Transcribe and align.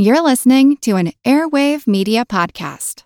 You're 0.00 0.22
listening 0.22 0.76
to 0.82 0.94
an 0.94 1.10
Airwave 1.24 1.88
Media 1.88 2.24
Podcast. 2.24 3.02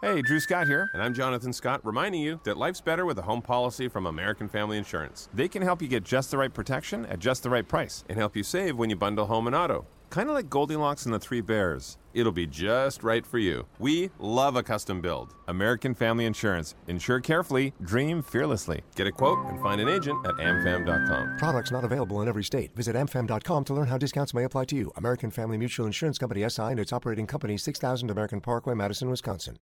Hey, 0.00 0.22
Drew 0.22 0.40
Scott 0.40 0.66
here, 0.66 0.88
and 0.94 1.02
I'm 1.02 1.12
Jonathan 1.12 1.52
Scott, 1.52 1.84
reminding 1.84 2.22
you 2.22 2.40
that 2.44 2.56
life's 2.56 2.80
better 2.80 3.04
with 3.04 3.18
a 3.18 3.22
home 3.22 3.42
policy 3.42 3.86
from 3.86 4.06
American 4.06 4.48
Family 4.48 4.78
Insurance. 4.78 5.28
They 5.34 5.48
can 5.48 5.60
help 5.60 5.82
you 5.82 5.88
get 5.88 6.02
just 6.02 6.30
the 6.30 6.38
right 6.38 6.54
protection 6.54 7.04
at 7.04 7.18
just 7.18 7.42
the 7.42 7.50
right 7.50 7.68
price 7.68 8.04
and 8.08 8.16
help 8.16 8.36
you 8.36 8.42
save 8.42 8.78
when 8.78 8.88
you 8.88 8.96
bundle 8.96 9.26
home 9.26 9.46
and 9.46 9.54
auto. 9.54 9.84
Kind 10.10 10.28
of 10.28 10.34
like 10.34 10.50
Goldilocks 10.50 11.04
and 11.04 11.14
the 11.14 11.20
Three 11.20 11.40
Bears. 11.40 11.96
It'll 12.14 12.32
be 12.32 12.46
just 12.48 13.04
right 13.04 13.24
for 13.24 13.38
you. 13.38 13.64
We 13.78 14.10
love 14.18 14.56
a 14.56 14.62
custom 14.62 15.00
build. 15.00 15.36
American 15.46 15.94
Family 15.94 16.26
Insurance. 16.26 16.74
Insure 16.88 17.20
carefully, 17.20 17.72
dream 17.82 18.20
fearlessly. 18.20 18.82
Get 18.96 19.06
a 19.06 19.12
quote 19.12 19.38
and 19.46 19.62
find 19.62 19.80
an 19.80 19.88
agent 19.88 20.26
at 20.26 20.34
amfam.com. 20.34 21.36
Products 21.38 21.70
not 21.70 21.84
available 21.84 22.20
in 22.22 22.28
every 22.28 22.42
state. 22.42 22.74
Visit 22.74 22.96
amfam.com 22.96 23.64
to 23.64 23.74
learn 23.74 23.86
how 23.86 23.98
discounts 23.98 24.34
may 24.34 24.42
apply 24.42 24.64
to 24.66 24.76
you. 24.76 24.90
American 24.96 25.30
Family 25.30 25.56
Mutual 25.56 25.86
Insurance 25.86 26.18
Company 26.18 26.46
SI 26.48 26.62
and 26.62 26.80
its 26.80 26.92
operating 26.92 27.28
company 27.28 27.56
6000 27.56 28.10
American 28.10 28.40
Parkway, 28.40 28.74
Madison, 28.74 29.10
Wisconsin. 29.10 29.58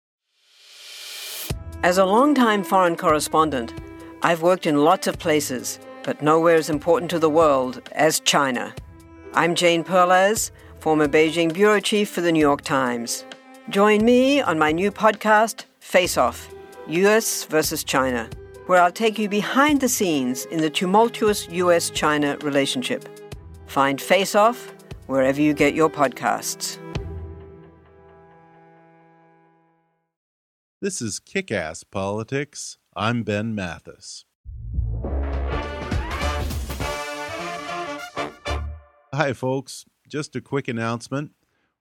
As 1.83 1.97
a 1.97 2.05
longtime 2.05 2.65
foreign 2.65 2.97
correspondent, 2.97 3.73
I've 4.23 4.43
worked 4.43 4.67
in 4.67 4.85
lots 4.85 5.07
of 5.07 5.19
places, 5.19 5.79
but 6.03 6.21
nowhere 6.21 6.57
as 6.57 6.69
important 6.69 7.11
to 7.13 7.19
the 7.19 7.31
world 7.31 7.81
as 7.93 8.21
China. 8.21 8.75
I'm 9.37 9.57
Jane 9.57 9.83
Perlez, 9.83 10.53
former 10.79 11.09
Beijing 11.09 11.53
bureau 11.53 11.81
chief 11.81 12.09
for 12.09 12.21
the 12.21 12.31
New 12.31 12.39
York 12.39 12.63
Times. 12.63 13.25
Join 13.69 14.05
me 14.05 14.41
on 14.41 14.61
my 14.61 14.71
new 14.71 14.93
podcast, 14.93 15.65
Face 15.81 16.17
Off 16.17 16.55
US 16.87 17.43
versus 17.43 17.83
China, 17.83 18.31
where 18.67 18.81
I'll 18.81 18.93
take 18.93 19.19
you 19.19 19.29
behind 19.29 19.81
the 19.81 19.89
scenes 19.89 20.45
in 20.47 20.61
the 20.61 20.71
tumultuous 20.71 21.49
US 21.49 21.91
China 21.91 22.37
relationship. 22.43 23.09
Find 23.67 24.01
Face 24.01 24.37
Off 24.37 24.73
wherever 25.09 25.41
you 25.41 25.53
get 25.53 25.75
your 25.75 25.91
podcasts. 25.91 26.79
This 30.81 31.03
is 31.03 31.19
Kick 31.19 31.51
Ass 31.51 31.83
Politics. 31.83 32.79
I'm 32.95 33.25
Ben 33.25 33.53
Mathis. 33.53 34.27
Hi, 39.15 39.33
folks. 39.33 39.87
Just 40.09 40.35
a 40.35 40.41
quick 40.41 40.67
announcement. 40.67 41.31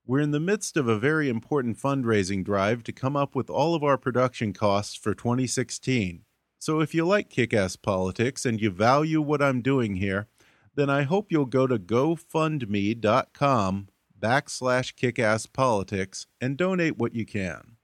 We're 0.05 0.19
in 0.19 0.29
the 0.29 0.39
midst 0.39 0.77
of 0.77 0.87
a 0.87 0.99
very 0.99 1.29
important 1.29 1.79
fundraising 1.79 2.43
drive 2.43 2.83
to 2.83 2.91
come 2.91 3.15
up 3.15 3.33
with 3.33 3.49
all 3.49 3.73
of 3.73 3.83
our 3.83 3.97
production 3.97 4.53
costs 4.53 4.95
for 4.95 5.15
2016. 5.15 6.25
So 6.59 6.79
if 6.79 6.93
you 6.93 7.07
like 7.07 7.31
kick 7.31 7.51
ass 7.51 7.75
politics 7.75 8.45
and 8.45 8.61
you 8.61 8.69
value 8.69 9.19
what 9.19 9.41
I'm 9.41 9.63
doing 9.63 9.95
here, 9.95 10.27
then 10.75 10.91
I 10.91 11.01
hope 11.03 11.31
you'll 11.31 11.47
go 11.47 11.65
to 11.65 11.79
gofundme.com 11.79 13.87
backslash 14.19 14.93
kickasspolitics 14.93 16.27
and 16.39 16.55
donate 16.55 16.99
what 16.99 17.15
you 17.15 17.25
can. 17.25 17.77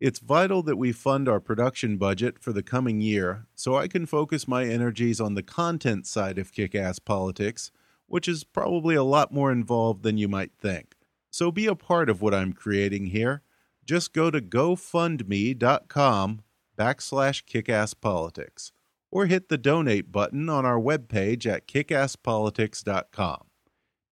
It's 0.00 0.18
vital 0.18 0.64
that 0.64 0.78
we 0.78 0.90
fund 0.90 1.28
our 1.28 1.38
production 1.38 1.96
budget 1.96 2.40
for 2.40 2.52
the 2.52 2.64
coming 2.64 3.00
year 3.00 3.46
so 3.54 3.76
I 3.76 3.86
can 3.86 4.04
focus 4.04 4.48
my 4.48 4.64
energies 4.64 5.20
on 5.20 5.34
the 5.34 5.44
content 5.44 6.08
side 6.08 6.38
of 6.38 6.50
kick 6.50 6.74
ass 6.74 6.98
politics 6.98 7.70
which 8.06 8.28
is 8.28 8.44
probably 8.44 8.94
a 8.94 9.02
lot 9.02 9.32
more 9.32 9.52
involved 9.52 10.02
than 10.02 10.18
you 10.18 10.28
might 10.28 10.52
think. 10.58 10.94
So 11.30 11.50
be 11.50 11.66
a 11.66 11.74
part 11.74 12.08
of 12.08 12.22
what 12.22 12.34
I'm 12.34 12.52
creating 12.52 13.06
here. 13.06 13.42
Just 13.84 14.12
go 14.12 14.30
to 14.30 14.40
gofundme.com 14.40 16.42
backslash 16.78 17.44
kickasspolitics 17.44 18.72
or 19.10 19.26
hit 19.26 19.48
the 19.48 19.58
donate 19.58 20.12
button 20.12 20.48
on 20.48 20.66
our 20.66 20.78
webpage 20.78 21.46
at 21.46 21.68
kickasspolitics.com. 21.68 23.44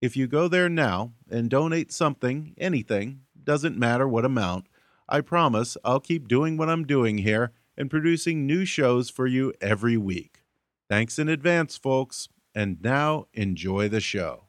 If 0.00 0.16
you 0.16 0.26
go 0.26 0.48
there 0.48 0.68
now 0.68 1.12
and 1.30 1.48
donate 1.48 1.92
something, 1.92 2.54
anything, 2.58 3.20
doesn't 3.42 3.78
matter 3.78 4.06
what 4.06 4.24
amount, 4.24 4.66
I 5.08 5.20
promise 5.20 5.76
I'll 5.84 6.00
keep 6.00 6.28
doing 6.28 6.56
what 6.56 6.68
I'm 6.68 6.86
doing 6.86 7.18
here 7.18 7.52
and 7.76 7.90
producing 7.90 8.46
new 8.46 8.64
shows 8.64 9.10
for 9.10 9.26
you 9.26 9.52
every 9.60 9.96
week. 9.96 10.42
Thanks 10.88 11.18
in 11.18 11.28
advance, 11.28 11.76
folks. 11.76 12.28
And 12.54 12.80
now 12.82 13.26
enjoy 13.32 13.88
the 13.88 14.00
show. 14.00 14.44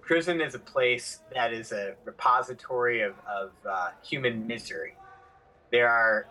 Prison 0.00 0.40
is 0.40 0.54
a 0.54 0.58
place 0.58 1.18
that 1.34 1.52
is 1.52 1.72
a 1.72 1.96
repository 2.04 3.02
of, 3.02 3.14
of 3.28 3.50
uh, 3.68 3.90
human 4.02 4.46
misery. 4.46 4.94
There 5.70 5.88
are 5.88 6.28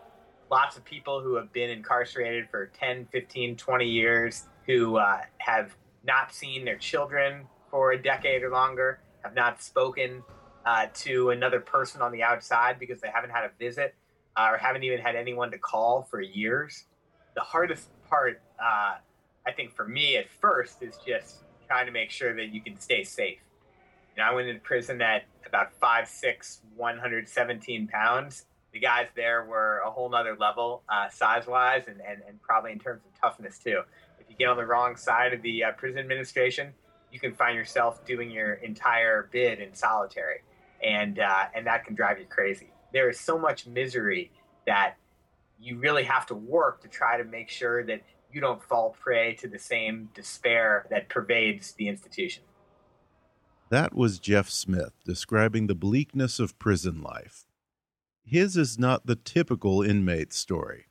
lots 0.49 0.77
of 0.77 0.85
people 0.85 1.21
who 1.21 1.35
have 1.35 1.51
been 1.51 1.69
incarcerated 1.69 2.47
for 2.49 2.67
10, 2.67 3.07
15, 3.11 3.57
20 3.57 3.85
years 3.85 4.45
who 4.65 4.95
uh, 4.95 5.19
have 5.37 5.75
not 6.03 6.33
seen 6.33 6.65
their 6.65 6.77
children 6.77 7.45
for 7.69 7.91
a 7.91 8.01
decade 8.01 8.43
or 8.43 8.49
longer, 8.49 8.99
have 9.23 9.35
not 9.35 9.61
spoken 9.61 10.23
uh, 10.65 10.87
to 10.93 11.29
another 11.29 11.59
person 11.59 12.01
on 12.01 12.11
the 12.11 12.23
outside 12.23 12.79
because 12.79 12.99
they 12.99 13.09
haven't 13.13 13.29
had 13.29 13.45
a 13.45 13.51
visit 13.59 13.95
uh, 14.35 14.49
or 14.51 14.57
haven't 14.57 14.83
even 14.83 14.99
had 14.99 15.15
anyone 15.15 15.51
to 15.51 15.57
call 15.57 16.03
for 16.09 16.21
years. 16.21 16.85
The 17.35 17.41
hardest 17.41 17.89
part, 18.09 18.41
uh, 18.59 18.95
I 19.45 19.51
think, 19.55 19.73
for 19.75 19.87
me 19.87 20.17
at 20.17 20.29
first 20.29 20.81
is 20.81 20.97
just 21.05 21.43
trying 21.67 21.85
to 21.85 21.91
make 21.91 22.11
sure 22.11 22.35
that 22.35 22.53
you 22.53 22.61
can 22.61 22.79
stay 22.79 23.03
safe. 23.03 23.39
You 24.15 24.23
know, 24.23 24.29
I 24.29 24.33
went 24.33 24.47
into 24.47 24.61
prison 24.61 25.01
at 25.01 25.23
about 25.45 25.79
5'6, 25.79 26.59
117 26.75 27.87
pounds. 27.87 28.45
The 28.71 28.79
guys 28.79 29.07
there 29.15 29.45
were 29.45 29.81
a 29.85 29.91
whole 29.91 30.09
nother 30.09 30.35
level 30.35 30.83
uh, 30.89 31.09
size 31.09 31.47
wise 31.47 31.83
and, 31.87 32.01
and, 32.01 32.21
and 32.27 32.41
probably 32.41 32.71
in 32.71 32.79
terms 32.79 33.01
of 33.05 33.19
toughness 33.19 33.59
too. 33.59 33.81
If 34.19 34.29
you 34.29 34.35
get 34.35 34.47
on 34.47 34.57
the 34.57 34.65
wrong 34.65 34.95
side 34.95 35.33
of 35.33 35.41
the 35.41 35.65
uh, 35.65 35.71
prison 35.73 35.99
administration, 35.99 36.73
you 37.11 37.19
can 37.19 37.33
find 37.33 37.55
yourself 37.55 38.03
doing 38.05 38.31
your 38.31 38.55
entire 38.55 39.29
bid 39.31 39.59
in 39.59 39.73
solitary 39.73 40.41
and 40.85 41.19
uh, 41.19 41.45
and 41.55 41.65
that 41.65 41.83
can 41.83 41.95
drive 41.95 42.19
you 42.19 42.25
crazy. 42.25 42.71
There 42.93 43.09
is 43.09 43.19
so 43.19 43.37
much 43.37 43.65
misery 43.65 44.31
that 44.67 44.95
you 45.59 45.77
really 45.79 46.03
have 46.03 46.25
to 46.27 46.35
work 46.35 46.81
to 46.81 46.87
try 46.87 47.17
to 47.17 47.23
make 47.23 47.49
sure 47.49 47.83
that 47.85 48.01
you 48.31 48.41
don't 48.41 48.61
fall 48.61 48.95
prey 48.99 49.35
to 49.35 49.47
the 49.47 49.59
same 49.59 50.09
despair 50.13 50.85
that 50.89 51.09
pervades 51.09 51.73
the 51.73 51.87
institution. 51.87 52.43
That 53.69 53.95
was 53.95 54.19
Jeff 54.19 54.49
Smith 54.49 54.93
describing 55.05 55.67
the 55.67 55.75
bleakness 55.75 56.39
of 56.39 56.59
prison 56.59 57.01
life. 57.01 57.45
His 58.23 58.57
is 58.57 58.77
not 58.77 59.05
the 59.05 59.15
typical 59.15 59.81
inmate 59.81 60.33
story. 60.33 60.85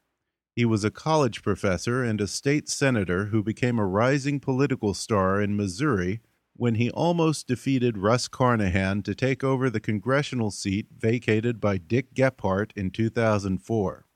He 0.57 0.65
was 0.65 0.85
a 0.85 0.91
college 0.91 1.43
professor 1.43 2.03
and 2.03 2.21
a 2.21 2.27
state 2.27 2.69
senator 2.69 3.27
who 3.27 3.43
became 3.43 3.79
a 3.79 3.87
rising 3.87 4.41
political 4.41 4.95
star 4.95 5.41
in 5.41 5.57
Missouri 5.57 6.21
when 6.57 6.77
he 6.77 6.91
almost 6.91 7.49
defeated 7.49 7.99
Russ 7.99 8.29
Carnahan 8.29 9.03
to 9.03 9.15
take 9.15 9.43
over 9.43 9.69
the 9.69 9.81
congressional 9.81 10.51
seat 10.51 10.87
vacated 10.97 11.61
by 11.61 11.79
Dick 11.79 12.15
Gephardt 12.15 12.71
in 12.77 12.91
2004. 12.91 14.07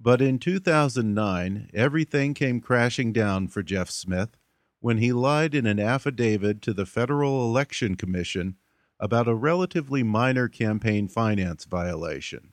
But 0.00 0.22
in 0.22 0.38
2009, 0.38 1.70
everything 1.74 2.32
came 2.32 2.60
crashing 2.60 3.12
down 3.12 3.48
for 3.48 3.62
Jeff 3.64 3.90
Smith 3.90 4.36
when 4.80 4.98
he 4.98 5.12
lied 5.12 5.54
in 5.54 5.66
an 5.66 5.80
affidavit 5.80 6.62
to 6.62 6.72
the 6.72 6.86
Federal 6.86 7.44
Election 7.44 7.96
Commission 7.96 8.56
about 9.00 9.26
a 9.26 9.34
relatively 9.34 10.04
minor 10.04 10.48
campaign 10.48 11.08
finance 11.08 11.64
violation. 11.64 12.52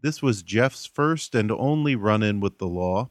This 0.00 0.22
was 0.22 0.42
Jeff's 0.42 0.86
first 0.86 1.34
and 1.34 1.50
only 1.50 1.96
run 1.96 2.22
in 2.22 2.40
with 2.40 2.58
the 2.58 2.68
law, 2.68 3.10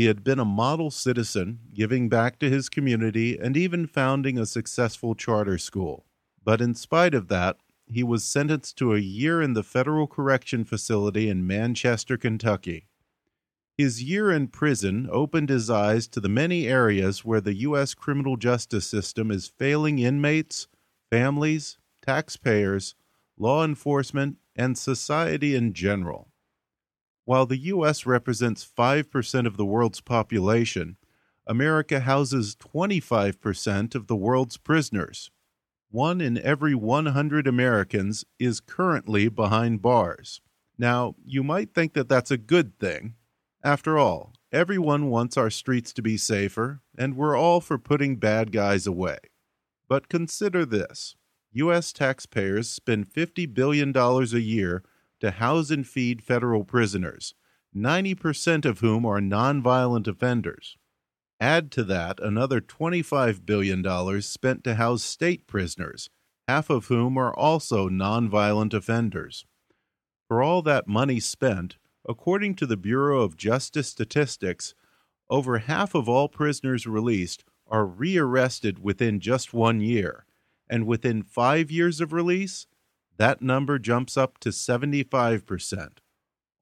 he 0.00 0.06
had 0.06 0.24
been 0.24 0.38
a 0.38 0.46
model 0.46 0.90
citizen, 0.90 1.58
giving 1.74 2.08
back 2.08 2.38
to 2.38 2.48
his 2.48 2.70
community 2.70 3.36
and 3.38 3.54
even 3.54 3.86
founding 3.86 4.38
a 4.38 4.46
successful 4.46 5.14
charter 5.14 5.58
school. 5.58 6.06
But 6.42 6.62
in 6.62 6.74
spite 6.74 7.12
of 7.12 7.28
that, 7.28 7.58
he 7.86 8.02
was 8.02 8.24
sentenced 8.24 8.78
to 8.78 8.94
a 8.94 8.98
year 8.98 9.42
in 9.42 9.52
the 9.52 9.62
federal 9.62 10.06
correction 10.06 10.64
facility 10.64 11.28
in 11.28 11.46
Manchester, 11.46 12.16
Kentucky. 12.16 12.86
His 13.76 14.02
year 14.02 14.30
in 14.30 14.48
prison 14.48 15.06
opened 15.12 15.50
his 15.50 15.68
eyes 15.68 16.08
to 16.08 16.20
the 16.20 16.30
many 16.30 16.66
areas 16.66 17.22
where 17.22 17.42
the 17.42 17.56
U.S. 17.56 17.92
criminal 17.92 18.38
justice 18.38 18.86
system 18.86 19.30
is 19.30 19.52
failing 19.58 19.98
inmates, 19.98 20.66
families, 21.10 21.76
taxpayers, 22.00 22.94
law 23.36 23.66
enforcement, 23.66 24.38
and 24.56 24.78
society 24.78 25.54
in 25.54 25.74
general. 25.74 26.30
While 27.24 27.46
the 27.46 27.58
U.S. 27.58 28.06
represents 28.06 28.66
5% 28.66 29.46
of 29.46 29.56
the 29.56 29.64
world's 29.64 30.00
population, 30.00 30.96
America 31.46 32.00
houses 32.00 32.56
25% 32.56 33.94
of 33.94 34.06
the 34.06 34.16
world's 34.16 34.56
prisoners. 34.56 35.30
One 35.90 36.20
in 36.20 36.38
every 36.38 36.74
100 36.74 37.46
Americans 37.46 38.24
is 38.38 38.60
currently 38.60 39.28
behind 39.28 39.82
bars. 39.82 40.40
Now, 40.78 41.16
you 41.24 41.42
might 41.42 41.74
think 41.74 41.94
that 41.94 42.08
that's 42.08 42.30
a 42.30 42.38
good 42.38 42.78
thing. 42.78 43.14
After 43.62 43.98
all, 43.98 44.32
everyone 44.52 45.10
wants 45.10 45.36
our 45.36 45.50
streets 45.50 45.92
to 45.94 46.02
be 46.02 46.16
safer, 46.16 46.80
and 46.96 47.16
we're 47.16 47.36
all 47.36 47.60
for 47.60 47.78
putting 47.78 48.16
bad 48.16 48.52
guys 48.52 48.86
away. 48.86 49.18
But 49.88 50.08
consider 50.08 50.64
this 50.64 51.16
U.S. 51.52 51.92
taxpayers 51.92 52.70
spend 52.70 53.12
$50 53.12 53.52
billion 53.52 53.94
a 53.96 54.22
year 54.38 54.84
to 55.20 55.30
house 55.32 55.70
and 55.70 55.86
feed 55.86 56.22
federal 56.22 56.64
prisoners, 56.64 57.34
90% 57.74 58.64
of 58.64 58.80
whom 58.80 59.06
are 59.06 59.20
nonviolent 59.20 60.08
offenders. 60.08 60.76
Add 61.40 61.70
to 61.72 61.84
that 61.84 62.20
another 62.20 62.60
$25 62.60 63.46
billion 63.46 64.22
spent 64.22 64.64
to 64.64 64.74
house 64.74 65.02
state 65.02 65.46
prisoners, 65.46 66.10
half 66.48 66.68
of 66.68 66.86
whom 66.86 67.16
are 67.16 67.34
also 67.34 67.88
nonviolent 67.88 68.74
offenders. 68.74 69.46
For 70.28 70.42
all 70.42 70.62
that 70.62 70.86
money 70.86 71.20
spent, 71.20 71.76
according 72.08 72.56
to 72.56 72.66
the 72.66 72.76
Bureau 72.76 73.22
of 73.22 73.36
Justice 73.36 73.88
Statistics, 73.88 74.74
over 75.28 75.58
half 75.58 75.94
of 75.94 76.08
all 76.08 76.28
prisoners 76.28 76.86
released 76.86 77.44
are 77.68 77.86
rearrested 77.86 78.80
within 78.82 79.20
just 79.20 79.54
one 79.54 79.80
year, 79.80 80.26
and 80.68 80.86
within 80.86 81.22
five 81.22 81.70
years 81.70 82.00
of 82.00 82.12
release, 82.12 82.66
that 83.20 83.42
number 83.42 83.78
jumps 83.78 84.16
up 84.16 84.38
to 84.38 84.48
75%, 84.48 85.98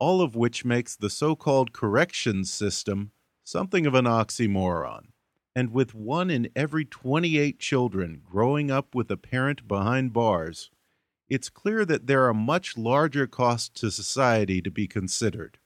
all 0.01 0.21
of 0.21 0.35
which 0.35 0.65
makes 0.65 0.97
the 0.97 1.09
so 1.09 1.37
called 1.37 1.73
corrections 1.73 2.53
system 2.53 3.13
something 3.45 3.87
of 3.87 3.95
an 3.95 4.07
oxymoron. 4.07 5.07
And 5.55 5.73
with 5.73 5.95
one 5.95 6.31
in 6.31 6.49
every 6.57 6.85
28 6.85 7.61
children 7.61 8.23
growing 8.25 8.73
up 8.73 8.93
with 8.93 9.09
a 9.09 9.17
parent 9.17 9.69
behind 9.69 10.13
bars, 10.13 10.69
it's 11.29 11.49
clear 11.49 11.85
that 11.85 12.09
there 12.09 12.25
are 12.25 12.35
much 12.35 12.77
larger 12.77 13.29
costs 13.29 13.81
to 13.81 13.93
society 13.93 14.61
to 14.61 14.71
be 14.73 14.89
considered. 14.89 15.59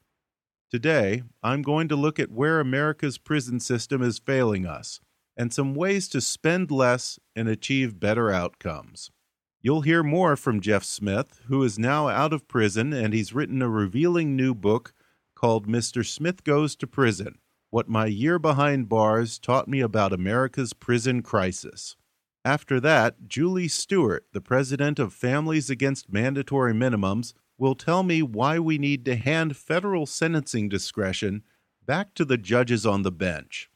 Today, 0.70 1.22
I'm 1.42 1.62
going 1.62 1.88
to 1.88 1.96
look 1.96 2.20
at 2.20 2.30
where 2.30 2.60
America's 2.60 3.16
prison 3.16 3.60
system 3.60 4.02
is 4.02 4.18
failing 4.18 4.66
us 4.66 5.00
and 5.38 5.54
some 5.54 5.74
ways 5.74 6.06
to 6.10 6.20
spend 6.20 6.70
less 6.70 7.18
and 7.34 7.48
achieve 7.48 7.98
better 7.98 8.30
outcomes. 8.30 9.10
You'll 9.62 9.82
hear 9.82 10.02
more 10.02 10.36
from 10.36 10.60
Jeff 10.60 10.82
Smith, 10.84 11.40
who 11.46 11.62
is 11.62 11.78
now 11.78 12.08
out 12.08 12.32
of 12.32 12.48
prison 12.48 12.92
and 12.92 13.14
he's 13.14 13.32
written 13.32 13.62
a 13.62 13.68
revealing 13.68 14.36
new 14.36 14.54
book 14.54 14.92
called 15.34 15.68
Mr. 15.68 16.04
Smith 16.04 16.44
Goes 16.44 16.76
to 16.76 16.86
Prison 16.86 17.38
what 17.72 17.88
my 17.88 18.04
year 18.04 18.38
behind 18.38 18.86
bars 18.86 19.38
taught 19.38 19.66
me 19.66 19.80
about 19.80 20.12
America's 20.12 20.74
prison 20.74 21.22
crisis. 21.22 21.96
After 22.44 22.78
that, 22.80 23.28
Julie 23.28 23.66
Stewart, 23.66 24.26
the 24.32 24.42
president 24.42 24.98
of 24.98 25.14
Families 25.14 25.70
Against 25.70 26.12
Mandatory 26.12 26.74
Minimums, 26.74 27.32
will 27.56 27.74
tell 27.74 28.02
me 28.02 28.22
why 28.22 28.58
we 28.58 28.76
need 28.76 29.06
to 29.06 29.16
hand 29.16 29.56
federal 29.56 30.04
sentencing 30.04 30.68
discretion 30.68 31.44
back 31.86 32.12
to 32.12 32.26
the 32.26 32.36
judges 32.36 32.84
on 32.84 33.04
the 33.04 33.10
bench. 33.10 33.70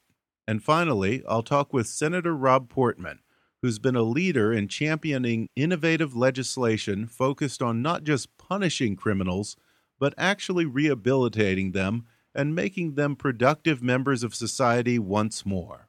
And 0.47 0.63
finally, 0.63 1.23
I'll 1.27 1.43
talk 1.43 1.73
with 1.73 1.87
Senator 1.87 2.37
Rob 2.37 2.69
Portman, 2.69 3.21
who's 3.67 3.81
been 3.81 3.97
a 3.97 4.03
leader 4.03 4.53
in 4.53 4.69
championing 4.69 5.49
innovative 5.57 6.15
legislation 6.15 7.05
focused 7.05 7.61
on 7.61 7.83
not 7.83 8.05
just 8.05 8.39
punishing 8.39 8.95
criminals, 8.95 9.57
but 9.99 10.15
actually 10.17 10.65
rehabilitating 10.65 11.73
them 11.73 12.05
and 12.33 12.55
making 12.55 12.95
them 12.95 13.17
productive 13.17 13.83
members 13.83 14.23
of 14.23 14.37
society 14.37 15.01
once 15.01 15.45
more. 15.45 15.89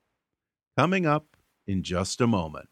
Coming 0.75 1.06
up 1.06 1.38
in 1.68 1.83
just 1.83 2.19
a 2.19 2.25
moment. 2.25 2.68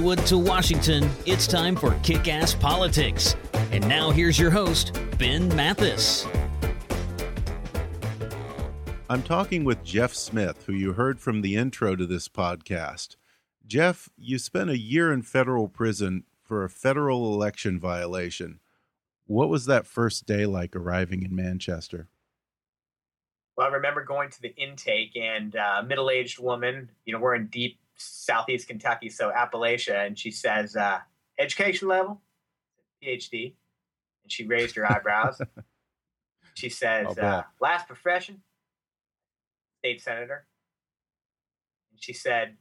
Hollywood 0.00 0.26
to 0.28 0.38
Washington, 0.38 1.10
it's 1.26 1.46
time 1.46 1.76
for 1.76 1.92
Kick 2.02 2.26
Ass 2.26 2.54
Politics. 2.54 3.36
And 3.70 3.86
now 3.86 4.10
here's 4.10 4.38
your 4.38 4.50
host, 4.50 4.98
Ben 5.18 5.54
Mathis. 5.54 6.26
I'm 9.10 9.22
talking 9.22 9.62
with 9.62 9.84
Jeff 9.84 10.14
Smith, 10.14 10.64
who 10.64 10.72
you 10.72 10.94
heard 10.94 11.20
from 11.20 11.42
the 11.42 11.54
intro 11.54 11.96
to 11.96 12.06
this 12.06 12.28
podcast. 12.28 13.16
Jeff, 13.66 14.08
you 14.16 14.38
spent 14.38 14.70
a 14.70 14.78
year 14.78 15.12
in 15.12 15.20
federal 15.20 15.68
prison 15.68 16.24
for 16.42 16.64
a 16.64 16.70
federal 16.70 17.34
election 17.34 17.78
violation. 17.78 18.60
What 19.26 19.50
was 19.50 19.66
that 19.66 19.86
first 19.86 20.24
day 20.24 20.46
like 20.46 20.74
arriving 20.74 21.24
in 21.24 21.36
Manchester? 21.36 22.08
Well, 23.54 23.68
I 23.68 23.70
remember 23.70 24.02
going 24.02 24.30
to 24.30 24.40
the 24.40 24.56
intake 24.56 25.14
and 25.14 25.54
a 25.54 25.80
uh, 25.80 25.82
middle 25.82 26.08
aged 26.08 26.38
woman, 26.38 26.88
you 27.04 27.12
know, 27.12 27.20
we're 27.20 27.34
in 27.34 27.48
deep 27.48 27.76
southeast 28.00 28.68
Kentucky, 28.68 29.08
so 29.08 29.30
Appalachia, 29.30 30.06
and 30.06 30.18
she 30.18 30.30
says, 30.30 30.76
uh, 30.76 31.00
"Education 31.38 31.88
level, 31.88 32.20
PhD," 33.02 33.54
and 34.22 34.32
she 34.32 34.46
raised 34.46 34.76
her 34.76 34.90
eyebrows. 34.90 35.40
she 36.54 36.68
says, 36.68 37.18
uh, 37.18 37.44
"Last 37.60 37.86
profession, 37.86 38.42
state 39.78 40.00
senator." 40.00 40.46
And 41.92 42.02
she 42.02 42.12
said, 42.12 42.56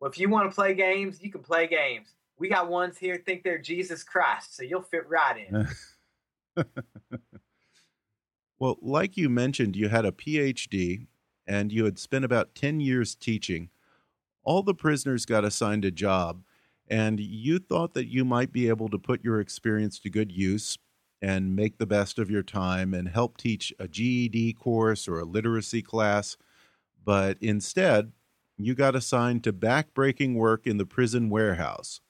"Well, 0.00 0.10
if 0.10 0.18
you 0.18 0.28
want 0.28 0.50
to 0.50 0.54
play 0.54 0.74
games, 0.74 1.22
you 1.22 1.30
can 1.30 1.42
play 1.42 1.66
games. 1.66 2.14
We 2.38 2.48
got 2.48 2.68
ones 2.68 2.98
here 2.98 3.16
think 3.16 3.42
they're 3.42 3.58
Jesus 3.58 4.02
Christ, 4.02 4.56
so 4.56 4.62
you'll 4.62 4.82
fit 4.82 5.08
right 5.08 5.48
in." 5.48 5.68
well, 8.58 8.78
like 8.80 9.16
you 9.16 9.28
mentioned, 9.28 9.76
you 9.76 9.88
had 9.88 10.04
a 10.04 10.12
PhD 10.12 11.06
and 11.48 11.72
you 11.72 11.84
had 11.86 11.98
spent 11.98 12.24
about 12.24 12.54
10 12.54 12.80
years 12.80 13.14
teaching 13.14 13.70
all 14.48 14.62
the 14.62 14.74
prisoners 14.74 15.26
got 15.26 15.44
assigned 15.44 15.84
a 15.84 15.90
job, 15.90 16.42
and 16.88 17.20
you 17.20 17.58
thought 17.58 17.92
that 17.92 18.06
you 18.06 18.24
might 18.24 18.50
be 18.50 18.66
able 18.70 18.88
to 18.88 18.98
put 18.98 19.22
your 19.22 19.40
experience 19.40 19.98
to 19.98 20.08
good 20.08 20.32
use 20.32 20.78
and 21.20 21.54
make 21.54 21.76
the 21.76 21.84
best 21.84 22.18
of 22.18 22.30
your 22.30 22.42
time 22.42 22.94
and 22.94 23.10
help 23.10 23.36
teach 23.36 23.74
a 23.78 23.86
GED 23.86 24.54
course 24.54 25.06
or 25.06 25.20
a 25.20 25.26
literacy 25.26 25.82
class. 25.82 26.38
But 27.04 27.36
instead, 27.42 28.12
you 28.56 28.74
got 28.74 28.96
assigned 28.96 29.44
to 29.44 29.52
backbreaking 29.52 30.34
work 30.34 30.66
in 30.66 30.78
the 30.78 30.86
prison 30.86 31.28
warehouse. 31.28 32.00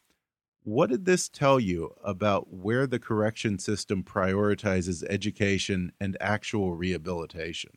What 0.62 0.90
did 0.90 1.06
this 1.06 1.28
tell 1.28 1.58
you 1.58 1.92
about 2.04 2.54
where 2.54 2.86
the 2.86 3.00
correction 3.00 3.58
system 3.58 4.04
prioritizes 4.04 5.02
education 5.10 5.90
and 6.00 6.16
actual 6.20 6.76
rehabilitation? 6.76 7.72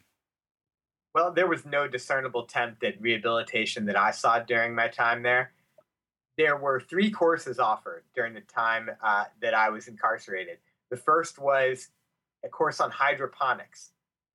Well, 1.14 1.32
there 1.32 1.48
was 1.48 1.66
no 1.66 1.88
discernible 1.88 2.46
attempt 2.46 2.84
at 2.84 3.02
rehabilitation 3.02 3.86
that 3.86 3.98
I 3.98 4.12
saw 4.12 4.40
during 4.40 4.74
my 4.74 4.88
time 4.88 5.24
there. 5.24 5.52
There 6.38 6.56
were 6.56 6.80
three 6.80 7.12
courses 7.12 7.60
offered 7.60 8.04
during 8.16 8.34
the 8.34 8.42
time 8.42 8.90
uh, 9.04 9.26
that 9.42 9.54
I 9.54 9.70
was 9.70 9.88
incarcerated. 9.88 10.58
The 10.90 10.98
first 10.98 11.38
was 11.38 11.90
a 12.46 12.50
course 12.50 12.80
on 12.80 12.92
hydroponics, 12.92 13.92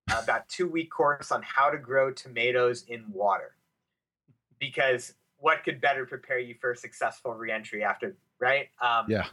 about 0.09 0.49
two 0.49 0.69
week 0.69 0.91
course 0.91 1.33
on 1.33 1.43
how 1.43 1.71
to 1.71 1.79
grow 1.79 2.13
tomatoes 2.13 2.85
in 2.89 3.05
water. 3.11 3.57
Because 4.59 5.15
what 5.39 5.65
could 5.65 5.81
better 5.81 6.05
prepare 6.07 6.39
you 6.39 6.55
for 6.61 6.73
a 6.73 6.77
successful 6.77 7.35
reentry 7.35 7.85
after, 7.85 8.17
right? 8.39 8.69
Um, 8.81 9.07
yeah. 9.09 9.27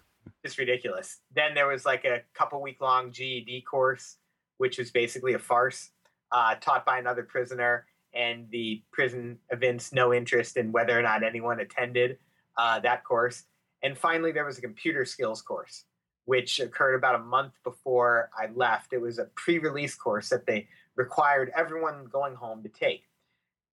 Just 0.45 0.57
ridiculous. 0.57 1.19
Then 1.35 1.53
there 1.53 1.67
was 1.67 1.85
like 1.85 2.05
a 2.05 2.21
couple 2.33 2.61
week 2.61 2.81
long 2.81 3.11
GED 3.11 3.61
course, 3.69 4.17
which 4.57 4.77
was 4.77 4.91
basically 4.91 5.33
a 5.33 5.39
farce 5.39 5.89
uh, 6.33 6.55
taught 6.55 6.85
by 6.85 6.97
another 6.97 7.23
prisoner, 7.23 7.85
and 8.13 8.49
the 8.51 8.83
prison 8.91 9.37
evinced 9.51 9.93
no 9.93 10.13
interest 10.13 10.57
in 10.57 10.71
whether 10.71 10.97
or 10.97 11.01
not 11.01 11.23
anyone 11.23 11.59
attended 11.59 12.17
uh, 12.57 12.79
that 12.79 13.03
course. 13.03 13.43
And 13.83 13.97
finally, 13.97 14.31
there 14.31 14.45
was 14.45 14.57
a 14.57 14.61
computer 14.61 15.05
skills 15.05 15.41
course, 15.41 15.85
which 16.25 16.59
occurred 16.59 16.95
about 16.95 17.15
a 17.15 17.19
month 17.19 17.53
before 17.63 18.29
I 18.37 18.47
left. 18.53 18.93
It 18.93 19.01
was 19.01 19.19
a 19.19 19.25
pre 19.35 19.59
release 19.59 19.95
course 19.95 20.29
that 20.29 20.45
they 20.45 20.67
required 20.95 21.51
everyone 21.55 22.05
going 22.11 22.35
home 22.35 22.63
to 22.63 22.69
take. 22.69 23.05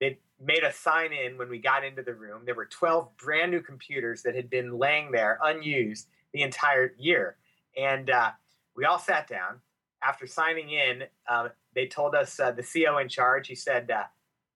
They 0.01 0.19
made 0.41 0.65
us 0.65 0.77
sign 0.77 1.13
in 1.13 1.37
when 1.37 1.49
we 1.49 1.59
got 1.59 1.85
into 1.85 2.03
the 2.03 2.15
room. 2.15 2.43
There 2.45 2.55
were 2.55 2.67
12 2.67 3.17
brand 3.19 3.51
new 3.51 3.61
computers 3.61 4.23
that 4.23 4.35
had 4.35 4.49
been 4.49 4.79
laying 4.79 5.11
there 5.13 5.39
unused 5.43 6.09
the 6.33 6.43
entire 6.43 6.95
year. 6.99 7.37
And 7.77 8.09
uh, 8.11 8.31
we 8.75 8.85
all 8.85 8.99
sat 8.99 9.29
down. 9.29 9.61
After 10.03 10.27
signing 10.27 10.71
in, 10.71 11.03
uh, 11.29 11.51
they 11.75 11.87
told 11.87 12.15
us 12.15 12.39
uh, 12.41 12.53
the 12.53 12.63
CO 12.63 12.99
in 12.99 13.09
charge. 13.09 13.49
He 13.49 13.55
said, 13.55 13.91
uh, 13.91 14.05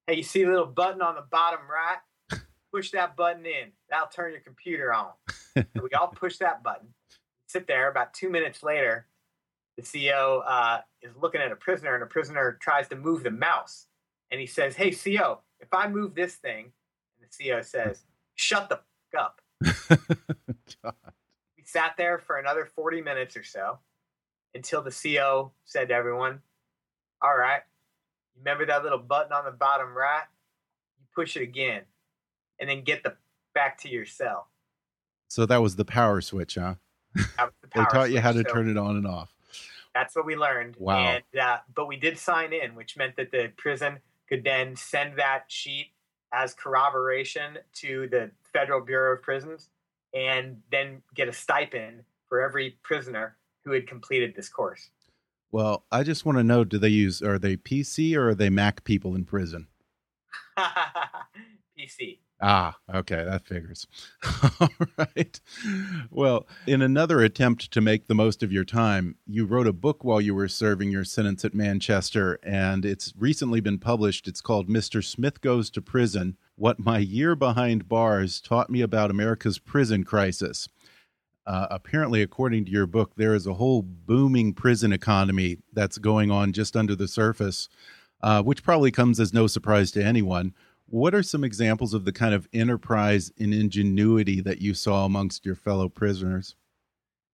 "Hey, 0.07 0.17
you 0.17 0.23
see 0.23 0.43
a 0.43 0.49
little 0.49 0.67
button 0.67 1.03
on 1.03 1.15
the 1.15 1.25
bottom 1.31 1.61
right? 1.71 1.99
Push 2.73 2.91
that 2.91 3.17
button 3.17 3.47
in. 3.47 3.71
That'll 3.89 4.09
turn 4.09 4.33
your 4.33 4.41
computer 4.41 4.93
on." 4.93 5.13
so 5.57 5.65
we 5.83 5.91
all 5.91 6.09
push 6.09 6.39
that 6.39 6.63
button. 6.63 6.89
Sit 7.47 7.67
there. 7.67 7.89
About 7.89 8.15
two 8.15 8.31
minutes 8.31 8.63
later, 8.63 9.07
the 9.77 9.83
CO 9.83 10.43
uh, 10.47 10.81
is 11.03 11.13
looking 11.21 11.41
at 11.41 11.53
a 11.53 11.57
prisoner, 11.57 11.95
and 11.95 12.03
a 12.03 12.07
prisoner 12.07 12.59
tries 12.61 12.89
to 12.89 12.97
move 12.97 13.23
the 13.23 13.31
mouse, 13.31 13.87
and 14.31 14.41
he 14.41 14.47
says, 14.47 14.77
"Hey, 14.77 14.91
CO, 14.91 15.41
if 15.61 15.73
I 15.73 15.89
move 15.89 16.15
this 16.15 16.35
thing," 16.35 16.73
and 17.21 17.29
the 17.29 17.51
CO 17.51 17.63
says, 17.63 18.05
"Shut 18.35 18.69
the 18.69 18.81
fuck 19.13 19.21
up." 19.21 19.41
we 21.57 21.65
sat 21.65 21.95
there 21.97 22.19
for 22.19 22.37
another 22.39 22.67
40 22.67 23.01
minutes 23.03 23.37
or 23.37 23.45
so 23.45 23.79
until 24.55 24.83
the 24.83 24.91
CO 24.91 25.53
said 25.65 25.89
to 25.89 25.95
everyone, 25.95 26.41
all 27.25 27.37
right. 27.37 27.63
Remember 28.39 28.67
that 28.67 28.83
little 28.83 28.99
button 28.99 29.33
on 29.33 29.45
the 29.45 29.51
bottom 29.51 29.97
right? 29.97 30.25
You 30.99 31.07
push 31.15 31.37
it 31.37 31.43
again 31.43 31.83
and 32.61 32.69
then 32.69 32.85
get 32.85 33.03
the 33.03 33.15
back 33.55 33.79
to 33.83 33.89
your 33.89 34.05
cell. 34.05 34.49
So 35.29 35.47
that 35.47 35.63
was 35.63 35.77
the 35.77 35.85
power 35.85 36.21
switch, 36.21 36.57
huh? 36.57 36.75
That 37.15 37.47
was 37.47 37.53
the 37.63 37.69
they 37.75 37.81
power 37.81 37.91
taught 37.91 38.11
you 38.11 38.21
how 38.21 38.33
to. 38.33 38.45
So 38.47 38.53
turn 38.53 38.69
it 38.69 38.77
on 38.77 38.97
and 38.97 39.07
off. 39.07 39.33
That's 39.95 40.15
what 40.15 40.27
we 40.27 40.37
learned. 40.37 40.77
Wow. 40.79 40.99
And, 40.99 41.41
uh, 41.41 41.59
but 41.75 41.87
we 41.87 41.97
did 41.97 42.19
sign 42.19 42.53
in, 42.53 42.75
which 42.75 42.97
meant 42.97 43.17
that 43.17 43.31
the 43.31 43.53
prison 43.57 44.01
could 44.29 44.45
then 44.45 44.77
send 44.77 45.19
that 45.19 45.45
sheet 45.49 45.93
as 46.33 46.53
corroboration 46.53 47.59
to 47.75 48.09
the 48.09 48.31
Federal 48.53 48.81
Bureau 48.81 49.15
of 49.15 49.23
Prisons 49.23 49.71
and 50.13 50.61
then 50.71 51.03
get 51.15 51.29
a 51.29 51.33
stipend 51.33 52.03
for 52.29 52.43
every 52.43 52.77
prisoner 52.83 53.37
who 53.65 53.73
had 53.73 53.87
completed 53.87 54.35
this 54.35 54.49
course. 54.49 54.91
Well, 55.55 55.85
I 55.93 56.03
just 56.03 56.27
want 56.27 56.37
to 56.39 56.43
know: 56.43 56.65
Do 56.65 56.79
they 56.79 56.89
use 56.89 57.23
are 57.23 57.39
they 57.39 57.57
PC 57.57 58.17
or 58.17 58.31
are 58.31 58.35
they 58.35 58.51
Mac 58.51 58.83
people 58.83 59.15
in 59.15 59.25
prison? 59.25 59.69
PC. 60.59 62.19
Ah, 62.41 62.77
okay, 62.93 63.23
that 63.23 63.47
figures. 63.47 63.87
All 64.61 64.69
right. 64.99 65.41
Well, 66.11 66.49
in 66.67 66.83
another 66.83 67.21
attempt 67.21 67.71
to 67.71 67.81
make 67.81 68.09
the 68.09 68.17
most 68.17 68.43
of 68.43 68.51
your 68.51 68.65
time, 68.65 69.15
you 69.29 69.47
wrote 69.47 69.69
a 69.69 69.73
book 69.73 70.03
while 70.03 70.21
you 70.21 70.35
were 70.35 70.49
serving 70.49 70.91
your 70.91 71.05
sentence 71.05 71.45
at 71.45 71.55
Manchester, 71.55 72.41
and 72.43 72.85
it's 72.85 73.13
recently 73.17 73.61
been 73.61 73.79
published. 73.79 74.27
It's 74.27 74.41
called 74.41 74.69
Mr. 74.69 75.05
Smith 75.05 75.41
Goes 75.41 75.71
to 75.71 75.81
Prison 75.81 76.37
What 76.57 76.81
My 76.81 76.99
Year 76.99 77.37
Behind 77.37 77.89
Bars 77.89 78.41
Taught 78.41 78.71
Me 78.71 78.81
About 78.81 79.09
America's 79.09 79.61
Prison 79.61 80.03
Crisis. 80.03 80.69
Uh, 81.47 81.67
apparently, 81.71 82.23
according 82.23 82.65
to 82.65 82.71
your 82.71 82.87
book, 82.87 83.13
there 83.17 83.35
is 83.35 83.47
a 83.47 83.55
whole 83.55 83.83
booming 83.83 84.55
prison 84.55 84.93
economy 84.93 85.59
that's 85.73 85.99
going 85.99 86.31
on 86.31 86.53
just 86.53 86.77
under 86.77 86.95
the 86.95 87.09
surface, 87.09 87.69
uh, 88.23 88.43
which 88.43 88.63
probably 88.63 88.91
comes 88.91 89.21
as 89.21 89.35
no 89.35 89.47
surprise 89.47 89.91
to 89.91 90.03
anyone. 90.03 90.55
What 90.87 91.15
are 91.15 91.23
some 91.23 91.45
examples 91.45 91.93
of 91.93 92.05
the 92.05 92.13
kind 92.13 92.35
of 92.35 92.49
enterprise 92.53 93.31
and 93.39 93.53
ingenuity 93.53 94.41
that 94.41 94.61
you 94.61 94.75
saw 94.75 95.05
amongst 95.05 95.45
your 95.45 95.55
fellow 95.55 95.89
prisoners? 95.89 96.57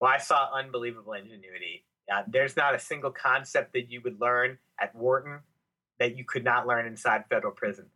Well, 0.01 0.11
I 0.11 0.19
saw 0.19 0.49
unbelievable 0.55 1.13
ingenuity. 1.13 1.85
Uh, 2.13 2.23
there's 2.27 2.57
not 2.57 2.75
a 2.75 2.79
single 2.79 3.11
concept 3.11 3.73
that 3.75 3.91
you 3.91 4.01
would 4.03 4.21
learn 4.21 4.59
at 4.81 4.95
Wharton 4.95 5.41
that 6.01 6.17
you 6.17 6.25
could 6.25 6.43
not 6.43 6.67
learn 6.67 6.87
inside 6.87 7.25
federal 7.29 7.53
prison. 7.53 7.87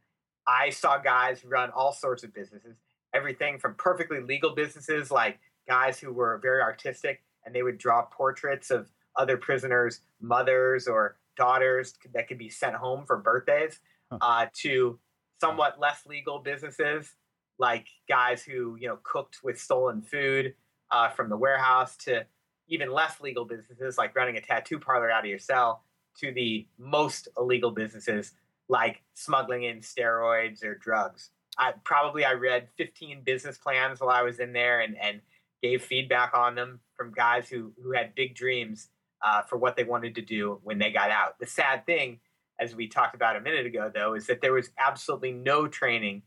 I 0.46 0.70
saw 0.70 0.98
guys 0.98 1.44
run 1.44 1.70
all 1.70 1.92
sorts 1.92 2.22
of 2.22 2.34
businesses, 2.34 2.76
everything 3.14 3.58
from 3.58 3.74
perfectly 3.74 4.20
legal 4.20 4.54
businesses 4.54 5.10
like 5.10 5.38
guys 5.66 5.98
who 5.98 6.12
were 6.12 6.38
very 6.42 6.60
artistic 6.62 7.22
and 7.44 7.54
they 7.54 7.62
would 7.62 7.78
draw 7.78 8.02
portraits 8.06 8.70
of 8.70 8.90
other 9.16 9.36
prisoners' 9.36 10.00
mothers 10.20 10.86
or 10.88 11.16
daughters 11.36 11.94
that 12.14 12.28
could 12.28 12.38
be 12.38 12.48
sent 12.48 12.74
home 12.74 13.04
for 13.06 13.16
birthdays, 13.16 13.80
Huh. 14.10 14.18
uh, 14.20 14.46
to 14.54 14.98
somewhat 15.40 15.80
less 15.80 16.04
legal 16.06 16.38
businesses 16.38 17.14
like 17.58 17.86
guys 18.08 18.42
who 18.42 18.76
you 18.76 18.86
know 18.88 18.98
cooked 19.02 19.38
with 19.42 19.58
stolen 19.58 20.02
food 20.02 20.54
uh, 20.90 21.08
from 21.10 21.28
the 21.30 21.36
warehouse 21.36 21.96
to 21.96 22.24
even 22.68 22.90
less 22.92 23.20
legal 23.20 23.44
businesses 23.44 23.96
like 23.96 24.14
running 24.14 24.36
a 24.36 24.40
tattoo 24.40 24.78
parlor 24.78 25.10
out 25.10 25.24
of 25.24 25.30
your 25.30 25.38
cell 25.38 25.82
to 26.20 26.32
the 26.32 26.66
most 26.78 27.28
illegal 27.38 27.70
businesses 27.70 28.32
like 28.68 29.02
smuggling 29.14 29.64
in 29.64 29.78
steroids 29.80 30.62
or 30.64 30.74
drugs. 30.74 31.30
I 31.58 31.72
probably 31.84 32.24
I 32.24 32.32
read 32.32 32.68
15 32.76 33.22
business 33.24 33.56
plans 33.58 34.00
while 34.00 34.10
I 34.10 34.22
was 34.22 34.38
in 34.40 34.52
there 34.52 34.80
and 34.80 34.96
and 34.98 35.20
gave 35.64 35.82
feedback 35.82 36.34
on 36.34 36.54
them 36.54 36.78
from 36.94 37.10
guys 37.10 37.48
who 37.48 37.72
who 37.82 37.92
had 37.92 38.14
big 38.14 38.34
dreams 38.34 38.90
uh, 39.22 39.40
for 39.40 39.56
what 39.56 39.76
they 39.76 39.84
wanted 39.84 40.14
to 40.14 40.20
do 40.20 40.60
when 40.62 40.78
they 40.78 40.92
got 40.92 41.10
out. 41.10 41.38
The 41.40 41.46
sad 41.46 41.86
thing, 41.86 42.20
as 42.60 42.76
we 42.76 42.86
talked 42.86 43.14
about 43.14 43.36
a 43.36 43.40
minute 43.40 43.64
ago, 43.64 43.90
though, 43.92 44.12
is 44.12 44.26
that 44.26 44.42
there 44.42 44.52
was 44.52 44.68
absolutely 44.78 45.32
no 45.32 45.66
training 45.66 46.20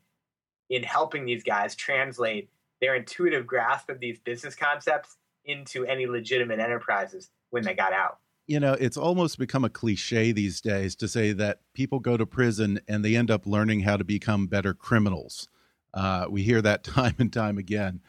in 0.71 0.81
helping 0.81 1.23
these 1.25 1.43
guys 1.43 1.75
translate 1.75 2.49
their 2.81 2.95
intuitive 2.95 3.45
grasp 3.45 3.89
of 3.89 3.99
these 3.99 4.17
business 4.17 4.55
concepts 4.55 5.17
into 5.45 5.85
any 5.85 6.07
legitimate 6.07 6.59
enterprises 6.59 7.29
when 7.51 7.63
they 7.63 7.75
got 7.75 7.93
out. 7.93 8.17
You 8.47 8.59
know, 8.59 8.73
it's 8.73 8.97
almost 8.97 9.37
become 9.37 9.65
a 9.65 9.69
cliche 9.69 10.31
these 10.31 10.61
days 10.61 10.95
to 10.95 11.07
say 11.07 11.31
that 11.33 11.59
people 11.75 11.99
go 11.99 12.17
to 12.17 12.25
prison 12.25 12.79
and 12.87 13.05
they 13.05 13.15
end 13.15 13.29
up 13.29 13.45
learning 13.45 13.81
how 13.81 13.97
to 13.97 14.03
become 14.03 14.47
better 14.47 14.73
criminals. 14.73 15.47
Uh, 15.93 16.25
we 16.27 16.41
hear 16.41 16.61
that 16.63 16.83
time 16.95 17.15
and 17.19 17.31
time 17.31 17.59
again. 17.59 18.01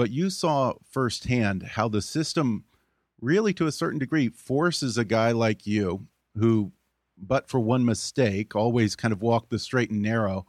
But 0.00 0.12
you 0.12 0.30
saw 0.30 0.76
firsthand 0.90 1.62
how 1.62 1.86
the 1.86 2.00
system, 2.00 2.64
really 3.20 3.52
to 3.52 3.66
a 3.66 3.70
certain 3.70 3.98
degree, 3.98 4.30
forces 4.30 4.96
a 4.96 5.04
guy 5.04 5.30
like 5.32 5.66
you, 5.66 6.06
who, 6.38 6.72
but 7.18 7.50
for 7.50 7.60
one 7.60 7.84
mistake, 7.84 8.56
always 8.56 8.96
kind 8.96 9.12
of 9.12 9.20
walked 9.20 9.50
the 9.50 9.58
straight 9.58 9.90
and 9.90 10.00
narrow, 10.00 10.46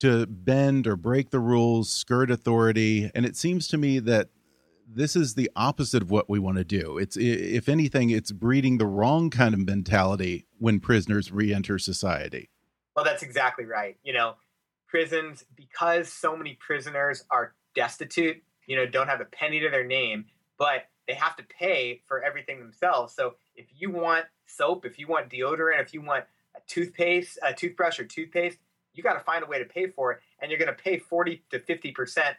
to 0.00 0.26
bend 0.26 0.86
or 0.86 0.96
break 0.96 1.30
the 1.30 1.40
rules, 1.40 1.90
skirt 1.90 2.30
authority. 2.30 3.10
And 3.14 3.24
it 3.24 3.36
seems 3.36 3.68
to 3.68 3.78
me 3.78 4.00
that 4.00 4.28
this 4.86 5.16
is 5.16 5.32
the 5.32 5.50
opposite 5.56 6.02
of 6.02 6.10
what 6.10 6.28
we 6.28 6.38
want 6.38 6.58
to 6.58 6.64
do. 6.64 6.98
It's 6.98 7.16
if 7.16 7.70
anything, 7.70 8.10
it's 8.10 8.32
breeding 8.32 8.76
the 8.76 8.84
wrong 8.84 9.30
kind 9.30 9.54
of 9.54 9.60
mentality 9.60 10.46
when 10.58 10.78
prisoners 10.78 11.32
re-enter 11.32 11.78
society. 11.78 12.50
Well, 12.94 13.06
that's 13.06 13.22
exactly 13.22 13.64
right. 13.64 13.96
You 14.02 14.12
know, 14.12 14.34
prisons 14.86 15.42
because 15.56 16.12
so 16.12 16.36
many 16.36 16.58
prisoners 16.60 17.24
are 17.30 17.54
destitute, 17.74 18.42
you 18.66 18.76
know, 18.76 18.86
don't 18.86 19.08
have 19.08 19.20
a 19.20 19.26
penny 19.26 19.60
to 19.60 19.70
their 19.70 19.84
name, 19.84 20.24
but 20.58 20.86
they 21.06 21.14
have 21.14 21.36
to 21.36 21.42
pay 21.44 22.00
for 22.06 22.22
everything 22.22 22.58
themselves. 22.58 23.14
So 23.14 23.34
if 23.56 23.66
you 23.76 23.90
want 23.90 24.24
soap, 24.46 24.86
if 24.86 24.98
you 24.98 25.06
want 25.06 25.30
deodorant, 25.30 25.80
if 25.80 25.92
you 25.92 26.00
want 26.00 26.24
a 26.56 26.60
toothpaste, 26.66 27.38
a 27.42 27.52
toothbrush 27.52 27.98
or 27.98 28.04
toothpaste, 28.04 28.58
you 28.94 29.02
got 29.02 29.14
to 29.14 29.20
find 29.20 29.42
a 29.42 29.46
way 29.46 29.58
to 29.58 29.64
pay 29.64 29.88
for 29.88 30.12
it, 30.12 30.20
and 30.40 30.50
you're 30.50 30.58
going 30.58 30.74
to 30.74 30.82
pay 30.82 30.98
forty 30.98 31.42
to 31.50 31.58
fifty 31.58 31.90
percent 31.90 32.36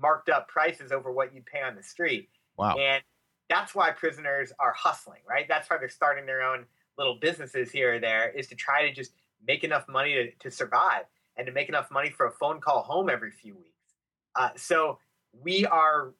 marked 0.00 0.28
up 0.28 0.48
prices 0.48 0.92
over 0.92 1.10
what 1.10 1.34
you 1.34 1.42
pay 1.42 1.62
on 1.62 1.74
the 1.74 1.82
street. 1.82 2.28
Wow. 2.56 2.76
And 2.76 3.02
that's 3.48 3.74
why 3.74 3.90
prisoners 3.90 4.52
are 4.58 4.72
hustling, 4.72 5.20
right? 5.28 5.46
That's 5.48 5.68
why 5.70 5.78
they're 5.78 5.88
starting 5.88 6.26
their 6.26 6.42
own 6.42 6.66
little 6.98 7.16
businesses 7.20 7.70
here 7.70 7.94
or 7.94 7.98
there, 7.98 8.30
is 8.30 8.46
to 8.48 8.54
try 8.54 8.86
to 8.86 8.92
just 8.92 9.12
make 9.46 9.64
enough 9.64 9.88
money 9.88 10.14
to, 10.14 10.30
to 10.48 10.50
survive 10.50 11.04
and 11.36 11.46
to 11.46 11.52
make 11.52 11.68
enough 11.68 11.90
money 11.90 12.10
for 12.10 12.26
a 12.26 12.32
phone 12.32 12.60
call 12.60 12.82
home 12.82 13.10
every 13.10 13.30
few 13.30 13.54
weeks. 13.54 13.94
Uh, 14.36 14.50
so 14.56 14.98
we 15.42 15.66
are, 15.66 16.14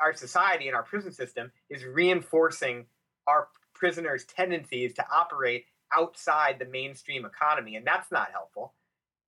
our 0.00 0.12
society 0.14 0.66
and 0.68 0.76
our 0.76 0.82
prison 0.82 1.12
system 1.12 1.50
is 1.70 1.84
reinforcing 1.84 2.86
our 3.26 3.48
prisoners' 3.74 4.24
tendencies 4.24 4.94
to 4.94 5.06
operate 5.10 5.66
outside 5.92 6.58
the 6.58 6.64
mainstream 6.64 7.24
economy, 7.24 7.76
and 7.76 7.86
that's 7.86 8.10
not 8.10 8.30
helpful. 8.32 8.74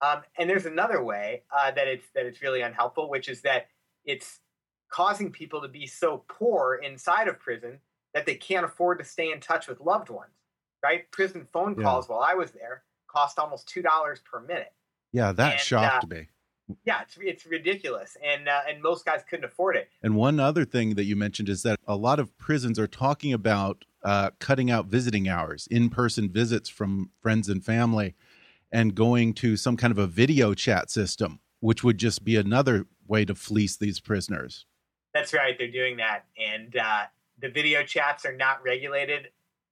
Um, 0.00 0.22
and 0.38 0.48
there's 0.48 0.66
another 0.66 1.02
way 1.02 1.42
uh, 1.50 1.70
that 1.72 1.88
it's 1.88 2.06
that 2.14 2.24
it's 2.26 2.40
really 2.42 2.60
unhelpful, 2.62 3.10
which 3.10 3.28
is 3.28 3.42
that 3.42 3.68
it's 4.04 4.40
causing 4.90 5.32
people 5.32 5.60
to 5.62 5.68
be 5.68 5.86
so 5.86 6.24
poor 6.28 6.76
inside 6.76 7.28
of 7.28 7.38
prison 7.38 7.80
that 8.14 8.24
they 8.24 8.36
can't 8.36 8.64
afford 8.64 8.98
to 8.98 9.04
stay 9.04 9.32
in 9.32 9.40
touch 9.40 9.66
with 9.68 9.80
loved 9.80 10.08
ones. 10.08 10.32
Right? 10.82 11.10
Prison 11.10 11.46
phone 11.52 11.74
Yeah. 11.76 11.82
calls 11.84 12.08
while 12.08 12.20
I 12.20 12.34
was 12.34 12.52
there 12.52 12.84
cost 13.08 13.38
almost 13.38 13.68
two 13.68 13.82
dollars 13.82 14.20
per 14.20 14.40
minute. 14.40 14.72
Yeah, 15.12 15.32
that 15.32 15.52
And, 15.52 15.60
shocked 15.60 16.04
uh, 16.04 16.06
me. 16.06 16.28
Yeah, 16.84 17.02
it's 17.02 17.16
it's 17.20 17.46
ridiculous, 17.46 18.16
and 18.24 18.48
uh, 18.48 18.60
and 18.68 18.82
most 18.82 19.04
guys 19.04 19.22
couldn't 19.28 19.44
afford 19.44 19.76
it. 19.76 19.88
And 20.02 20.16
one 20.16 20.38
other 20.40 20.64
thing 20.64 20.94
that 20.94 21.04
you 21.04 21.16
mentioned 21.16 21.48
is 21.48 21.62
that 21.62 21.78
a 21.86 21.96
lot 21.96 22.18
of 22.18 22.36
prisons 22.38 22.78
are 22.78 22.86
talking 22.86 23.32
about 23.32 23.84
uh, 24.04 24.30
cutting 24.38 24.70
out 24.70 24.86
visiting 24.86 25.28
hours, 25.28 25.66
in 25.70 25.90
person 25.90 26.30
visits 26.30 26.68
from 26.68 27.10
friends 27.20 27.48
and 27.48 27.64
family, 27.64 28.14
and 28.70 28.94
going 28.94 29.34
to 29.34 29.56
some 29.56 29.76
kind 29.76 29.90
of 29.90 29.98
a 29.98 30.06
video 30.06 30.54
chat 30.54 30.90
system, 30.90 31.40
which 31.60 31.82
would 31.82 31.98
just 31.98 32.24
be 32.24 32.36
another 32.36 32.86
way 33.06 33.24
to 33.24 33.34
fleece 33.34 33.76
these 33.76 34.00
prisoners. 34.00 34.66
That's 35.14 35.32
right, 35.32 35.56
they're 35.58 35.70
doing 35.70 35.96
that, 35.96 36.26
and 36.38 36.76
uh, 36.76 37.04
the 37.40 37.48
video 37.48 37.82
chats 37.82 38.24
are 38.24 38.36
not 38.36 38.62
regulated 38.62 39.28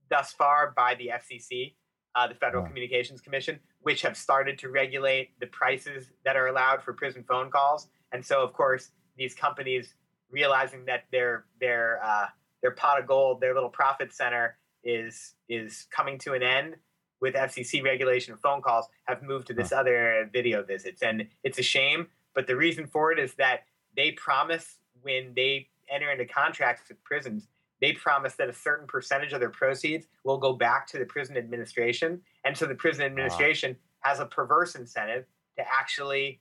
thus 0.09 0.33
far 0.33 0.73
by 0.77 0.95
the 0.95 1.11
FCC, 1.15 1.75
uh, 2.15 2.27
the 2.27 2.35
Federal 2.35 2.63
Wow. 2.63 2.69
Communications 2.69 3.21
Commission, 3.21 3.61
which 3.87 4.03
have 4.03 4.17
started 4.17 4.59
to 4.59 4.69
regulate 4.69 5.31
the 5.39 5.47
prices 5.47 6.11
that 6.25 6.35
are 6.35 6.49
allowed 6.49 6.83
for 6.83 6.93
prison 6.93 7.23
phone 7.23 7.49
calls. 7.53 7.87
And 8.11 8.27
so, 8.27 8.43
of 8.43 8.53
course, 8.53 8.91
these 9.17 9.33
companies 9.33 9.95
realizing 10.29 10.85
that 10.87 11.05
their 11.13 11.45
their 11.61 12.01
uh, 12.03 12.27
their 12.63 12.73
pot 12.73 12.99
of 12.99 13.07
gold, 13.07 13.41
their 13.41 13.55
little 13.55 13.69
profit 13.69 14.13
center, 14.13 14.57
is 14.83 15.35
is 15.49 15.87
coming 15.93 16.19
to 16.19 16.33
an 16.33 16.43
end 16.43 16.75
with 17.21 17.37
FCC 17.37 17.81
regulation 17.85 18.33
of 18.35 18.41
phone 18.41 18.61
calls, 18.61 18.87
have 19.05 19.23
moved 19.23 19.47
to 19.47 19.55
this 19.55 19.71
other 19.71 19.95
area 19.95 20.25
of 20.25 20.33
video 20.33 20.65
visits, 20.65 21.03
and 21.03 21.25
it's 21.45 21.61
a 21.61 21.63
shame. 21.63 22.09
But 22.35 22.49
the 22.49 22.57
reason 22.57 22.89
for 22.89 23.13
it 23.13 23.21
is 23.21 23.35
that 23.35 23.67
they 23.97 24.11
promise 24.11 24.79
when 25.03 25.33
they 25.37 25.69
enter 25.89 26.11
into 26.11 26.25
contracts 26.25 26.89
with 26.89 27.01
prisons, 27.05 27.47
they 27.81 27.93
promise 27.93 28.35
that 28.35 28.49
a 28.49 28.53
certain 28.53 28.87
percentage 28.87 29.33
of 29.33 29.41
their 29.41 29.51
proceeds 29.51 30.07
will 30.25 30.39
go 30.39 30.55
back 30.55 30.87
to 30.89 30.99
the 30.99 31.05
prison 31.05 31.37
administration. 31.37 32.21
And 32.47 32.57
so 32.57 32.65
the 32.67 32.77
prison 32.77 33.05
administration 33.05 33.77
has 34.01 34.21
a 34.21 34.25
perverse 34.25 34.77
incentive 34.77 35.25
to 35.59 35.65
actually 35.67 36.41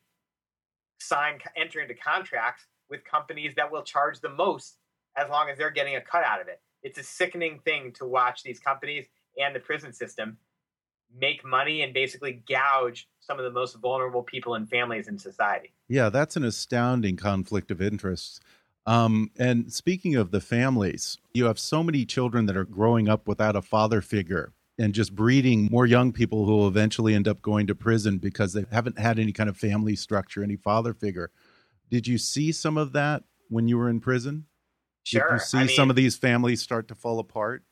sign, 1.00 1.40
enter 1.58 1.82
into 1.82 1.96
contracts 1.96 2.64
with 2.92 3.04
companies 3.04 3.54
that 3.56 3.72
will 3.72 3.82
charge 3.82 4.20
the 4.22 4.30
most 4.30 4.78
as 5.18 5.30
long 5.30 5.50
as 5.50 5.58
they're 5.58 5.72
getting 5.72 5.96
a 5.96 6.02
cut 6.02 6.24
out 6.24 6.40
of 6.40 6.48
it. 6.48 6.62
It's 6.84 7.00
a 7.00 7.04
sickening 7.04 7.60
thing 7.66 7.92
to 7.94 8.06
watch 8.06 8.44
these 8.44 8.60
companies 8.60 9.08
and 9.42 9.56
the 9.56 9.60
prison 9.60 9.94
system 9.94 10.38
make 11.20 11.44
money 11.44 11.82
and 11.82 11.92
basically 11.92 12.44
gouge 12.48 13.08
some 13.20 13.40
of 13.40 13.46
the 13.46 13.52
most 13.52 13.76
vulnerable 13.78 14.22
people 14.22 14.54
and 14.54 14.70
families 14.70 15.08
in 15.08 15.18
society. 15.18 15.74
Yeah, 15.88 16.10
that's 16.10 16.36
an 16.36 16.44
astounding 16.44 17.18
conflict 17.18 17.72
of 17.72 17.82
interests. 17.82 18.40
Um, 18.86 19.32
and 19.40 19.74
speaking 19.74 20.16
of 20.16 20.30
the 20.30 20.42
families, 20.42 21.18
you 21.34 21.46
have 21.46 21.58
so 21.58 21.82
many 21.82 22.06
children 22.06 22.46
that 22.46 22.56
are 22.56 22.66
growing 22.66 23.10
up 23.10 23.28
without 23.28 23.56
a 23.56 23.62
father 23.64 24.02
figure 24.02 24.54
and 24.78 24.94
just 24.94 25.16
breeding 25.16 25.70
more 25.72 25.86
young 25.86 26.12
people 26.12 26.46
who 26.46 26.56
will 26.56 26.68
eventually 26.68 27.16
end 27.16 27.28
up 27.28 27.42
going 27.42 27.68
to 27.68 27.76
prison 27.76 28.18
because 28.18 28.54
they 28.54 28.66
haven't 28.72 29.00
had 29.00 29.20
any 29.20 29.32
kind 29.32 29.50
of 29.50 29.58
family 29.58 29.96
structure, 29.96 30.44
any 30.44 30.58
father 30.58 30.94
figure. 30.94 31.32
Did 31.90 32.08
you 32.08 32.18
see 32.18 32.52
some 32.52 32.78
of 32.78 32.94
that 32.94 33.24
when 33.50 33.68
you 33.68 33.78
were 33.78 33.90
in 33.90 34.00
prison? 34.00 34.46
Sure. 35.04 35.22
Did 35.30 35.34
you 35.34 35.40
see 35.40 35.58
I 35.58 35.64
mean, 35.66 35.76
some 35.76 35.90
of 35.90 35.96
these 35.96 36.18
families 36.18 36.62
start 36.62 36.88
to 36.90 36.96
fall 36.96 37.20
apart? 37.20 37.64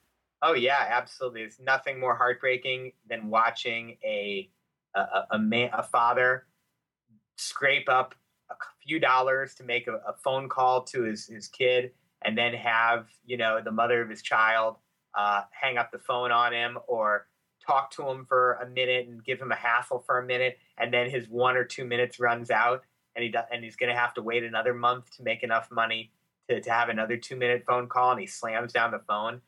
Oh 0.42 0.54
yeah, 0.54 0.86
absolutely. 0.90 1.42
There's 1.42 1.60
nothing 1.60 2.00
more 2.00 2.16
heartbreaking 2.16 2.94
than 3.10 3.30
watching 3.30 3.98
a 4.04 4.50
a, 4.96 5.24
a 5.32 5.40
man, 5.40 5.70
a 5.74 5.82
father, 5.82 6.46
scrape 7.38 7.90
up 7.90 8.14
a 8.52 8.56
few 8.86 9.00
dollars 9.00 9.56
to 9.56 9.64
make 9.64 9.88
a, 9.88 9.96
a, 10.08 10.14
phone 10.24 10.48
call 10.48 10.84
to 10.84 11.04
his 11.04 11.26
his 11.26 11.48
kid, 11.48 11.92
and 12.24 12.38
then 12.38 12.54
have 12.54 13.08
you 13.26 13.38
know 13.38 13.62
the 13.64 13.72
mother 13.72 14.02
of 14.02 14.10
his 14.10 14.22
child 14.22 14.78
uh, 15.16 15.42
hang 15.52 15.78
up 15.78 15.92
the 15.92 16.00
phone 16.00 16.32
on 16.32 16.54
him 16.54 16.78
or 16.88 17.28
talk 17.66 17.92
to 17.92 18.08
him 18.10 18.26
for 18.26 18.54
a 18.54 18.70
minute 18.70 19.08
and 19.08 19.24
give 19.24 19.40
him 19.40 19.52
a 19.52 19.56
hassle 19.56 20.04
for 20.06 20.20
a 20.20 20.26
minute, 20.26 20.58
and 20.78 20.94
then 20.94 21.10
his 21.10 21.28
one 21.30 21.56
or 21.56 21.64
two 21.64 21.86
minutes 21.86 22.20
runs 22.20 22.52
out, 22.52 22.84
and 23.16 23.24
he 23.24 23.30
does, 23.30 23.46
and 23.52 23.64
he's 23.64 23.76
going 23.76 23.92
to 23.94 24.00
have 24.00 24.14
to 24.16 24.22
wait 24.22 24.44
another 24.44 24.74
month 24.74 25.16
to 25.18 25.24
make 25.24 25.44
enough 25.44 25.70
money 25.72 26.12
to, 26.50 26.60
to 26.60 26.70
have 26.72 26.90
another 26.90 27.18
two 27.18 27.36
minute 27.36 27.64
phone 27.66 27.88
call, 27.88 28.12
and 28.12 28.20
he 28.20 28.28
slams 28.28 28.74
down 28.74 28.92
the 28.92 29.02
phone. 29.08 29.42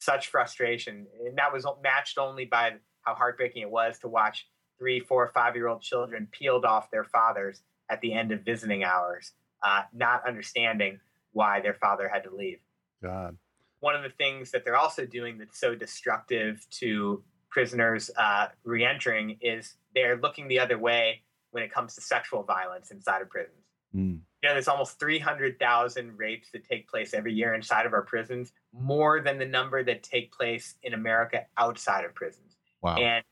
Such 0.00 0.28
frustration, 0.28 1.06
and 1.26 1.36
that 1.36 1.52
was 1.52 1.66
matched 1.82 2.18
only 2.18 2.44
by 2.44 2.74
how 3.02 3.14
heartbreaking 3.14 3.62
it 3.62 3.70
was 3.70 3.98
to 3.98 4.08
watch 4.08 4.46
three, 4.78 5.00
four, 5.00 5.26
five 5.34 5.56
year 5.56 5.66
old 5.66 5.82
children 5.82 6.28
peeled 6.30 6.64
off 6.64 6.90
their 6.90 7.04
fathers 7.04 7.62
at 7.90 8.00
the 8.00 8.12
end 8.12 8.30
of 8.32 8.42
visiting 8.42 8.84
hours, 8.84 9.32
uh, 9.62 9.82
not 9.92 10.26
understanding 10.26 11.00
why 11.32 11.60
their 11.60 11.74
father 11.74 12.08
had 12.08 12.22
to 12.24 12.34
leave. 12.34 12.58
God. 13.02 13.36
One 13.80 13.94
of 13.94 14.02
the 14.02 14.10
things 14.10 14.50
that 14.50 14.64
they're 14.64 14.76
also 14.76 15.06
doing 15.06 15.38
that's 15.38 15.58
so 15.58 15.74
destructive 15.74 16.66
to 16.72 17.22
prisoners 17.50 18.10
uh, 18.16 18.48
reentering 18.64 19.38
is 19.40 19.74
they're 19.94 20.18
looking 20.18 20.48
the 20.48 20.60
other 20.60 20.78
way 20.78 21.22
when 21.50 21.62
it 21.62 21.72
comes 21.72 21.94
to 21.94 22.00
sexual 22.00 22.42
violence 22.42 22.90
inside 22.90 23.22
of 23.22 23.30
prisons. 23.30 23.64
Mm. 23.94 24.20
You 24.42 24.48
know, 24.48 24.54
there's 24.54 24.68
almost 24.68 25.00
300,000 25.00 26.16
rapes 26.16 26.50
that 26.52 26.64
take 26.64 26.88
place 26.88 27.14
every 27.14 27.32
year 27.32 27.54
inside 27.54 27.86
of 27.86 27.92
our 27.92 28.02
prisons, 28.02 28.52
more 28.72 29.20
than 29.20 29.38
the 29.38 29.46
number 29.46 29.82
that 29.82 30.02
take 30.02 30.32
place 30.32 30.74
in 30.82 30.94
America 30.94 31.46
outside 31.56 32.04
of 32.04 32.14
prisons. 32.14 32.56
Wow. 32.82 32.96
And 32.96 33.24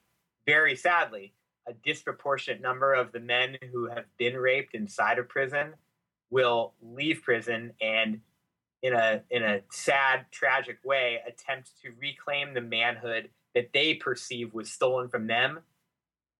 very 0.46 0.74
sadly, 0.74 1.34
a 1.68 1.72
disproportionate 1.72 2.60
number 2.60 2.94
of 2.94 3.12
the 3.12 3.20
men 3.20 3.56
who 3.72 3.88
have 3.88 4.04
been 4.18 4.36
raped 4.36 4.74
inside 4.74 5.18
of 5.18 5.28
prison 5.28 5.74
will 6.30 6.74
leave 6.80 7.22
prison 7.22 7.72
and 7.80 8.20
in 8.82 8.92
a 8.92 9.22
in 9.30 9.42
a 9.42 9.60
sad 9.70 10.26
tragic 10.30 10.78
way 10.84 11.20
attempt 11.26 11.70
to 11.82 11.90
reclaim 12.00 12.54
the 12.54 12.60
manhood 12.60 13.30
that 13.54 13.72
they 13.72 13.94
perceive 13.94 14.52
was 14.52 14.70
stolen 14.70 15.08
from 15.08 15.26
them 15.26 15.60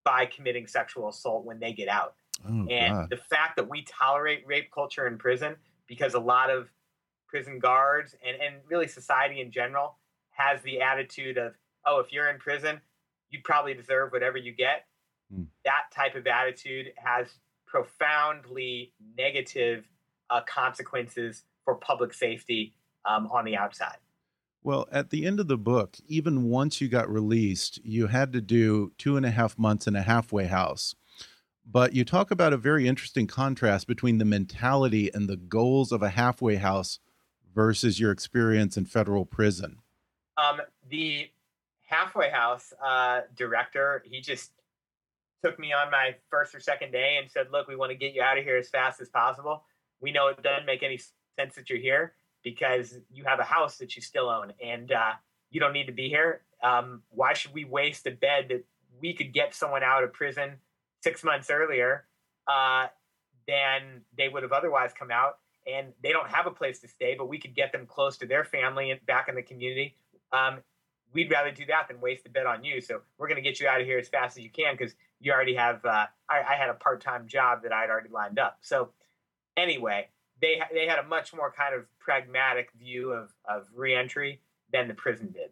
by 0.04 0.26
committing 0.26 0.66
sexual 0.66 1.08
assault 1.08 1.44
when 1.44 1.58
they 1.58 1.72
get 1.72 1.88
out. 1.88 2.14
Oh, 2.46 2.66
and 2.70 2.94
God. 2.94 3.10
the 3.10 3.16
fact 3.16 3.56
that 3.56 3.68
we 3.68 3.82
tolerate 3.82 4.46
rape 4.46 4.70
culture 4.70 5.06
in 5.06 5.18
prison 5.18 5.56
because 5.86 6.14
a 6.14 6.20
lot 6.20 6.50
of 6.50 6.68
prison 7.26 7.58
guards 7.58 8.14
and, 8.26 8.40
and 8.40 8.56
really 8.68 8.86
society 8.86 9.40
in 9.40 9.50
general 9.50 9.96
has 10.30 10.60
the 10.62 10.80
attitude 10.80 11.38
of, 11.38 11.54
oh, 11.86 12.00
if 12.00 12.12
you're 12.12 12.28
in 12.28 12.38
prison, 12.38 12.80
you 13.30 13.40
probably 13.42 13.74
deserve 13.74 14.12
whatever 14.12 14.36
you 14.36 14.52
get. 14.52 14.84
Hmm. 15.32 15.44
That 15.64 15.84
type 15.94 16.14
of 16.14 16.26
attitude 16.26 16.92
has 16.96 17.28
profoundly 17.66 18.92
negative 19.16 19.84
uh, 20.30 20.42
consequences 20.42 21.42
for 21.66 21.74
public 21.74 22.14
safety 22.14 22.72
um, 23.04 23.26
on 23.26 23.44
the 23.44 23.56
outside. 23.56 23.98
Well, 24.62 24.88
at 24.90 25.10
the 25.10 25.26
end 25.26 25.38
of 25.38 25.48
the 25.48 25.58
book, 25.58 25.96
even 26.08 26.44
once 26.44 26.80
you 26.80 26.88
got 26.88 27.08
released, 27.10 27.78
you 27.84 28.06
had 28.06 28.32
to 28.32 28.40
do 28.40 28.92
two 28.96 29.16
and 29.16 29.26
a 29.26 29.30
half 29.30 29.58
months 29.58 29.86
in 29.86 29.94
a 29.94 30.02
halfway 30.02 30.46
house. 30.46 30.94
But 31.64 31.94
you 31.94 32.04
talk 32.04 32.30
about 32.30 32.52
a 32.52 32.56
very 32.56 32.88
interesting 32.88 33.26
contrast 33.26 33.86
between 33.86 34.18
the 34.18 34.24
mentality 34.24 35.10
and 35.12 35.28
the 35.28 35.36
goals 35.36 35.92
of 35.92 36.02
a 36.02 36.08
halfway 36.08 36.56
house 36.56 37.00
versus 37.54 38.00
your 38.00 38.10
experience 38.10 38.76
in 38.76 38.86
federal 38.86 39.24
prison. 39.26 39.78
Um, 40.36 40.60
the 40.88 41.28
halfway 41.82 42.30
house 42.30 42.72
uh, 42.84 43.22
director, 43.36 44.02
he 44.04 44.20
just 44.20 44.52
took 45.44 45.58
me 45.58 45.72
on 45.72 45.90
my 45.90 46.14
first 46.30 46.54
or 46.54 46.60
second 46.60 46.92
day 46.92 47.18
and 47.20 47.30
said, 47.30 47.48
"Look, 47.52 47.68
we 47.68 47.76
want 47.76 47.90
to 47.90 47.96
get 47.96 48.14
you 48.14 48.22
out 48.22 48.38
of 48.38 48.44
here 48.44 48.56
as 48.56 48.68
fast 48.68 49.00
as 49.00 49.08
possible. 49.08 49.64
We 50.00 50.12
know 50.12 50.28
it 50.28 50.42
doesn't 50.42 50.66
make 50.66 50.82
any 50.82 50.98
sense 51.36 51.54
that 51.54 51.70
you're 51.70 51.78
here 51.78 52.14
because 52.42 52.98
you 53.12 53.24
have 53.24 53.40
a 53.40 53.44
house 53.44 53.76
that 53.78 53.96
you 53.96 54.02
still 54.02 54.28
own, 54.28 54.52
and 54.64 54.92
uh, 54.92 55.12
you 55.50 55.60
don't 55.60 55.72
need 55.72 55.86
to 55.86 55.92
be 55.92 56.08
here. 56.08 56.42
Um, 56.62 57.02
why 57.10 57.32
should 57.32 57.52
we 57.52 57.64
waste 57.64 58.06
a 58.06 58.10
bed 58.10 58.46
that 58.50 58.64
we 59.00 59.12
could 59.12 59.32
get 59.32 59.54
someone 59.54 59.82
out 59.82 60.04
of 60.04 60.12
prison 60.12 60.52
six 61.02 61.22
months 61.24 61.50
earlier 61.50 62.06
uh, 62.46 62.86
than 63.46 64.02
they 64.16 64.28
would 64.28 64.42
have 64.42 64.52
otherwise 64.52 64.92
come 64.98 65.10
out?" 65.10 65.38
And 65.66 65.88
they 66.02 66.12
don't 66.12 66.28
have 66.28 66.46
a 66.46 66.50
place 66.52 66.78
to 66.80 66.88
stay, 66.88 67.16
but 67.18 67.28
we 67.28 67.38
could 67.38 67.54
get 67.54 67.72
them 67.72 67.86
close 67.86 68.16
to 68.18 68.26
their 68.26 68.44
family 68.44 68.92
and 68.92 69.04
back 69.06 69.28
in 69.28 69.34
the 69.34 69.42
community. 69.42 69.96
Um, 70.32 70.58
we'd 71.12 71.30
rather 71.30 71.50
do 71.50 71.66
that 71.66 71.88
than 71.88 72.00
waste 72.00 72.26
a 72.26 72.30
bed 72.30 72.46
on 72.46 72.62
you. 72.62 72.80
So 72.80 73.00
we're 73.18 73.26
going 73.26 73.42
to 73.42 73.48
get 73.48 73.58
you 73.58 73.66
out 73.66 73.80
of 73.80 73.86
here 73.86 73.98
as 73.98 74.08
fast 74.08 74.38
as 74.38 74.44
you 74.44 74.50
can 74.50 74.76
because 74.76 74.94
you 75.18 75.32
already 75.32 75.54
have. 75.56 75.84
Uh, 75.84 76.06
I, 76.28 76.42
I, 76.48 76.54
had 76.56 76.68
a 76.68 76.74
part 76.74 77.00
time 77.00 77.26
job 77.26 77.62
that 77.62 77.72
I'd 77.72 77.90
already 77.90 78.10
lined 78.10 78.38
up. 78.38 78.58
So 78.60 78.90
anyway, 79.56 80.08
they 80.40 80.60
they 80.72 80.86
had 80.86 80.98
a 80.98 81.04
much 81.04 81.34
more 81.34 81.52
kind 81.56 81.74
of 81.74 81.84
pragmatic 81.98 82.70
view 82.78 83.12
of 83.12 83.30
of 83.48 83.66
reentry 83.74 84.40
than 84.72 84.88
the 84.88 84.94
prison 84.94 85.30
did. 85.32 85.50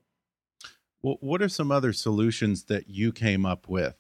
Well, 1.03 1.19
what 1.21 1.43
are 1.43 1.49
some 1.49 1.71
other 1.71 1.93
solutions 1.93 2.65
that 2.65 2.89
you 2.89 3.13
came 3.13 3.45
up 3.45 3.69
with 3.69 3.97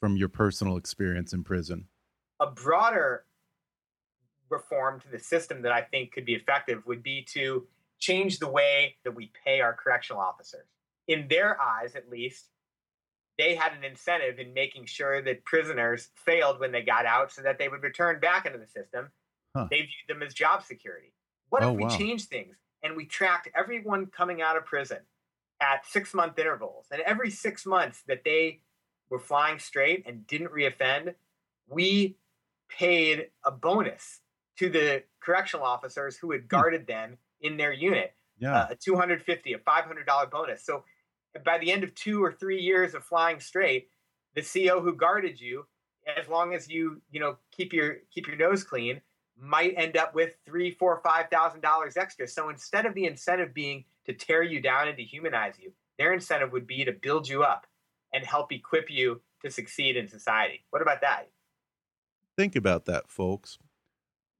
from 0.00 0.16
your 0.16 0.28
personal 0.28 0.76
experience 0.76 1.32
in 1.32 1.44
prison? 1.44 1.86
A 2.40 2.50
broader 2.50 3.24
reform 4.50 5.00
to 5.00 5.08
the 5.08 5.18
system 5.18 5.62
that 5.62 5.72
I 5.72 5.82
think 5.82 6.12
could 6.12 6.24
be 6.24 6.34
effective 6.34 6.84
would 6.86 7.02
be 7.02 7.22
to 7.30 7.66
change 7.98 8.38
the 8.38 8.48
way 8.48 8.96
that 9.04 9.14
we 9.14 9.30
pay 9.44 9.60
our 9.60 9.72
correctional 9.72 10.22
officers. 10.22 10.66
In 11.06 11.26
their 11.28 11.60
eyes, 11.60 11.94
at 11.94 12.10
least, 12.10 12.46
they 13.38 13.54
had 13.54 13.72
an 13.72 13.84
incentive 13.84 14.38
in 14.38 14.52
making 14.52 14.86
sure 14.86 15.22
that 15.22 15.44
prisoners 15.44 16.08
failed 16.14 16.60
when 16.60 16.72
they 16.72 16.82
got 16.82 17.06
out 17.06 17.32
so 17.32 17.42
that 17.42 17.58
they 17.58 17.68
would 17.68 17.82
return 17.82 18.20
back 18.20 18.46
into 18.46 18.58
the 18.58 18.66
system. 18.66 19.10
Huh. 19.58 19.68
They 19.70 19.78
viewed 19.82 20.08
them 20.08 20.22
as 20.22 20.34
job 20.34 20.62
security. 20.62 21.14
What 21.50 21.62
Oh, 21.62 21.70
if 21.70 21.74
we 21.74 21.86
wow. 21.86 21.86
changed 21.86 22.28
things 22.28 22.58
and 22.82 22.96
we 22.96 23.06
tracked 23.06 23.48
everyone 23.54 24.06
coming 24.06 24.42
out 24.42 24.56
of 24.56 24.64
prison 24.66 25.00
at 25.60 25.86
six 25.86 26.14
month 26.14 26.38
intervals? 26.38 26.86
And 26.90 27.00
every 27.02 27.30
six 27.30 27.66
months 27.66 28.02
that 28.02 28.24
they 28.24 28.62
were 29.10 29.18
flying 29.20 29.58
straight 29.58 30.06
and 30.06 30.26
didn't 30.26 30.52
reoffend, 30.52 31.14
we 31.66 32.18
paid 32.68 33.30
a 33.44 33.50
bonus 33.50 34.20
to 34.58 34.68
the 34.68 35.04
correctional 35.20 35.64
officers 35.64 36.16
who 36.16 36.32
had 36.32 36.48
guarded 36.48 36.86
them 36.86 37.18
in 37.40 37.56
their 37.56 37.72
unit 37.72 38.14
Yeah. 38.38 38.52
uh, 38.52 38.66
a 38.70 38.76
250 38.76 39.52
a 39.52 39.58
$500 39.58 40.30
bonus 40.30 40.64
so 40.64 40.84
by 41.44 41.58
the 41.58 41.70
end 41.70 41.84
of 41.84 41.94
two 41.94 42.22
or 42.22 42.32
three 42.32 42.60
years 42.60 42.94
of 42.94 43.04
flying 43.04 43.40
straight 43.40 43.90
the 44.34 44.42
co 44.42 44.80
who 44.80 44.94
guarded 44.94 45.40
you 45.40 45.66
as 46.16 46.28
long 46.28 46.54
as 46.54 46.68
you 46.68 47.00
you 47.10 47.20
know 47.20 47.38
keep 47.50 47.72
your 47.72 47.98
keep 48.10 48.26
your 48.26 48.36
nose 48.36 48.64
clean 48.64 49.00
might 49.40 49.74
end 49.76 49.96
up 49.96 50.14
with 50.14 50.36
three 50.44 50.70
four 50.70 51.00
five 51.04 51.26
thousand 51.30 51.60
dollars 51.60 51.96
extra 51.96 52.26
so 52.26 52.48
instead 52.48 52.86
of 52.86 52.94
the 52.94 53.04
incentive 53.04 53.54
being 53.54 53.84
to 54.04 54.12
tear 54.12 54.42
you 54.42 54.60
down 54.60 54.88
and 54.88 54.98
dehumanize 54.98 55.58
you 55.58 55.72
their 55.98 56.12
incentive 56.12 56.52
would 56.52 56.66
be 56.66 56.84
to 56.84 56.92
build 56.92 57.28
you 57.28 57.42
up 57.42 57.66
and 58.12 58.24
help 58.24 58.52
equip 58.52 58.90
you 58.90 59.20
to 59.44 59.50
succeed 59.50 59.96
in 59.96 60.08
society 60.08 60.64
what 60.70 60.82
about 60.82 61.00
that 61.00 61.28
Think 62.38 62.54
about 62.54 62.84
that, 62.84 63.10
folks. 63.10 63.58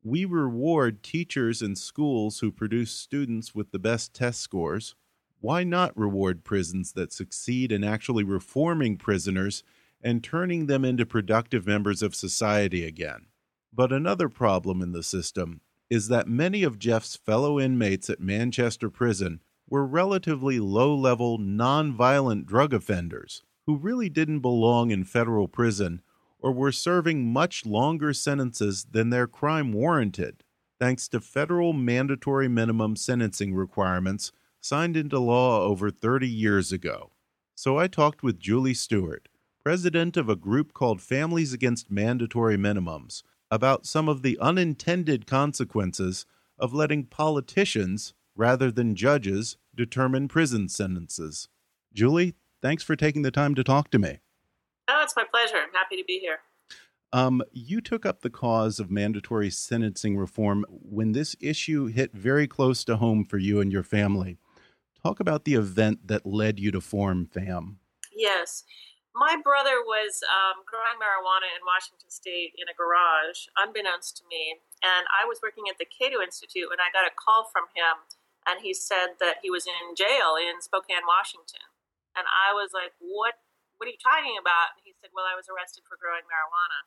We 0.05 0.25
reward 0.25 1.03
teachers 1.03 1.61
and 1.61 1.77
schools 1.77 2.39
who 2.39 2.53
produce 2.53 2.93
students 2.93 3.57
with 3.57 3.73
the 3.73 3.81
best 3.81 4.15
test 4.15 4.41
scores. 4.41 4.95
Why 5.41 5.65
not 5.65 5.99
reward 5.99 6.45
prisons 6.45 6.93
that 6.93 7.13
succeed 7.13 7.73
in 7.73 7.83
actually 7.83 8.23
reforming 8.23 8.99
prisoners 8.99 9.65
and 10.01 10.23
turning 10.23 10.67
them 10.67 10.85
into 10.85 11.05
productive 11.05 11.67
members 11.67 12.01
of 12.01 12.15
society 12.15 12.85
again? 12.85 13.27
But 13.73 13.93
another 13.93 14.29
problem 14.29 14.83
in 14.83 14.93
the 14.93 15.03
system 15.03 15.61
is 15.91 16.09
that 16.09 16.29
many 16.29 16.63
of 16.63 16.79
Jeff's 16.79 17.17
fellow 17.17 17.59
inmates 17.59 18.11
at 18.11 18.21
Manchester 18.21 18.91
Prison 18.91 19.41
were 19.69 19.87
relatively 19.87 20.59
low 20.59 20.95
level, 20.95 21.39
non 21.39 21.93
violent 21.93 22.47
drug 22.47 22.73
offenders 22.73 23.43
who 23.67 23.77
really 23.77 24.09
didn't 24.09 24.41
belong 24.41 24.91
in 24.91 25.05
federal 25.05 25.47
prison 25.47 26.01
or 26.41 26.53
were 26.53 26.73
serving 26.73 27.31
much 27.31 27.67
longer 27.67 28.15
sentences 28.15 28.87
than 28.93 29.11
their 29.11 29.27
crime 29.27 29.73
warranted, 29.73 30.43
thanks 30.81 31.07
to 31.09 31.21
federal 31.21 31.75
mandatory 31.75 32.49
minimum 32.49 32.97
sentencing 32.97 33.55
requirements 33.55 34.33
signed 34.61 34.97
into 34.97 35.19
law 35.19 35.61
over 35.61 35.91
30 35.91 36.27
years 36.27 36.73
ago. 36.73 37.11
So 37.55 37.79
I 37.79 37.89
talked 37.89 38.23
with 38.23 38.39
Julie 38.39 38.73
Stewart, 38.73 39.29
president 39.63 40.17
of 40.17 40.29
a 40.29 40.37
group 40.37 40.73
called 40.73 41.03
Families 41.03 41.53
Against 41.53 41.91
Mandatory 41.91 42.57
Minimums, 42.57 43.23
about 43.51 43.87
some 43.87 44.09
of 44.09 44.23
the 44.23 44.39
unintended 44.39 45.27
consequences 45.27 46.27
of 46.59 46.75
letting 46.75 47.05
politicians, 47.05 48.15
rather 48.37 48.71
than 48.71 48.95
judges, 48.95 49.57
determine 49.75 50.29
prison 50.29 50.69
sentences. 50.69 51.49
Julie, 51.93 52.35
thanks 52.61 52.83
for 52.83 52.97
taking 52.97 53.23
the 53.23 53.31
time 53.31 53.55
to 53.55 53.65
talk 53.65 53.91
to 53.91 53.99
me. 53.99 54.19
Oh, 54.89 55.01
it's 55.03 55.17
my 55.17 55.25
pleasure. 55.31 55.57
I'm 55.57 55.73
happy 55.73 55.97
to 55.97 56.05
be 56.07 56.19
here. 56.19 56.39
Um, 57.13 57.43
you 57.53 57.81
took 57.81 58.05
up 58.05 58.21
the 58.21 58.31
cause 58.31 58.79
of 58.79 58.91
mandatory 58.91 59.51
sentencing 59.51 60.17
reform 60.17 60.67
when 60.69 61.13
this 61.13 61.37
issue 61.41 61.87
hit 61.87 62.13
very 62.13 62.47
close 62.47 62.85
to 62.85 62.97
home 62.97 63.25
for 63.25 63.39
you 63.39 63.61
and 63.61 63.73
your 63.73 63.83
family. 63.83 64.37
Talk 65.03 65.21
about 65.21 65.45
the 65.45 65.55
event 65.55 66.07
that 66.09 66.27
led 66.27 66.59
you 66.59 66.71
to 66.71 66.81
form 66.81 67.29
FAMM. 67.35 67.77
Yes. 68.15 68.65
My 69.19 69.35
brother 69.35 69.83
was 69.83 70.23
um, 70.23 70.63
growing 70.63 70.95
marijuana 71.03 71.51
in 71.51 71.67
Washington 71.67 72.07
State 72.07 72.55
in 72.55 72.71
a 72.71 72.79
garage, 72.79 73.51
unbeknownst 73.59 74.15
to 74.23 74.25
me. 74.31 74.63
And 74.79 75.11
I 75.11 75.27
was 75.27 75.43
working 75.43 75.67
at 75.67 75.75
the 75.83 75.91
Cato 75.91 76.23
Institute 76.23 76.71
when 76.71 76.79
I 76.79 76.95
got 76.95 77.03
a 77.03 77.11
call 77.11 77.51
from 77.51 77.67
him. 77.75 78.07
And 78.47 78.63
he 78.63 78.71
said 78.71 79.19
that 79.19 79.43
he 79.43 79.51
was 79.51 79.67
in 79.67 79.99
jail 79.99 80.39
in 80.39 80.63
Spokane, 80.63 81.03
Washington. 81.03 81.67
And 82.15 82.31
I 82.31 82.55
was 82.55 82.71
like, 82.71 82.95
What, 83.03 83.43
what 83.77 83.91
are 83.91 83.95
you 83.95 83.99
talking 83.99 84.39
about? 84.39 84.79
And 84.79 84.87
he 84.87 84.95
said, 84.95 85.11
Well, 85.11 85.27
I 85.27 85.35
was 85.35 85.51
arrested 85.51 85.83
for 85.83 85.99
growing 85.99 86.23
marijuana. 86.31 86.87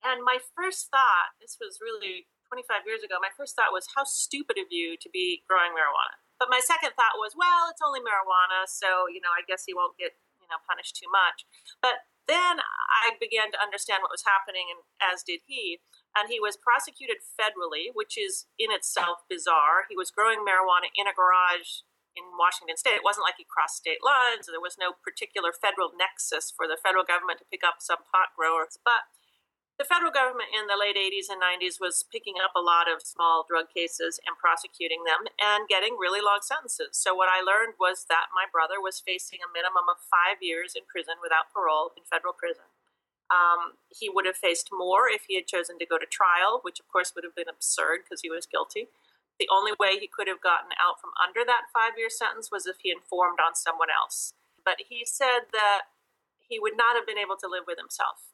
And 0.00 0.24
my 0.24 0.40
first 0.56 0.88
thought, 0.88 1.36
this 1.36 1.60
was 1.60 1.84
really 1.84 2.32
25 2.48 2.88
years 2.88 3.04
ago, 3.04 3.20
my 3.20 3.32
first 3.36 3.52
thought 3.54 3.76
was, 3.76 3.92
how 3.92 4.08
stupid 4.08 4.56
of 4.56 4.72
you 4.72 4.96
to 4.96 5.08
be 5.12 5.44
growing 5.44 5.76
marijuana. 5.76 6.16
But 6.40 6.48
my 6.48 6.64
second 6.64 6.96
thought 6.96 7.20
was, 7.20 7.36
well, 7.36 7.68
it's 7.68 7.84
only 7.84 8.00
marijuana, 8.00 8.64
so, 8.64 9.10
you 9.10 9.20
know, 9.20 9.34
I 9.34 9.44
guess 9.44 9.68
he 9.68 9.76
won't 9.76 9.98
get, 10.00 10.16
you 10.48 10.56
know, 10.56 10.64
punished 10.64 10.96
too 10.96 11.12
much. 11.12 11.44
But 11.84 12.08
then 12.24 12.60
I 12.64 13.16
began 13.20 13.52
to 13.52 13.60
understand 13.60 14.00
what 14.00 14.12
was 14.12 14.24
happening, 14.24 14.68
and 14.72 14.84
as 15.00 15.20
did 15.24 15.44
he. 15.44 15.80
And 16.16 16.32
he 16.32 16.40
was 16.40 16.56
prosecuted 16.56 17.20
federally, 17.36 17.92
which 17.92 18.16
is 18.16 18.48
in 18.56 18.72
itself 18.72 19.28
bizarre. 19.28 19.88
He 19.92 19.96
was 19.96 20.12
growing 20.12 20.44
marijuana 20.44 20.92
in 20.96 21.08
a 21.08 21.16
garage 21.16 21.84
in 22.16 22.36
Washington 22.36 22.76
state. 22.76 23.00
It 23.00 23.06
wasn't 23.06 23.28
like 23.28 23.40
he 23.40 23.48
crossed 23.48 23.80
state 23.80 24.04
lines. 24.04 24.48
There 24.48 24.60
was 24.60 24.80
no 24.80 24.96
particular 24.96 25.52
federal 25.52 25.92
nexus 25.94 26.52
for 26.52 26.66
the 26.66 26.80
federal 26.80 27.04
government 27.04 27.40
to 27.40 27.48
pick 27.48 27.62
up 27.62 27.80
some 27.84 28.04
pot 28.08 28.34
growers. 28.36 28.76
But 28.82 29.08
the 29.78 29.86
federal 29.86 30.10
government 30.10 30.50
in 30.50 30.66
the 30.66 30.74
late 30.74 30.98
80s 30.98 31.30
and 31.30 31.38
90s 31.38 31.78
was 31.78 32.02
picking 32.10 32.42
up 32.42 32.58
a 32.58 32.62
lot 32.62 32.90
of 32.90 32.98
small 33.06 33.46
drug 33.46 33.70
cases 33.70 34.18
and 34.26 34.34
prosecuting 34.34 35.06
them 35.06 35.30
and 35.38 35.70
getting 35.70 35.94
really 35.94 36.18
long 36.18 36.42
sentences. 36.42 36.98
So, 36.98 37.14
what 37.14 37.30
I 37.30 37.38
learned 37.38 37.78
was 37.78 38.10
that 38.10 38.34
my 38.34 38.50
brother 38.50 38.82
was 38.82 38.98
facing 38.98 39.38
a 39.38 39.54
minimum 39.54 39.86
of 39.86 40.02
five 40.10 40.42
years 40.42 40.74
in 40.74 40.82
prison 40.90 41.22
without 41.22 41.54
parole 41.54 41.94
in 41.94 42.02
federal 42.10 42.34
prison. 42.34 42.66
Um, 43.30 43.78
he 43.86 44.10
would 44.10 44.26
have 44.26 44.34
faced 44.34 44.74
more 44.74 45.06
if 45.06 45.30
he 45.30 45.38
had 45.38 45.46
chosen 45.46 45.78
to 45.78 45.86
go 45.86 45.94
to 45.94 46.10
trial, 46.10 46.58
which 46.66 46.82
of 46.82 46.90
course 46.90 47.14
would 47.14 47.22
have 47.22 47.38
been 47.38 47.48
absurd 47.48 48.02
because 48.02 48.26
he 48.26 48.32
was 48.34 48.50
guilty. 48.50 48.90
The 49.38 49.46
only 49.46 49.78
way 49.78 49.94
he 49.94 50.10
could 50.10 50.26
have 50.26 50.42
gotten 50.42 50.74
out 50.74 50.98
from 50.98 51.14
under 51.22 51.46
that 51.46 51.70
five 51.70 51.94
year 51.94 52.10
sentence 52.10 52.50
was 52.50 52.66
if 52.66 52.82
he 52.82 52.90
informed 52.90 53.38
on 53.38 53.54
someone 53.54 53.94
else. 53.94 54.34
But 54.66 54.90
he 54.90 55.06
said 55.06 55.54
that 55.54 55.94
he 56.42 56.58
would 56.58 56.74
not 56.74 56.98
have 56.98 57.06
been 57.06 57.20
able 57.20 57.38
to 57.38 57.46
live 57.46 57.62
with 57.68 57.78
himself 57.78 58.26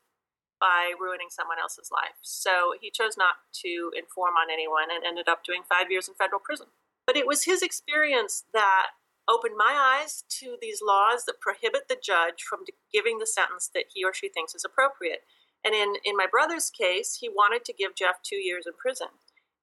by 0.60 0.92
ruining 0.98 1.28
someone 1.30 1.58
else's 1.60 1.90
life. 1.90 2.16
So 2.22 2.74
he 2.80 2.90
chose 2.90 3.16
not 3.16 3.42
to 3.64 3.90
inform 3.96 4.34
on 4.34 4.50
anyone 4.52 4.88
and 4.94 5.04
ended 5.04 5.28
up 5.28 5.44
doing 5.44 5.62
five 5.66 5.90
years 5.90 6.08
in 6.08 6.14
federal 6.14 6.40
prison. 6.40 6.68
But 7.06 7.16
it 7.16 7.26
was 7.26 7.44
his 7.44 7.62
experience 7.62 8.44
that 8.52 8.96
opened 9.28 9.56
my 9.56 10.00
eyes 10.00 10.24
to 10.40 10.56
these 10.60 10.80
laws 10.84 11.24
that 11.24 11.40
prohibit 11.40 11.88
the 11.88 12.00
judge 12.00 12.42
from 12.42 12.64
giving 12.92 13.18
the 13.18 13.26
sentence 13.26 13.70
that 13.74 13.92
he 13.92 14.04
or 14.04 14.12
she 14.12 14.28
thinks 14.28 14.54
is 14.54 14.64
appropriate. 14.64 15.24
And 15.64 15.74
in, 15.74 15.94
in 16.04 16.16
my 16.16 16.26
brother's 16.30 16.68
case, 16.68 17.18
he 17.20 17.28
wanted 17.28 17.64
to 17.64 17.72
give 17.72 17.96
Jeff 17.96 18.20
two 18.22 18.36
years 18.36 18.64
in 18.66 18.74
prison. 18.76 19.08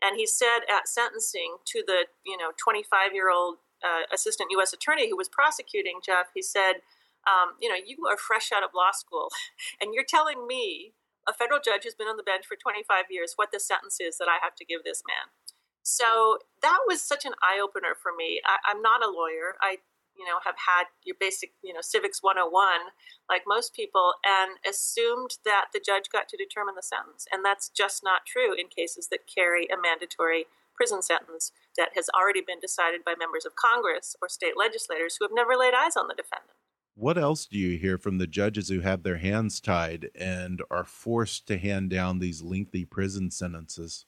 And 0.02 0.18
he 0.18 0.26
said 0.26 0.66
at 0.66 0.88
sentencing 0.88 1.58
to 1.68 1.84
the 1.86 2.10
you 2.26 2.38
know 2.38 2.52
25 2.58 3.14
year 3.14 3.30
old 3.30 3.58
uh, 3.86 4.10
assistant 4.14 4.50
U.S. 4.52 4.74
attorney 4.74 5.10
who 5.10 5.18
was 5.18 5.30
prosecuting 5.30 6.00
Jeff, 6.04 6.28
he 6.34 6.42
said, 6.42 6.82
um, 7.28 7.56
you 7.60 7.70
know, 7.70 7.76
you 7.76 8.08
are 8.10 8.18
fresh 8.18 8.52
out 8.52 8.64
of 8.64 8.72
law 8.76 8.92
school, 8.94 9.30
and 9.82 9.94
you're 9.94 10.08
telling 10.08 10.48
me, 10.48 10.94
a 11.28 11.34
federal 11.34 11.60
judge 11.62 11.84
who's 11.84 11.94
been 11.94 12.10
on 12.10 12.18
the 12.18 12.26
bench 12.26 12.46
for 12.50 12.58
25 12.58 13.06
years, 13.10 13.34
what 13.36 13.54
the 13.54 13.60
sentence 13.60 14.02
is 14.02 14.18
that 14.18 14.28
I 14.28 14.42
have 14.42 14.56
to 14.58 14.66
give 14.66 14.84
this 14.84 15.04
man. 15.06 15.30
So 15.84 16.40
that 16.62 16.80
was 16.88 17.02
such 17.02 17.26
an 17.26 17.34
eye 17.42 17.62
opener 17.62 17.98
for 17.98 18.12
me. 18.16 18.42
I, 18.46 18.58
I'm 18.70 18.82
not 18.82 19.04
a 19.04 19.10
lawyer. 19.10 19.58
I, 19.62 19.78
you 20.18 20.26
know, 20.26 20.38
have 20.46 20.58
had 20.68 20.86
your 21.04 21.16
basic, 21.20 21.54
you 21.64 21.74
know, 21.74 21.82
civics 21.82 22.22
101, 22.22 22.94
like 23.30 23.44
most 23.48 23.74
people, 23.74 24.14
and 24.26 24.58
assumed 24.68 25.38
that 25.46 25.74
the 25.74 25.82
judge 25.84 26.10
got 26.12 26.28
to 26.30 26.38
determine 26.38 26.76
the 26.76 26.86
sentence. 26.86 27.26
And 27.32 27.44
that's 27.46 27.70
just 27.70 28.04
not 28.04 28.30
true 28.30 28.54
in 28.54 28.68
cases 28.70 29.10
that 29.10 29.30
carry 29.30 29.66
a 29.74 29.82
mandatory 29.82 30.46
prison 30.76 31.02
sentence 31.02 31.52
that 31.78 31.94
has 31.96 32.10
already 32.14 32.42
been 32.42 32.60
decided 32.60 33.02
by 33.06 33.14
members 33.18 33.46
of 33.46 33.56
Congress 33.56 34.16
or 34.22 34.30
state 34.30 34.58
legislators 34.58 35.18
who 35.18 35.26
have 35.26 35.34
never 35.34 35.58
laid 35.58 35.74
eyes 35.74 35.98
on 35.98 36.08
the 36.08 36.18
defendant. 36.18 36.61
What 36.96 37.18
else 37.18 37.46
do 37.46 37.58
you 37.58 37.78
hear 37.78 37.98
from 37.98 38.18
the 38.18 38.28
judges 38.28 38.70
who 38.70 38.82
have 38.82 39.04
their 39.04 39.18
hands 39.18 39.60
tied 39.60 40.10
and 40.14 40.62
are 40.70 40.84
forced 40.84 41.48
to 41.48 41.58
hand 41.58 41.90
down 41.90 42.20
these 42.20 42.42
lengthy 42.42 42.86
prison 42.86 43.32
sentences? 43.32 44.06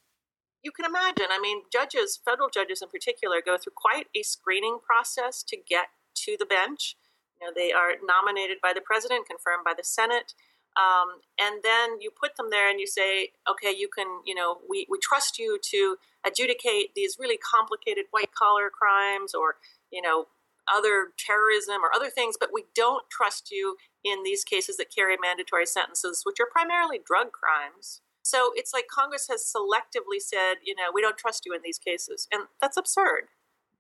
You 0.64 0.72
can 0.72 0.86
imagine. 0.86 1.28
I 1.30 1.40
mean, 1.42 1.64
judges, 1.72 2.20
federal 2.24 2.50
judges 2.50 2.82
in 2.82 2.90
particular, 2.90 3.42
go 3.44 3.58
through 3.58 3.74
quite 3.76 4.08
a 4.16 4.24
screening 4.24 4.80
process 4.86 5.44
to 5.44 5.58
get 5.58 5.88
to 6.26 6.36
the 6.38 6.46
bench. 6.46 6.96
You 7.40 7.48
know, 7.48 7.54
they 7.56 7.72
are 7.72 7.94
nominated 8.04 8.58
by 8.62 8.74
the 8.74 8.82
president, 8.82 9.28
confirmed 9.28 9.64
by 9.66 9.74
the 9.76 9.84
Senate. 9.84 10.34
Um, 10.76 11.22
and 11.40 11.62
then 11.64 12.02
you 12.02 12.10
put 12.12 12.36
them 12.36 12.50
there 12.50 12.70
and 12.70 12.80
you 12.80 12.88
say, 12.88 13.32
okay, 13.50 13.74
you 13.76 13.88
can, 13.88 14.08
you 14.26 14.34
know, 14.34 14.58
we, 14.68 14.88
we 14.90 14.98
trust 15.00 15.38
you 15.38 15.60
to 15.72 15.98
adjudicate 16.26 16.96
these 16.96 17.18
really 17.20 17.38
complicated 17.38 18.06
white 18.12 18.34
collar 18.34 18.70
crimes 18.70 19.34
or, 19.34 19.56
you 19.92 20.02
know, 20.02 20.28
other 20.72 21.14
terrorism 21.18 21.84
or 21.84 21.94
other 21.96 22.10
things, 22.10 22.36
but 22.40 22.50
we 22.54 22.66
don't 22.76 23.04
trust 23.10 23.52
you 23.52 23.76
in 24.04 24.24
these 24.24 24.44
cases 24.44 24.78
that 24.78 24.94
carry 24.94 25.16
mandatory 25.22 25.66
sentences, 25.66 26.22
which 26.24 26.38
are 26.40 26.48
primarily 26.52 27.00
drug 27.04 27.32
crimes. 27.32 28.02
So 28.24 28.52
it's 28.56 28.74
like 28.74 28.88
Congress 28.88 29.28
has 29.30 29.44
selectively 29.44 30.20
said, 30.20 30.56
you 30.64 30.76
know, 30.76 30.92
we 30.94 31.02
don't 31.02 31.18
trust 31.18 31.46
you 31.46 31.54
in 31.54 31.62
these 31.64 31.78
cases. 31.78 32.28
And 32.32 32.44
that's 32.62 32.78
absurd. 32.78 33.28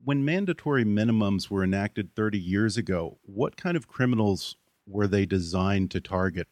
When 0.04 0.26
mandatory 0.26 0.84
minimums 0.84 1.50
were 1.50 1.63
enacted 1.63 2.13
30 2.15 2.38
years 2.38 2.76
ago, 2.76 3.19
what 3.24 3.56
kind 3.56 3.78
of 3.78 3.88
criminals 3.88 4.58
were 4.86 5.08
they 5.08 5.26
designed 5.26 5.91
to 5.91 6.02
target? 6.02 6.48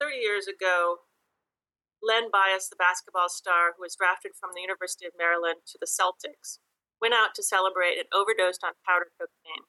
30 0.00 0.16
years 0.16 0.48
ago, 0.48 0.96
Len 2.02 2.28
Bias, 2.32 2.68
the 2.68 2.76
basketball 2.76 3.28
star 3.28 3.74
who 3.76 3.82
was 3.82 3.94
drafted 3.94 4.32
from 4.34 4.50
the 4.52 4.60
University 4.60 5.06
of 5.06 5.12
Maryland 5.16 5.60
to 5.66 5.78
the 5.78 5.86
Celtics, 5.86 6.58
went 7.02 7.18
out 7.18 7.34
to 7.34 7.42
celebrate 7.42 7.98
and 7.98 8.06
overdosed 8.14 8.62
on 8.62 8.78
powder 8.86 9.10
cocaine. 9.18 9.66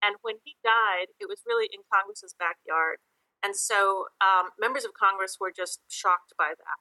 And 0.00 0.16
when 0.24 0.40
he 0.42 0.56
died, 0.64 1.12
it 1.20 1.28
was 1.28 1.44
really 1.46 1.68
in 1.68 1.84
Congress's 1.86 2.34
backyard. 2.34 3.04
And 3.44 3.54
so 3.54 4.10
um, 4.24 4.56
members 4.58 4.88
of 4.88 4.96
Congress 4.96 5.36
were 5.36 5.52
just 5.52 5.84
shocked 5.86 6.32
by 6.40 6.56
that. 6.56 6.80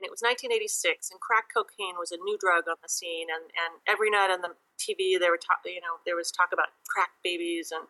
And 0.00 0.08
it 0.08 0.12
was 0.14 0.24
1986, 0.24 1.12
and 1.12 1.20
crack 1.20 1.52
cocaine 1.52 2.00
was 2.00 2.10
a 2.10 2.22
new 2.22 2.40
drug 2.40 2.64
on 2.64 2.80
the 2.80 2.88
scene. 2.88 3.28
And, 3.28 3.52
and 3.52 3.84
every 3.84 4.08
night 4.08 4.32
on 4.32 4.40
the 4.40 4.56
TV, 4.80 5.20
there 5.20 5.28
were 5.28 5.42
talk, 5.42 5.60
you 5.68 5.84
know 5.84 6.00
there 6.08 6.16
was 6.16 6.32
talk 6.32 6.48
about 6.54 6.72
crack 6.88 7.12
babies 7.20 7.70
and 7.70 7.86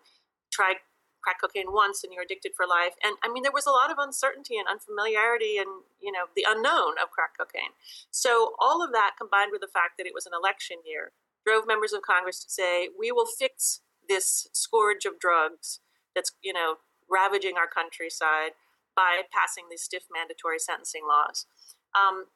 try 0.51 0.83
crack 1.23 1.39
cocaine 1.41 1.71
once 1.71 2.03
and 2.03 2.13
you're 2.13 2.27
addicted 2.27 2.53
for 2.59 2.67
life. 2.67 2.99
And 3.01 3.15
I 3.23 3.31
mean, 3.31 3.47
there 3.47 3.55
was 3.55 3.71
a 3.71 3.73
lot 3.73 3.95
of 3.95 3.97
uncertainty 4.03 4.59
and 4.59 4.67
unfamiliarity 4.67 5.57
and 5.57 5.87
you 6.03 6.11
know 6.11 6.27
the 6.35 6.45
unknown 6.45 6.99
of 6.99 7.15
crack 7.15 7.39
cocaine. 7.39 7.73
So 8.11 8.59
all 8.59 8.83
of 8.83 8.91
that 8.93 9.15
combined 9.15 9.55
with 9.55 9.63
the 9.63 9.71
fact 9.71 9.97
that 9.97 10.07
it 10.07 10.13
was 10.13 10.27
an 10.27 10.35
election 10.35 10.83
year 10.85 11.15
drove 11.47 11.67
members 11.67 11.93
of 11.93 12.03
Congress 12.03 12.43
to 12.45 12.51
say, 12.51 12.89
we 12.99 13.13
will 13.13 13.27
fix 13.27 13.81
this 14.09 14.49
scourge 14.53 15.05
of 15.05 15.19
drugs 15.19 15.81
that's, 16.15 16.33
you 16.43 16.53
know, 16.53 16.77
ravaging 17.11 17.57
our 17.57 17.69
countryside 17.69 18.53
by 18.95 19.23
passing 19.33 19.65
these 19.71 19.83
stiff 19.83 20.05
mandatory 20.13 20.59
sentencing 20.59 21.03
laws. 21.09 21.47
Um, 21.95 22.27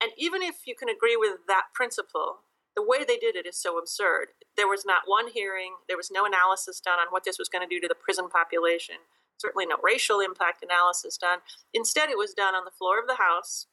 and 0.00 0.12
even 0.16 0.42
if 0.42 0.66
you 0.66 0.74
can 0.74 0.88
agree 0.88 1.16
with 1.16 1.46
that 1.48 1.74
principle, 1.74 2.46
the 2.76 2.82
way 2.82 3.04
they 3.04 3.16
did 3.16 3.34
it 3.34 3.46
is 3.46 3.58
so 3.58 3.78
absurd. 3.78 4.28
There 4.56 4.68
was 4.68 4.86
not 4.86 5.02
one 5.06 5.28
hearing, 5.28 5.74
there 5.88 5.96
was 5.96 6.10
no 6.12 6.24
analysis 6.24 6.80
done 6.80 6.98
on 7.00 7.08
what 7.10 7.24
this 7.24 7.38
was 7.38 7.48
going 7.48 7.66
to 7.66 7.74
do 7.74 7.80
to 7.80 7.88
the 7.88 7.98
prison 7.98 8.28
population, 8.28 8.96
certainly 9.36 9.66
no 9.66 9.76
racial 9.82 10.20
impact 10.20 10.62
analysis 10.62 11.18
done. 11.18 11.40
Instead, 11.74 12.08
it 12.08 12.18
was 12.18 12.34
done 12.34 12.54
on 12.54 12.64
the 12.64 12.70
floor 12.70 13.00
of 13.00 13.08
the 13.08 13.16
House 13.16 13.66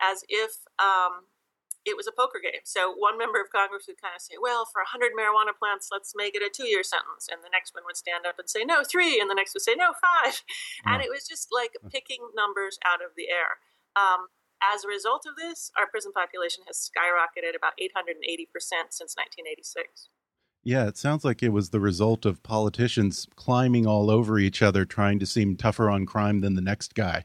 as 0.00 0.24
if 0.28 0.64
um, 0.78 1.29
it 1.84 1.96
was 1.96 2.06
a 2.06 2.12
poker 2.12 2.40
game. 2.42 2.60
So 2.64 2.92
one 2.92 3.16
member 3.16 3.40
of 3.40 3.48
Congress 3.48 3.88
would 3.88 4.00
kind 4.00 4.12
of 4.12 4.20
say, 4.20 4.36
well, 4.36 4.68
for 4.68 4.84
100 4.84 5.16
marijuana 5.16 5.56
plants, 5.56 5.88
let's 5.88 6.12
make 6.14 6.36
it 6.36 6.44
a 6.44 6.52
two 6.52 6.68
year 6.68 6.84
sentence. 6.84 7.28
And 7.30 7.40
the 7.40 7.52
next 7.52 7.72
one 7.74 7.84
would 7.86 7.96
stand 7.96 8.26
up 8.28 8.38
and 8.38 8.48
say, 8.48 8.64
no, 8.64 8.84
three. 8.84 9.20
And 9.20 9.30
the 9.30 9.34
next 9.34 9.54
would 9.54 9.64
say, 9.64 9.74
no, 9.74 9.96
five. 9.96 10.44
Mm. 10.86 10.92
And 10.92 11.02
it 11.02 11.08
was 11.08 11.26
just 11.26 11.48
like 11.52 11.76
picking 11.88 12.20
numbers 12.36 12.78
out 12.84 13.00
of 13.00 13.16
the 13.16 13.28
air. 13.28 13.60
Um, 13.96 14.28
as 14.60 14.84
a 14.84 14.88
result 14.88 15.24
of 15.24 15.36
this, 15.36 15.72
our 15.76 15.86
prison 15.86 16.12
population 16.12 16.64
has 16.66 16.76
skyrocketed 16.76 17.56
about 17.56 17.72
880% 17.80 18.92
since 18.92 19.16
1986. 19.16 20.08
Yeah, 20.62 20.86
it 20.86 20.98
sounds 20.98 21.24
like 21.24 21.42
it 21.42 21.50
was 21.50 21.70
the 21.70 21.80
result 21.80 22.26
of 22.26 22.42
politicians 22.42 23.26
climbing 23.36 23.86
all 23.86 24.10
over 24.10 24.38
each 24.38 24.60
other, 24.60 24.84
trying 24.84 25.18
to 25.18 25.26
seem 25.26 25.56
tougher 25.56 25.88
on 25.88 26.04
crime 26.04 26.40
than 26.40 26.54
the 26.54 26.60
next 26.60 26.94
guy. 26.94 27.24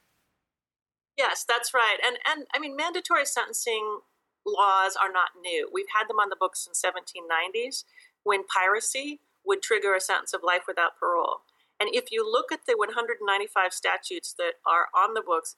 Yes, 1.18 1.46
that's 1.48 1.74
right. 1.74 1.98
And 2.06 2.18
and 2.26 2.46
I 2.54 2.60
mean 2.60 2.76
mandatory 2.76 3.26
sentencing 3.26 4.00
laws 4.46 4.96
are 4.96 5.12
not 5.12 5.30
new. 5.42 5.70
We've 5.72 5.92
had 5.98 6.08
them 6.08 6.20
on 6.20 6.30
the 6.30 6.40
books 6.40 6.66
since 6.66 6.82
1790s 6.82 7.84
when 8.24 8.44
piracy 8.46 9.20
would 9.46 9.62
trigger 9.62 9.94
a 9.94 10.02
sentence 10.02 10.34
of 10.34 10.42
life 10.44 10.64
without 10.68 10.98
parole. 11.00 11.42
And 11.80 11.90
if 11.92 12.12
you 12.12 12.24
look 12.24 12.52
at 12.52 12.66
the 12.66 12.76
195 12.78 13.74
statutes 13.74 14.34
that 14.38 14.54
are 14.66 14.88
on 14.96 15.14
the 15.14 15.22
books, 15.22 15.56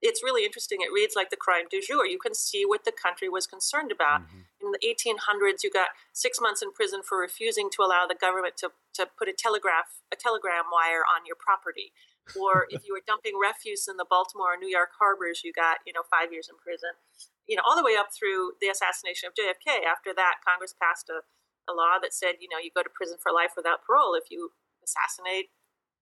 it's 0.00 0.22
really 0.22 0.44
interesting. 0.44 0.78
It 0.80 0.94
reads 0.94 1.16
like 1.16 1.30
the 1.30 1.36
crime 1.36 1.64
du 1.68 1.82
jour. 1.82 2.06
You 2.06 2.18
can 2.18 2.34
see 2.34 2.64
what 2.64 2.84
the 2.84 2.92
country 2.92 3.28
was 3.28 3.46
concerned 3.46 3.90
about. 3.90 4.22
Mm-hmm. 4.22 4.66
In 4.66 4.70
the 4.70 4.78
1800s, 4.78 5.64
you 5.64 5.70
got 5.70 5.88
six 6.12 6.40
months 6.40 6.62
in 6.62 6.72
prison 6.72 7.00
for 7.02 7.18
refusing 7.18 7.68
to 7.74 7.82
allow 7.82 8.06
the 8.06 8.14
government 8.14 8.56
to, 8.58 8.70
to 8.94 9.06
put 9.18 9.28
a 9.28 9.32
telegraph 9.32 9.98
a 10.12 10.16
telegram 10.16 10.70
wire 10.72 11.02
on 11.02 11.26
your 11.26 11.36
property. 11.36 11.92
Or 12.36 12.66
if 12.68 12.84
you 12.84 12.92
were 12.92 13.04
dumping 13.04 13.38
refuse 13.38 13.88
in 13.88 13.96
the 13.96 14.08
Baltimore 14.08 14.54
or 14.54 14.58
New 14.58 14.68
York 14.68 14.96
harbors, 14.98 15.40
you 15.44 15.52
got 15.52 15.84
you 15.86 15.92
know 15.92 16.04
five 16.08 16.32
years 16.32 16.48
in 16.50 16.56
prison. 16.60 16.98
You 17.46 17.56
know 17.56 17.64
all 17.64 17.76
the 17.76 17.86
way 17.86 17.96
up 17.96 18.12
through 18.12 18.58
the 18.60 18.68
assassination 18.68 19.30
of 19.30 19.36
JFK. 19.38 19.86
After 19.86 20.12
that, 20.12 20.44
Congress 20.44 20.74
passed 20.76 21.08
a, 21.08 21.24
a 21.70 21.72
law 21.72 21.96
that 22.02 22.12
said 22.12 22.40
you 22.40 22.48
know 22.50 22.60
you 22.60 22.74
go 22.74 22.82
to 22.82 22.92
prison 22.92 23.16
for 23.22 23.32
life 23.32 23.56
without 23.56 23.86
parole 23.86 24.18
if 24.18 24.28
you 24.28 24.52
assassinate 24.84 25.54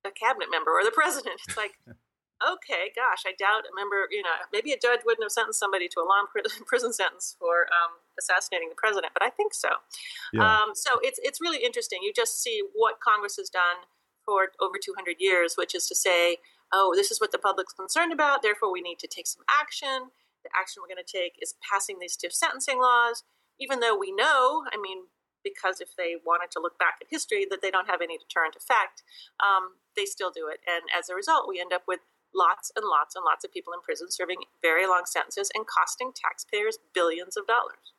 a 0.03 0.11
cabinet 0.11 0.51
member 0.51 0.75
or 0.75 0.83
the 0.83 0.95
president. 0.95 1.39
It's 1.47 1.57
like 1.57 1.79
okay, 2.43 2.93
gosh, 2.93 3.25
I 3.25 3.33
doubt. 3.33 3.65
a 3.65 3.73
member, 3.75 4.09
you 4.11 4.23
know, 4.23 4.37
maybe 4.53 4.73
a 4.73 4.79
judge 4.79 5.01
wouldn't 5.05 5.25
have 5.25 5.33
sentenced 5.33 5.61
somebody 5.61 5.89
to 5.89 6.01
a 6.01 6.07
long 6.07 6.29
prison 6.67 6.93
sentence 6.93 7.37
for 7.39 7.67
um, 7.73 7.97
assassinating 8.21 8.69
the 8.69 8.77
president, 8.77 9.13
but 9.15 9.23
I 9.23 9.31
think 9.31 9.55
so. 9.55 9.69
Yeah. 10.33 10.45
Um, 10.45 10.75
so 10.75 11.01
it's 11.03 11.21
it's 11.23 11.41
really 11.41 11.65
interesting. 11.65 12.01
You 12.03 12.13
just 12.15 12.43
see 12.43 12.63
what 12.75 13.01
Congress 13.01 13.37
has 13.37 13.49
done 13.49 13.89
for 14.27 14.53
over 14.61 14.75
200 14.77 15.17
years, 15.19 15.55
which 15.57 15.75
is 15.75 15.87
to 15.87 15.95
say, 15.95 16.39
oh, 16.73 16.93
this 16.95 17.11
is 17.11 17.21
what 17.21 17.33
the 17.33 17.39
public's 17.39 17.73
concerned 17.73 18.13
about. 18.13 18.43
Therefore, 18.43 18.73
we 18.73 18.83
need 18.83 18.99
to 18.99 19.07
take 19.07 19.27
some 19.27 19.45
action. 19.49 20.11
The 20.43 20.51
action 20.55 20.83
we're 20.83 20.93
going 20.93 21.05
to 21.05 21.19
take 21.19 21.39
is 21.41 21.55
passing 21.63 21.99
these 21.99 22.15
stiff 22.15 22.35
sentencing 22.35 22.81
laws, 22.81 23.23
even 23.59 23.81
though 23.81 23.97
we 23.97 24.13
know, 24.13 24.67
I 24.73 24.77
mean, 24.77 25.07
because 25.47 25.81
if 25.81 25.95
they 25.97 26.19
wanted 26.27 26.51
to 26.51 26.61
look 26.61 26.77
back 26.79 26.99
at 27.01 27.07
history, 27.09 27.47
that 27.49 27.63
they 27.63 27.71
don't 27.71 27.89
have 27.89 28.03
any 28.03 28.19
deterrent 28.19 28.59
effect, 28.59 29.07
um, 29.39 29.79
they 29.95 30.05
still 30.05 30.35
do 30.35 30.51
it. 30.51 30.59
And 30.67 30.91
as 30.91 31.09
a 31.09 31.15
result, 31.15 31.49
we 31.49 31.61
end 31.61 31.73
up 31.73 31.87
with 31.87 32.01
lots 32.35 32.73
and 32.75 32.85
lots 32.85 33.15
and 33.15 33.25
lots 33.25 33.45
of 33.45 33.53
people 33.55 33.73
in 33.73 33.81
prison 33.81 34.11
serving 34.11 34.43
very 34.61 34.87
long 34.87 35.07
sentences 35.07 35.51
and 35.55 35.65
costing 35.67 36.11
taxpayers 36.13 36.79
billions 36.93 37.37
of 37.37 37.47
dollars. 37.47 37.96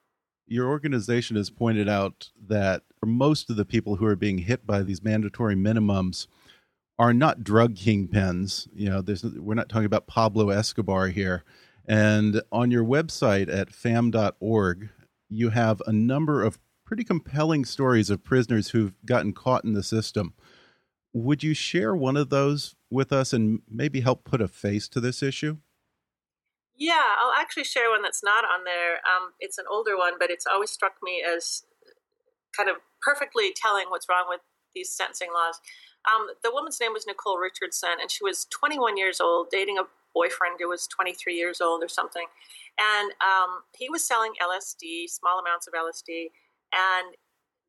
Your 0.48 0.68
organization 0.68 1.36
has 1.36 1.50
pointed 1.50 1.90
out 1.90 2.30
that 2.48 2.84
most 3.06 3.50
of 3.50 3.58
the 3.58 3.66
people 3.66 3.98
who 3.98 4.06
are 4.06 4.16
being 4.16 4.40
hit 4.40 4.66
by 4.66 4.82
these 4.82 5.04
mandatory 5.04 5.56
minimums 5.56 6.28
are 6.98 7.14
not 7.14 7.44
drug 7.44 7.76
kingpins. 7.76 8.68
You 8.74 8.90
know, 8.90 9.04
we're 9.40 9.54
not 9.54 9.70
talking 9.70 9.86
about 9.86 10.08
Pablo 10.08 10.50
Escobar 10.50 11.08
here. 11.08 11.44
And 11.86 12.42
on 12.52 12.72
your 12.72 12.84
website 12.84 13.54
at 13.54 13.70
famm.org, 13.70 14.90
you 15.30 15.50
have 15.50 15.82
a 15.86 15.92
number 15.92 16.44
of 16.44 16.60
pretty 16.86 17.04
compelling 17.04 17.66
stories 17.66 18.10
of 18.10 18.24
prisoners 18.24 18.70
who've 18.70 18.94
gotten 19.06 19.34
caught 19.34 19.66
in 19.66 19.74
the 19.74 19.84
system. 19.84 20.34
Would 21.14 21.44
you 21.44 21.54
share 21.54 21.96
one 21.96 22.16
of 22.16 22.30
those 22.30 22.76
with 22.90 23.12
us 23.12 23.34
and 23.34 23.62
maybe 23.70 24.02
help 24.02 24.24
put 24.24 24.42
a 24.42 24.48
face 24.48 24.88
to 24.90 25.00
this 25.00 25.22
issue? 25.22 25.58
Yeah, 26.78 27.18
I'll 27.20 27.34
actually 27.34 27.64
share 27.64 27.90
one 27.90 28.04
that's 28.04 28.24
not 28.24 28.46
on 28.46 28.64
there. 28.64 29.02
Um, 29.02 29.34
it's 29.40 29.58
an 29.58 29.66
older 29.70 29.98
one, 29.98 30.14
but 30.20 30.30
it's 30.30 30.46
always 30.46 30.70
struck 30.70 30.94
me 31.02 31.24
as 31.28 31.64
kind 32.56 32.70
of 32.70 32.78
perfectly 33.02 33.54
telling 33.56 33.86
what's 33.90 34.08
wrong 34.08 34.26
with 34.30 34.42
these 34.76 34.92
sentencing 34.92 35.30
laws. 35.34 35.60
Um, 36.06 36.28
the 36.44 36.52
woman's 36.52 36.80
name 36.80 36.94
was 36.94 37.06
Nicole 37.08 37.38
Richardson, 37.38 37.98
and 38.00 38.12
she 38.12 38.24
was 38.24 38.46
21 38.52 38.96
years 38.96 39.20
old, 39.20 39.48
dating 39.52 39.78
a 39.78 39.90
boyfriend 40.14 40.58
who 40.60 40.70
was 40.70 40.88
23 40.88 41.36
years 41.36 41.62
old 41.62 41.84
or 41.84 41.88
something. 41.88 42.26
And 42.80 43.12
um, 43.22 43.64
he 43.76 43.90
was 43.90 44.08
selling 44.08 44.34
LSD, 44.42 45.10
small 45.10 45.40
amounts 45.40 45.68
of 45.68 45.74
LSD, 45.74 46.30
and 46.72 47.16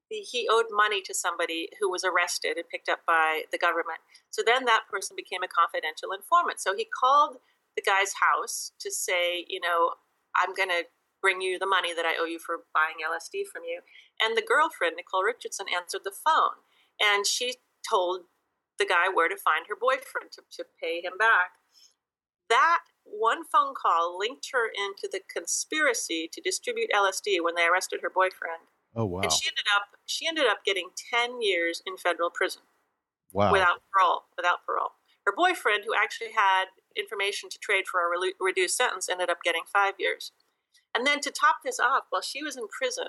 he 0.09 0.49
owed 0.51 0.67
money 0.71 1.03
to 1.03 1.15
somebody 1.15 1.69
who 1.81 1.91
was 1.91 2.05
arrested 2.05 2.57
and 2.57 2.69
picked 2.69 2.89
up 2.89 3.01
by 3.07 3.43
the 3.53 3.59
government. 3.59 4.01
So 4.31 4.43
then 4.45 4.65
that 4.65 4.85
person 4.91 5.17
became 5.17 5.43
a 5.43 5.49
confidential 5.49 6.13
informant. 6.13 6.61
So 6.61 6.75
he 6.75 6.87
called 6.87 7.37
the 7.79 7.87
guy's 7.87 8.19
house 8.19 8.73
to 8.81 8.91
say, 8.91 9.47
you 9.47 9.61
know, 9.63 9.95
I'm 10.35 10.53
going 10.53 10.69
to 10.69 10.91
bring 11.23 11.41
you 11.41 11.59
the 11.59 11.67
money 11.67 11.95
that 11.95 12.05
I 12.05 12.19
owe 12.19 12.27
you 12.27 12.43
for 12.43 12.67
buying 12.75 12.99
LSD 12.99 13.47
from 13.47 13.63
you. 13.63 13.87
And 14.19 14.37
the 14.37 14.43
girlfriend, 14.43 14.99
Nicole 14.99 15.23
Richardson, 15.23 15.67
answered 15.71 16.03
the 16.03 16.11
phone 16.11 16.67
and 16.99 17.25
she 17.25 17.55
told 17.89 18.27
the 18.79 18.87
guy 18.87 19.07
where 19.07 19.29
to 19.29 19.39
find 19.39 19.67
her 19.71 19.79
boyfriend 19.79 20.35
to, 20.35 20.43
to 20.59 20.67
pay 20.83 20.99
him 21.03 21.15
back. 21.19 21.63
That 22.51 22.83
one 23.05 23.47
phone 23.47 23.75
call 23.79 24.19
linked 24.19 24.51
her 24.53 24.67
into 24.67 25.09
the 25.11 25.23
conspiracy 25.31 26.29
to 26.33 26.41
distribute 26.41 26.91
LSD 26.91 27.39
when 27.43 27.55
they 27.55 27.67
arrested 27.67 28.01
her 28.03 28.11
boyfriend. 28.11 28.67
Oh 28.97 29.05
wow! 29.05 29.21
And 29.21 29.31
she 29.31 29.47
ended 29.47 29.69
up 29.75 30.01
she 30.07 30.27
ended 30.27 30.47
up 30.47 30.65
getting 30.65 30.89
ten 30.97 31.43
years 31.43 31.83
in 31.87 31.99
federal 31.99 32.31
prison. 32.31 32.63
Wow! 33.33 33.53
Without 33.53 33.85
parole, 33.93 34.25
without 34.37 34.65
parole. 34.65 34.97
Her 35.27 35.35
boyfriend, 35.37 35.85
who 35.85 35.93
actually 35.95 36.33
had 36.33 36.73
information 36.99 37.49
to 37.51 37.59
trade 37.59 37.87
for 37.87 38.01
a 38.01 38.21
re- 38.21 38.35
reduced 38.41 38.77
sentence, 38.77 39.09
ended 39.09 39.31
up 39.31 39.43
getting 39.45 39.63
five 39.73 39.95
years. 39.99 40.33
And 40.95 41.07
then 41.07 41.21
to 41.21 41.31
top 41.31 41.57
this 41.65 41.79
off, 41.79 42.05
while 42.11 42.23
she 42.23 42.43
was 42.43 42.57
in 42.57 42.69
prison, 42.69 43.09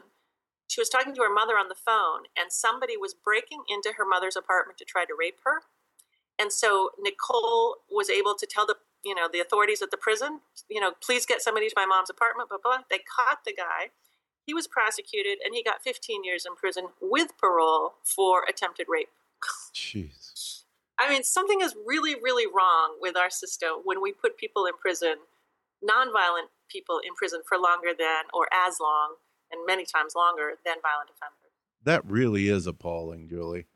she 0.67 0.81
was 0.81 0.89
talking 0.89 1.15
to 1.15 1.21
her 1.21 1.33
mother 1.33 1.53
on 1.53 1.67
the 1.67 1.75
phone, 1.75 2.23
and 2.37 2.51
somebody 2.51 2.95
was 2.95 3.15
breaking 3.15 3.63
into 3.67 3.93
her 3.97 4.05
mother's 4.05 4.35
apartment 4.35 4.77
to 4.79 4.85
try 4.85 5.05
to 5.05 5.15
rape 5.17 5.39
her. 5.43 5.61
And 6.37 6.53
so 6.53 6.91
Nicole 6.99 7.77
was 7.89 8.09
able 8.09 8.35
to 8.35 8.45
tell 8.45 8.65
the 8.65 8.75
you 9.03 9.15
know 9.15 9.27
the 9.31 9.39
authorities 9.39 9.81
at 9.81 9.91
the 9.91 9.97
prison, 9.97 10.41
you 10.69 10.79
know, 10.79 10.91
please 11.01 11.25
get 11.25 11.41
somebody 11.41 11.67
to 11.69 11.73
my 11.75 11.85
mom's 11.85 12.09
apartment. 12.09 12.49
Blah 12.49 12.59
blah. 12.63 12.79
They 12.89 12.99
caught 12.99 13.39
the 13.45 13.53
guy. 13.53 13.91
He 14.45 14.53
was 14.53 14.67
prosecuted 14.67 15.37
and 15.45 15.53
he 15.53 15.63
got 15.63 15.83
15 15.83 16.23
years 16.23 16.45
in 16.45 16.55
prison 16.55 16.87
with 17.01 17.37
parole 17.37 17.93
for 18.03 18.43
attempted 18.49 18.87
rape. 18.89 19.09
Jeez. 19.75 20.58
I 20.99 21.09
mean, 21.09 21.23
something 21.23 21.61
is 21.61 21.75
really, 21.85 22.15
really 22.15 22.45
wrong 22.45 22.97
with 22.99 23.15
our 23.15 23.29
system 23.29 23.69
when 23.85 24.01
we 24.01 24.11
put 24.11 24.37
people 24.37 24.65
in 24.65 24.73
prison, 24.73 25.15
nonviolent 25.83 26.49
people 26.69 26.99
in 26.99 27.15
prison 27.15 27.41
for 27.47 27.57
longer 27.57 27.91
than, 27.97 28.25
or 28.33 28.47
as 28.53 28.77
long, 28.81 29.15
and 29.51 29.65
many 29.65 29.85
times 29.85 30.13
longer 30.15 30.55
than 30.65 30.75
violent 30.83 31.09
offenders. 31.09 31.51
That 31.83 32.05
really 32.05 32.49
is 32.49 32.67
appalling, 32.67 33.29
Julie. 33.29 33.67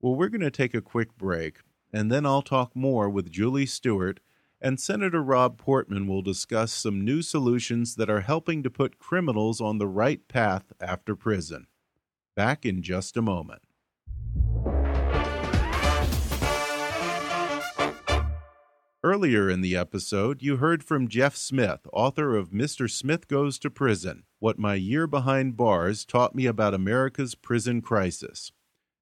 Well, 0.00 0.16
we're 0.16 0.28
going 0.28 0.40
to 0.40 0.50
take 0.50 0.74
a 0.74 0.82
quick 0.82 1.16
break, 1.16 1.60
and 1.92 2.10
then 2.10 2.26
I'll 2.26 2.42
talk 2.42 2.74
more 2.74 3.08
with 3.08 3.30
Julie 3.30 3.66
Stewart 3.66 4.18
and 4.62 4.78
Senator 4.78 5.22
Rob 5.22 5.58
Portman 5.58 6.06
will 6.06 6.22
discuss 6.22 6.72
some 6.72 7.04
new 7.04 7.20
solutions 7.20 7.96
that 7.96 8.08
are 8.08 8.20
helping 8.20 8.62
to 8.62 8.70
put 8.70 9.00
criminals 9.00 9.60
on 9.60 9.78
the 9.78 9.88
right 9.88 10.26
path 10.28 10.72
after 10.80 11.16
prison. 11.16 11.66
Back 12.36 12.64
in 12.64 12.80
just 12.80 13.16
a 13.16 13.22
moment. 13.22 13.62
Earlier 19.04 19.50
in 19.50 19.62
the 19.62 19.76
episode, 19.76 20.42
you 20.42 20.58
heard 20.58 20.84
from 20.84 21.08
Jeff 21.08 21.34
Smith, 21.34 21.88
author 21.92 22.36
of 22.36 22.50
Mr. 22.50 22.88
Smith 22.88 23.26
Goes 23.26 23.58
to 23.58 23.68
Prison 23.68 24.22
What 24.38 24.60
My 24.60 24.76
Year 24.76 25.08
Behind 25.08 25.56
Bars 25.56 26.04
Taught 26.04 26.36
Me 26.36 26.46
About 26.46 26.72
America's 26.72 27.34
Prison 27.34 27.82
Crisis. 27.82 28.52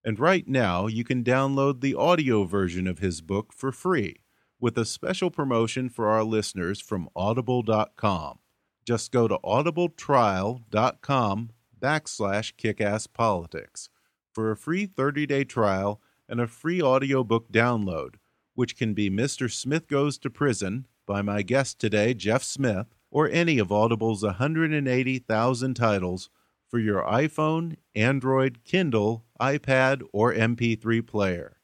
And 0.03 0.19
right 0.19 0.49
now, 0.49 0.87
you 0.87 1.05
can 1.05 1.23
download 1.23 1.83
the 1.83 1.95
audio 1.95 2.45
version 2.45 2.87
of 2.87 3.01
his 3.01 3.21
book 3.21 3.53
for 3.53 3.73
free 3.73 4.23
with 4.59 4.79
a 4.79 4.87
special 4.87 5.31
promotion 5.31 5.91
for 5.91 6.09
our 6.09 6.25
listeners 6.25 6.81
from 6.81 7.11
audible.com. 7.15 8.39
Just 8.87 9.13
go 9.13 9.29
to 9.29 9.39
audibletrial.com 9.45 11.51
backslash 11.79 12.55
kickasspolitics 12.55 13.91
for 14.33 14.51
a 14.51 14.57
free 14.57 14.87
30-day 14.87 15.45
trial 15.45 16.01
and 16.27 16.41
a 16.41 16.47
free 16.47 16.81
audiobook 16.81 17.53
download, 17.53 18.15
which 18.61 18.77
can 18.77 18.93
be 18.93 19.09
Mr. 19.09 19.51
Smith 19.51 19.89
Goes 19.89 20.19
to 20.19 20.29
Prison 20.29 20.87
by 21.07 21.23
my 21.23 21.41
guest 21.41 21.81
today, 21.81 22.13
Jeff 22.13 22.43
Smith, 22.43 22.95
or 23.11 23.27
any 23.27 23.59
of 23.59 23.73
Audible's 23.73 24.23
180,000 24.23 25.73
titles 25.73 26.29
for 26.69 26.79
your 26.79 27.03
iPhone, 27.05 27.77
Android, 27.95 28.63
Kindle, 28.63 29.25
iPad, 29.41 30.03
or 30.13 30.35
MP3 30.35 31.07
player. 31.07 31.57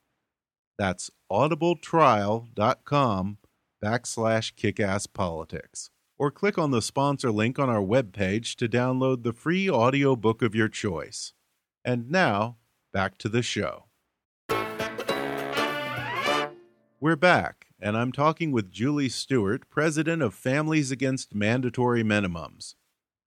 That's 0.78 1.10
audibletrial.com 1.30 3.38
backslash 3.84 4.54
kickasspolitics. 4.54 5.90
Or 6.16 6.30
click 6.30 6.56
on 6.56 6.70
the 6.70 6.80
sponsor 6.80 7.30
link 7.30 7.58
on 7.58 7.68
our 7.68 7.82
webpage 7.82 8.56
to 8.56 8.70
download 8.70 9.22
the 9.22 9.34
free 9.34 9.68
audiobook 9.68 10.40
of 10.40 10.54
your 10.54 10.70
choice. 10.70 11.34
And 11.84 12.10
now, 12.10 12.56
back 12.94 13.18
to 13.18 13.28
the 13.28 13.42
show. 13.42 13.84
We're 16.98 17.14
back, 17.14 17.66
and 17.78 17.94
I'm 17.94 18.10
talking 18.10 18.52
with 18.52 18.72
Julie 18.72 19.10
Stewart, 19.10 19.68
president 19.68 20.22
of 20.22 20.32
Families 20.32 20.90
Against 20.90 21.34
Mandatory 21.34 22.02
Minimums. 22.02 22.74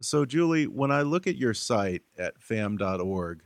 So, 0.01 0.25
Julie, 0.25 0.65
when 0.65 0.89
I 0.89 1.03
look 1.03 1.27
at 1.27 1.38
your 1.38 1.53
site 1.53 2.01
at 2.17 2.39
famm.org, 2.39 3.43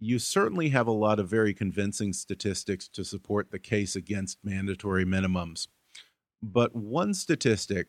you 0.00 0.18
certainly 0.18 0.70
have 0.70 0.86
a 0.86 0.92
lot 0.92 1.20
of 1.20 1.28
very 1.28 1.52
convincing 1.52 2.14
statistics 2.14 2.88
to 2.88 3.04
support 3.04 3.50
the 3.50 3.58
case 3.58 3.94
against 3.94 4.38
mandatory 4.42 5.04
minimums. 5.04 5.68
But 6.42 6.74
one 6.74 7.12
statistic 7.12 7.88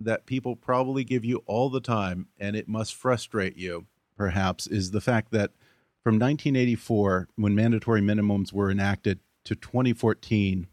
that 0.00 0.26
people 0.26 0.56
probably 0.56 1.04
give 1.04 1.24
you 1.24 1.44
all 1.46 1.70
the 1.70 1.80
time, 1.80 2.26
and 2.40 2.56
it 2.56 2.66
must 2.66 2.92
frustrate 2.92 3.56
you, 3.56 3.86
perhaps, 4.16 4.66
is 4.66 4.90
the 4.90 5.00
fact 5.00 5.30
that 5.30 5.52
from 6.02 6.14
1984, 6.14 7.28
when 7.36 7.54
mandatory 7.54 8.00
minimums 8.00 8.52
were 8.52 8.68
enacted, 8.68 9.20
to 9.44 9.54
2014, 9.54 10.66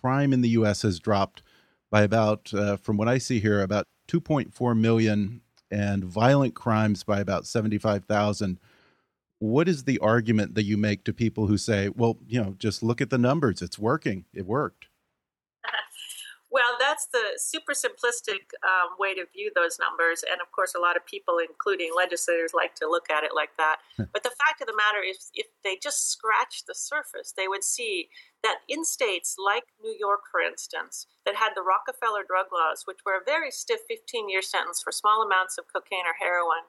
crime 0.00 0.32
in 0.32 0.40
the 0.40 0.50
U.S. 0.50 0.82
has 0.82 0.98
dropped 0.98 1.42
by 1.90 2.02
about, 2.02 2.52
uh, 2.54 2.76
from 2.76 2.96
what 2.96 3.08
I 3.08 3.18
see 3.18 3.40
here, 3.40 3.62
about 3.62 3.84
2.4 4.08 4.78
million, 4.78 5.40
and 5.70 6.04
violent 6.04 6.54
crimes 6.54 7.04
by 7.04 7.20
about 7.20 7.46
75,000. 7.46 8.58
What 9.38 9.68
is 9.68 9.84
the 9.84 9.98
argument 10.00 10.54
that 10.54 10.64
you 10.64 10.76
make 10.76 11.04
to 11.04 11.12
people 11.12 11.46
who 11.46 11.56
say, 11.56 11.88
well, 11.88 12.18
you 12.26 12.42
know, 12.42 12.56
just 12.58 12.82
look 12.82 13.00
at 13.00 13.10
the 13.10 13.18
numbers, 13.18 13.62
it's 13.62 13.78
working, 13.78 14.24
it 14.34 14.46
worked? 14.46 14.89
That's 16.90 17.06
the 17.06 17.38
super 17.38 17.70
simplistic 17.70 18.50
um, 18.66 18.98
way 18.98 19.14
to 19.14 19.22
view 19.30 19.54
those 19.54 19.78
numbers. 19.78 20.26
And 20.26 20.42
of 20.42 20.50
course, 20.50 20.74
a 20.74 20.82
lot 20.82 20.96
of 20.98 21.06
people, 21.06 21.38
including 21.38 21.94
legislators, 21.94 22.50
like 22.50 22.74
to 22.82 22.90
look 22.90 23.06
at 23.14 23.22
it 23.22 23.30
like 23.30 23.54
that. 23.62 23.78
but 23.96 24.26
the 24.26 24.34
fact 24.34 24.58
of 24.58 24.66
the 24.66 24.74
matter 24.74 24.98
is, 24.98 25.30
if 25.32 25.46
they 25.62 25.78
just 25.78 26.10
scratch 26.10 26.66
the 26.66 26.74
surface, 26.74 27.30
they 27.30 27.46
would 27.46 27.62
see 27.62 28.10
that 28.42 28.66
in 28.66 28.82
states 28.82 29.36
like 29.38 29.70
New 29.80 29.94
York, 29.94 30.26
for 30.32 30.40
instance, 30.40 31.06
that 31.24 31.38
had 31.38 31.54
the 31.54 31.62
Rockefeller 31.62 32.26
drug 32.26 32.50
laws, 32.50 32.82
which 32.90 33.06
were 33.06 33.14
a 33.14 33.24
very 33.24 33.52
stiff 33.54 33.86
15 33.86 34.28
year 34.28 34.42
sentence 34.42 34.82
for 34.82 34.90
small 34.90 35.22
amounts 35.22 35.58
of 35.58 35.70
cocaine 35.70 36.10
or 36.10 36.18
heroin, 36.18 36.66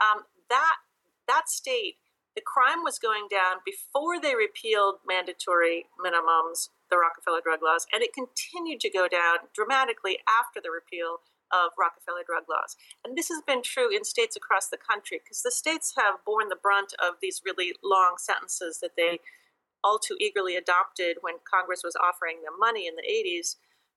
um, 0.00 0.24
that, 0.48 0.80
that 1.28 1.52
state 1.52 2.00
the 2.38 2.46
crime 2.46 2.84
was 2.84 3.00
going 3.00 3.26
down 3.28 3.58
before 3.66 4.20
they 4.20 4.38
repealed 4.38 5.02
mandatory 5.04 5.86
minimums, 5.98 6.70
the 6.90 6.98
Rockefeller 6.98 7.40
drug 7.42 7.60
laws, 7.62 7.86
and 7.92 8.02
it 8.02 8.12
continued 8.12 8.80
to 8.80 8.90
go 8.90 9.08
down 9.08 9.50
dramatically 9.54 10.18
after 10.28 10.60
the 10.60 10.70
repeal 10.70 11.20
of 11.52 11.72
Rockefeller 11.78 12.24
drug 12.26 12.44
laws. 12.48 12.76
And 13.04 13.16
this 13.16 13.28
has 13.28 13.42
been 13.46 13.62
true 13.62 13.88
in 13.94 14.04
states 14.04 14.36
across 14.36 14.68
the 14.68 14.76
country 14.76 15.20
because 15.22 15.42
the 15.42 15.50
states 15.50 15.94
have 15.96 16.24
borne 16.24 16.48
the 16.48 16.60
brunt 16.60 16.92
of 17.00 17.14
these 17.22 17.42
really 17.44 17.72
long 17.82 18.16
sentences 18.18 18.80
that 18.82 18.96
they 18.96 19.20
all 19.82 19.98
too 19.98 20.16
eagerly 20.20 20.56
adopted 20.56 21.18
when 21.20 21.34
Congress 21.48 21.82
was 21.84 21.96
offering 21.96 22.42
them 22.42 22.58
money 22.58 22.86
in 22.86 22.96
the 22.96 23.06
80s 23.06 23.56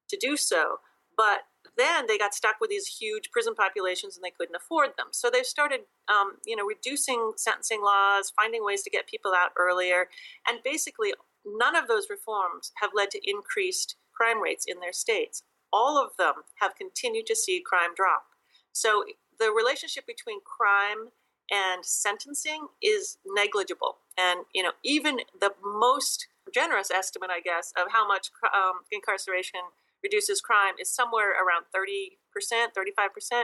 to 0.09 0.17
do 0.17 0.37
so. 0.37 0.79
But 1.17 1.41
then 1.77 2.07
they 2.07 2.17
got 2.17 2.33
stuck 2.33 2.55
with 2.59 2.69
these 2.69 2.87
huge 2.87 3.31
prison 3.31 3.55
populations 3.55 4.15
and 4.15 4.23
they 4.23 4.33
couldn't 4.37 4.55
afford 4.55 4.91
them. 4.97 5.07
So 5.11 5.29
they 5.29 5.43
started, 5.43 5.81
um, 6.07 6.37
you 6.45 6.55
know, 6.55 6.65
reducing 6.65 7.33
sentencing 7.37 7.81
laws, 7.81 8.31
finding 8.35 8.63
ways 8.63 8.83
to 8.83 8.89
get 8.89 9.07
people 9.07 9.33
out 9.35 9.51
earlier, 9.57 10.07
and 10.47 10.59
basically 10.63 11.13
none 11.45 11.75
of 11.75 11.87
those 11.87 12.07
reforms 12.09 12.71
have 12.81 12.91
led 12.95 13.11
to 13.11 13.29
increased 13.29 13.95
crime 14.13 14.41
rates 14.41 14.65
in 14.67 14.79
their 14.79 14.93
states. 14.93 15.43
All 15.73 15.97
of 15.97 16.11
them 16.17 16.43
have 16.59 16.75
continued 16.75 17.25
to 17.27 17.35
see 17.35 17.63
crime 17.65 17.95
drop. 17.95 18.23
So 18.71 19.05
the 19.39 19.51
relationship 19.51 20.05
between 20.05 20.39
crime 20.41 21.09
and 21.49 21.85
sentencing 21.85 22.67
is 22.81 23.17
negligible. 23.25 23.97
And 24.17 24.45
you 24.53 24.63
know, 24.63 24.71
even 24.83 25.21
the 25.39 25.51
most 25.63 26.27
generous 26.53 26.91
estimate, 26.91 27.29
I 27.31 27.41
guess, 27.41 27.73
of 27.77 27.91
how 27.91 28.07
much 28.07 28.29
um, 28.43 28.81
incarceration 28.91 29.61
reduces 30.03 30.41
crime 30.41 30.75
is 30.79 30.89
somewhere 30.93 31.31
around 31.31 31.65
30%, 31.75 32.17
35%. 32.75 33.43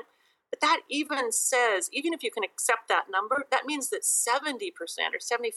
But 0.50 0.62
that 0.62 0.82
even 0.90 1.32
says, 1.32 1.90
even 1.92 2.14
if 2.14 2.24
you 2.24 2.32
can 2.32 2.44
accept 2.44 2.88
that 2.88 3.06
number, 3.12 3.46
that 3.52 3.66
means 3.66 3.90
that 3.90 4.04
70% 4.04 4.72
or 4.72 5.20
75% 5.20 5.52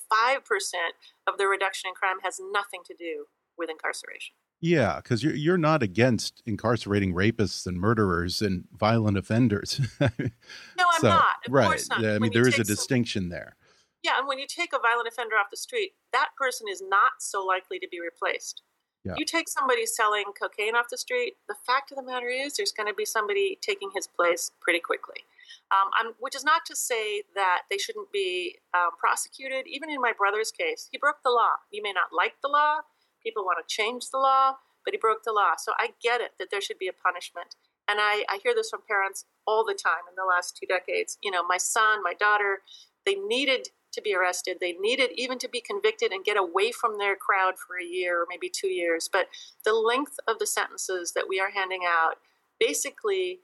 of 1.26 1.38
the 1.38 1.46
reduction 1.46 1.88
in 1.88 1.94
crime 1.94 2.18
has 2.24 2.40
nothing 2.53 2.81
to 2.87 2.94
do 2.94 3.26
with 3.57 3.70
incarceration. 3.70 4.35
Yeah, 4.62 4.96
because 4.96 5.24
you're 5.24 5.35
you're 5.35 5.57
not 5.57 5.83
against 5.83 6.42
incarcerating 6.44 7.14
rapists 7.14 7.66
and 7.66 7.79
murderers 7.79 8.42
and 8.42 8.64
violent 8.76 9.16
offenders. 9.16 9.81
no, 10.00 10.09
I'm 10.11 11.00
so, 11.00 11.09
not. 11.09 11.24
Of 11.46 11.53
right. 11.53 11.83
not. 11.88 12.05
I 12.05 12.18
mean, 12.18 12.31
there 12.33 12.46
is 12.46 12.59
a 12.59 12.64
distinction 12.64 13.31
there. 13.31 13.57
Yeah, 14.03 14.18
and 14.18 14.29
when 14.29 14.38
you 14.38 14.46
take 14.46 14.74
a 14.74 14.79
violent 14.79 15.09
offender 15.09 15.37
off 15.37 15.50
the 15.50 15.57
street, 15.57 15.92
that 16.12 16.31
person 16.37 16.66
is 16.70 16.83
not 16.87 17.12
so 17.20 17.44
likely 17.44 17.79
to 17.79 17.88
be 17.90 18.00
replaced. 18.00 18.62
Yeah. 19.04 19.14
You 19.16 19.24
take 19.24 19.48
somebody 19.48 19.86
selling 19.86 20.24
cocaine 20.38 20.74
off 20.74 20.86
the 20.90 20.98
street, 20.98 21.36
the 21.48 21.54
fact 21.66 21.90
of 21.90 21.96
the 21.96 22.02
matter 22.02 22.28
is 22.28 22.56
there's 22.56 22.72
going 22.72 22.86
to 22.86 22.94
be 22.94 23.06
somebody 23.06 23.58
taking 23.62 23.90
his 23.94 24.06
place 24.06 24.52
pretty 24.60 24.80
quickly. 24.80 25.24
Um, 25.70 26.14
which 26.18 26.34
is 26.34 26.44
not 26.44 26.62
to 26.66 26.74
say 26.74 27.22
that 27.34 27.62
they 27.70 27.78
shouldn't 27.78 28.10
be 28.12 28.58
um, 28.74 28.90
prosecuted. 28.98 29.66
Even 29.68 29.88
in 29.88 30.00
my 30.00 30.12
brother's 30.16 30.50
case, 30.50 30.88
he 30.90 30.98
broke 30.98 31.22
the 31.24 31.30
law. 31.30 31.62
You 31.70 31.82
may 31.82 31.92
not 31.92 32.10
like 32.12 32.34
the 32.42 32.48
law, 32.48 32.80
people 33.22 33.44
want 33.44 33.58
to 33.60 33.74
change 33.74 34.10
the 34.10 34.18
law, 34.18 34.56
but 34.84 34.94
he 34.94 34.98
broke 34.98 35.22
the 35.24 35.32
law. 35.32 35.54
So 35.58 35.72
I 35.78 35.90
get 36.02 36.20
it 36.20 36.32
that 36.38 36.48
there 36.50 36.60
should 36.60 36.78
be 36.78 36.88
a 36.88 36.92
punishment. 36.92 37.54
And 37.88 37.98
I, 38.00 38.24
I 38.28 38.38
hear 38.42 38.54
this 38.54 38.70
from 38.70 38.80
parents 38.86 39.24
all 39.46 39.64
the 39.64 39.74
time 39.74 40.06
in 40.08 40.14
the 40.16 40.28
last 40.28 40.56
two 40.56 40.66
decades. 40.66 41.18
You 41.22 41.30
know, 41.30 41.44
my 41.46 41.56
son, 41.56 42.02
my 42.02 42.14
daughter, 42.14 42.60
they 43.06 43.14
needed 43.14 43.68
to 43.92 44.03
be 44.03 44.14
arrested. 44.14 44.59
They 44.61 44.72
needed 44.72 45.11
even 45.14 45.38
to 45.38 45.48
be 45.48 45.61
convicted 45.61 46.12
and 46.12 46.24
get 46.24 46.37
away 46.37 46.72
from 46.72 46.98
their 46.98 47.16
crowd 47.16 47.55
for 47.59 47.79
a 47.79 47.85
year 47.85 48.22
or 48.22 48.26
maybe 48.29 48.48
two 48.48 48.68
years. 48.68 49.09
But 49.12 49.29
the 49.64 49.74
length 49.74 50.18
of 50.26 50.38
the 50.38 50.46
sentences 50.46 51.12
that 51.12 51.29
we 51.29 51.40
are 51.40 51.50
handing 51.50 51.83
out 51.87 52.14
basically, 52.59 53.40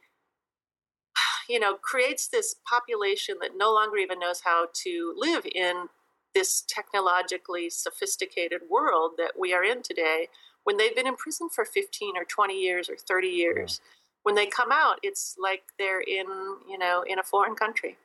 you 1.49 1.59
know, 1.59 1.75
creates 1.75 2.29
this 2.29 2.57
population 2.69 3.37
that 3.41 3.57
no 3.57 3.73
longer 3.73 3.97
even 3.97 4.19
knows 4.19 4.43
how 4.45 4.69
to 4.85 5.15
live 5.17 5.47
in 5.55 5.89
this 6.35 6.63
technologically 6.69 7.71
sophisticated 7.71 8.61
world 8.71 9.13
that 9.17 9.33
we 9.39 9.55
are 9.55 9.65
in 9.65 9.83
today 9.83 10.29
when 10.65 10.77
they've 10.77 10.95
been 10.95 11.07
in 11.07 11.17
prison 11.17 11.49
for 11.49 11.65
15 11.65 12.17
or 12.17 12.25
20 12.25 12.55
years 12.61 12.91
or 12.91 12.97
30 12.97 13.29
years. 13.29 13.81
Yeah. 13.81 13.91
When 14.25 14.35
they 14.35 14.47
come 14.47 14.71
out, 14.73 14.99
it's 15.03 15.37
like 15.41 15.63
they're 15.79 16.01
in, 16.01 16.27
you 16.69 16.77
know, 16.77 17.05
in 17.07 17.19
a 17.19 17.23
foreign 17.23 17.55
country. 17.55 17.97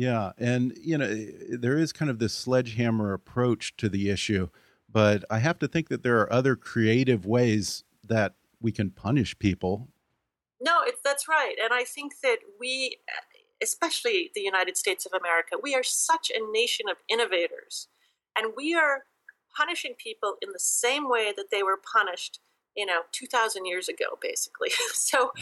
Yeah, 0.00 0.32
and 0.38 0.72
you 0.80 0.96
know 0.96 1.14
there 1.50 1.76
is 1.76 1.92
kind 1.92 2.10
of 2.10 2.18
this 2.18 2.32
sledgehammer 2.32 3.12
approach 3.12 3.76
to 3.76 3.86
the 3.86 4.08
issue, 4.08 4.48
but 4.90 5.26
I 5.28 5.40
have 5.40 5.58
to 5.58 5.68
think 5.68 5.90
that 5.90 6.02
there 6.02 6.18
are 6.20 6.32
other 6.32 6.56
creative 6.56 7.26
ways 7.26 7.84
that 8.08 8.32
we 8.62 8.72
can 8.72 8.92
punish 8.92 9.38
people. 9.38 9.88
No, 10.58 10.78
it's 10.84 11.02
that's 11.04 11.28
right, 11.28 11.54
and 11.62 11.74
I 11.74 11.84
think 11.84 12.14
that 12.22 12.38
we, 12.58 12.96
especially 13.62 14.30
the 14.34 14.40
United 14.40 14.78
States 14.78 15.04
of 15.04 15.12
America, 15.12 15.56
we 15.62 15.74
are 15.74 15.82
such 15.82 16.30
a 16.34 16.50
nation 16.50 16.86
of 16.88 16.96
innovators, 17.06 17.88
and 18.34 18.54
we 18.56 18.74
are 18.74 19.04
punishing 19.54 19.92
people 19.98 20.36
in 20.40 20.48
the 20.54 20.58
same 20.58 21.10
way 21.10 21.30
that 21.36 21.50
they 21.50 21.62
were 21.62 21.76
punished, 21.76 22.40
you 22.74 22.86
know, 22.86 23.02
two 23.12 23.26
thousand 23.26 23.66
years 23.66 23.86
ago, 23.86 24.18
basically. 24.22 24.70
so 24.94 25.32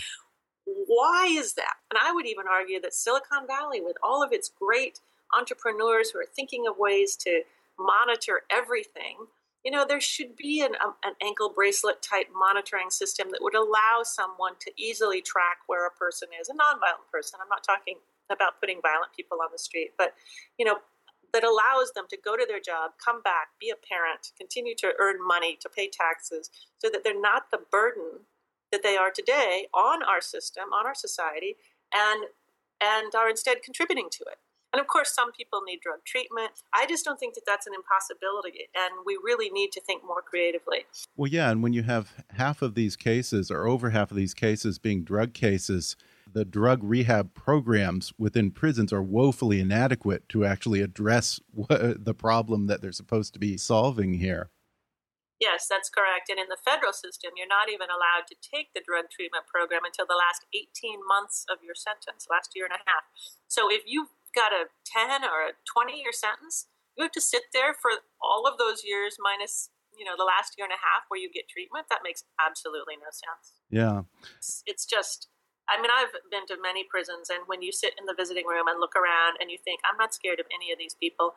why 0.86 1.26
is 1.26 1.54
that? 1.54 1.74
And 1.90 1.98
I 2.02 2.12
would 2.12 2.26
even 2.26 2.46
argue 2.50 2.80
that 2.80 2.94
Silicon 2.94 3.46
Valley, 3.46 3.80
with 3.80 3.96
all 4.02 4.22
of 4.22 4.32
its 4.32 4.48
great 4.48 5.00
entrepreneurs 5.36 6.10
who 6.10 6.18
are 6.18 6.26
thinking 6.34 6.66
of 6.66 6.78
ways 6.78 7.16
to 7.16 7.42
monitor 7.78 8.42
everything, 8.50 9.26
you 9.64 9.70
know, 9.70 9.84
there 9.86 10.00
should 10.00 10.36
be 10.36 10.62
an, 10.62 10.72
um, 10.84 10.94
an 11.04 11.14
ankle 11.22 11.52
bracelet 11.54 12.00
type 12.00 12.28
monitoring 12.34 12.90
system 12.90 13.28
that 13.32 13.42
would 13.42 13.54
allow 13.54 14.02
someone 14.02 14.54
to 14.60 14.72
easily 14.76 15.20
track 15.20 15.58
where 15.66 15.86
a 15.86 15.90
person 15.90 16.28
is, 16.40 16.48
a 16.48 16.52
nonviolent 16.52 17.10
person. 17.12 17.40
I'm 17.42 17.48
not 17.48 17.64
talking 17.64 17.96
about 18.30 18.60
putting 18.60 18.80
violent 18.82 19.12
people 19.16 19.38
on 19.42 19.48
the 19.52 19.58
street, 19.58 19.92
but, 19.98 20.14
you 20.58 20.64
know, 20.64 20.78
that 21.32 21.44
allows 21.44 21.92
them 21.94 22.06
to 22.08 22.16
go 22.16 22.36
to 22.36 22.46
their 22.48 22.60
job, 22.60 22.92
come 23.04 23.20
back, 23.22 23.48
be 23.60 23.70
a 23.70 23.76
parent, 23.76 24.32
continue 24.38 24.74
to 24.76 24.92
earn 24.98 25.16
money, 25.26 25.58
to 25.60 25.68
pay 25.68 25.90
taxes, 25.90 26.50
so 26.78 26.88
that 26.88 27.04
they're 27.04 27.20
not 27.20 27.50
the 27.50 27.60
burden 27.70 28.24
that 28.72 28.82
they 28.82 28.96
are 28.96 29.10
today 29.10 29.66
on 29.74 30.02
our 30.02 30.20
system, 30.20 30.72
on 30.72 30.86
our 30.86 30.94
society, 30.94 31.56
and 31.92 32.24
and 32.80 33.14
are 33.14 33.28
instead 33.28 33.62
contributing 33.62 34.08
to 34.12 34.24
it. 34.24 34.38
And 34.72 34.80
of 34.80 34.86
course, 34.86 35.14
some 35.14 35.32
people 35.32 35.62
need 35.66 35.80
drug 35.80 36.04
treatment. 36.04 36.50
I 36.74 36.86
just 36.86 37.04
don't 37.04 37.18
think 37.18 37.34
that 37.34 37.44
that's 37.46 37.66
an 37.66 37.72
impossibility, 37.74 38.68
and 38.76 39.04
we 39.06 39.18
really 39.22 39.48
need 39.50 39.72
to 39.72 39.80
think 39.80 40.04
more 40.04 40.20
creatively. 40.20 40.84
Well, 41.16 41.30
yeah, 41.30 41.50
and 41.50 41.62
when 41.62 41.72
you 41.72 41.84
have 41.84 42.12
half 42.36 42.60
of 42.60 42.74
these 42.74 42.94
cases, 42.94 43.50
or 43.50 43.66
over 43.66 43.90
half 43.90 44.10
of 44.10 44.16
these 44.16 44.34
cases, 44.34 44.78
being 44.78 45.04
drug 45.04 45.32
cases, 45.32 45.96
the 46.30 46.44
drug 46.44 46.84
rehab 46.84 47.32
programs 47.32 48.12
within 48.18 48.50
prisons 48.50 48.92
are 48.92 49.02
woefully 49.02 49.60
inadequate 49.60 50.28
to 50.28 50.44
actually 50.44 50.82
address 50.82 51.40
the 51.68 52.14
problem 52.16 52.66
that 52.66 52.82
they're 52.82 52.92
supposed 52.92 53.32
to 53.32 53.38
be 53.38 53.56
solving 53.56 54.14
here. 54.14 54.50
Yes, 55.38 55.70
that's 55.70 55.86
correct. 55.86 56.26
And 56.26 56.38
in 56.38 56.50
the 56.50 56.58
federal 56.58 56.90
system, 56.90 57.38
you're 57.38 57.50
not 57.50 57.70
even 57.70 57.86
allowed 57.86 58.26
to 58.26 58.36
take 58.38 58.74
the 58.74 58.82
drug 58.82 59.06
treatment 59.06 59.46
program 59.46 59.86
until 59.86 60.06
the 60.06 60.18
last 60.18 60.42
18 60.50 60.98
months 61.06 61.46
of 61.46 61.62
your 61.62 61.78
sentence, 61.78 62.26
last 62.26 62.58
year 62.58 62.66
and 62.66 62.74
a 62.74 62.82
half. 62.82 63.06
So 63.46 63.70
if 63.70 63.86
you've 63.86 64.10
got 64.34 64.50
a 64.50 64.66
10 64.82 65.22
or 65.22 65.54
a 65.54 65.58
20 65.62 65.94
year 65.94 66.10
sentence, 66.10 66.66
you 66.98 67.06
have 67.06 67.14
to 67.14 67.22
sit 67.22 67.54
there 67.54 67.70
for 67.70 68.02
all 68.18 68.50
of 68.50 68.58
those 68.58 68.82
years 68.82 69.16
minus 69.22 69.70
you 69.96 70.04
know 70.04 70.14
the 70.18 70.26
last 70.26 70.54
year 70.58 70.66
and 70.66 70.74
a 70.74 70.78
half 70.78 71.06
where 71.08 71.18
you 71.18 71.26
get 71.26 71.48
treatment 71.48 71.86
that 71.90 72.06
makes 72.06 72.22
absolutely 72.38 72.94
no 72.94 73.10
sense 73.10 73.58
yeah 73.70 74.06
it's, 74.36 74.62
it's 74.66 74.86
just 74.86 75.26
I 75.68 75.76
mean, 75.80 75.90
I've 75.92 76.16
been 76.30 76.46
to 76.48 76.56
many 76.60 76.82
prisons, 76.88 77.28
and 77.28 77.44
when 77.46 77.60
you 77.60 77.72
sit 77.72 77.92
in 78.00 78.06
the 78.06 78.16
visiting 78.16 78.46
room 78.46 78.68
and 78.68 78.80
look 78.80 78.96
around 78.96 79.36
and 79.38 79.50
you 79.50 79.58
think, 79.62 79.80
I'm 79.84 79.98
not 79.98 80.14
scared 80.14 80.40
of 80.40 80.46
any 80.48 80.72
of 80.72 80.78
these 80.78 80.96
people, 80.96 81.34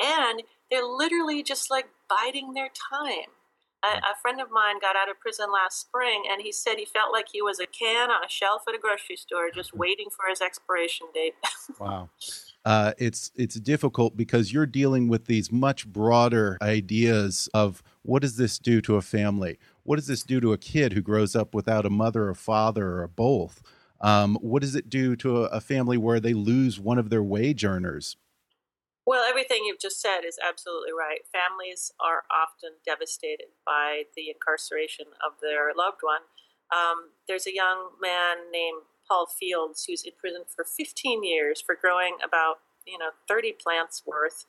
and 0.00 0.42
they're 0.70 0.86
literally 0.86 1.42
just 1.42 1.70
like 1.70 1.92
biding 2.08 2.54
their 2.54 2.70
time. 2.72 3.36
A, 3.84 3.98
a, 3.98 4.16
friend 4.22 4.40
of 4.40 4.50
mine 4.50 4.80
got 4.80 4.96
out 4.96 5.10
of 5.10 5.20
prison 5.20 5.46
last 5.52 5.80
spring, 5.80 6.22
and 6.30 6.40
he 6.40 6.52
said 6.52 6.76
he 6.76 6.84
felt 6.84 7.12
like 7.12 7.26
he 7.30 7.42
was 7.42 7.60
a 7.60 7.66
can 7.66 8.10
on 8.10 8.24
a 8.24 8.28
shelf 8.28 8.62
at 8.68 8.74
a 8.74 8.78
grocery 8.78 9.16
store, 9.16 9.50
just 9.54 9.74
waiting 9.76 10.08
for 10.10 10.28
his 10.28 10.40
expiration 10.40 11.06
date. 11.12 11.34
wow, 11.78 12.08
uh, 12.64 12.92
it's 12.98 13.30
it's 13.36 13.56
difficult 13.56 14.16
because 14.16 14.52
you're 14.52 14.66
dealing 14.66 15.08
with 15.08 15.26
these 15.26 15.52
much 15.52 15.86
broader 15.86 16.56
ideas 16.62 17.48
of 17.52 17.82
what 18.02 18.22
does 18.22 18.36
this 18.36 18.58
do 18.58 18.80
to 18.82 18.96
a 18.96 19.02
family? 19.02 19.58
What 19.82 19.96
does 19.96 20.06
this 20.06 20.22
do 20.22 20.40
to 20.40 20.52
a 20.52 20.58
kid 20.58 20.92
who 20.92 21.02
grows 21.02 21.36
up 21.36 21.54
without 21.54 21.86
a 21.86 21.90
mother 21.90 22.28
or 22.28 22.34
father 22.34 23.00
or 23.02 23.08
both? 23.08 23.62
Um, 24.00 24.36
what 24.42 24.60
does 24.62 24.74
it 24.74 24.90
do 24.90 25.16
to 25.16 25.44
a, 25.44 25.48
a 25.48 25.60
family 25.60 25.96
where 25.96 26.20
they 26.20 26.34
lose 26.34 26.78
one 26.78 26.98
of 26.98 27.10
their 27.10 27.22
wage 27.22 27.64
earners? 27.64 28.16
Well, 29.06 29.24
everything 29.28 29.64
you've 29.64 29.80
just 29.80 30.00
said 30.00 30.20
is 30.26 30.38
absolutely 30.40 30.92
right. 30.96 31.20
Families 31.28 31.92
are 32.00 32.24
often 32.32 32.80
devastated 32.86 33.52
by 33.66 34.04
the 34.16 34.30
incarceration 34.30 35.06
of 35.20 35.36
their 35.42 35.72
loved 35.76 36.00
one. 36.00 36.24
Um, 36.72 37.12
there's 37.28 37.46
a 37.46 37.54
young 37.54 38.00
man 38.00 38.50
named 38.50 38.88
Paul 39.06 39.26
Fields 39.26 39.84
who's 39.84 40.04
in 40.04 40.12
prison 40.18 40.42
for 40.48 40.64
15 40.64 41.22
years 41.22 41.60
for 41.60 41.76
growing 41.76 42.16
about 42.24 42.64
you 42.86 42.98
know 42.98 43.10
30 43.28 43.52
plants 43.60 44.02
worth 44.06 44.46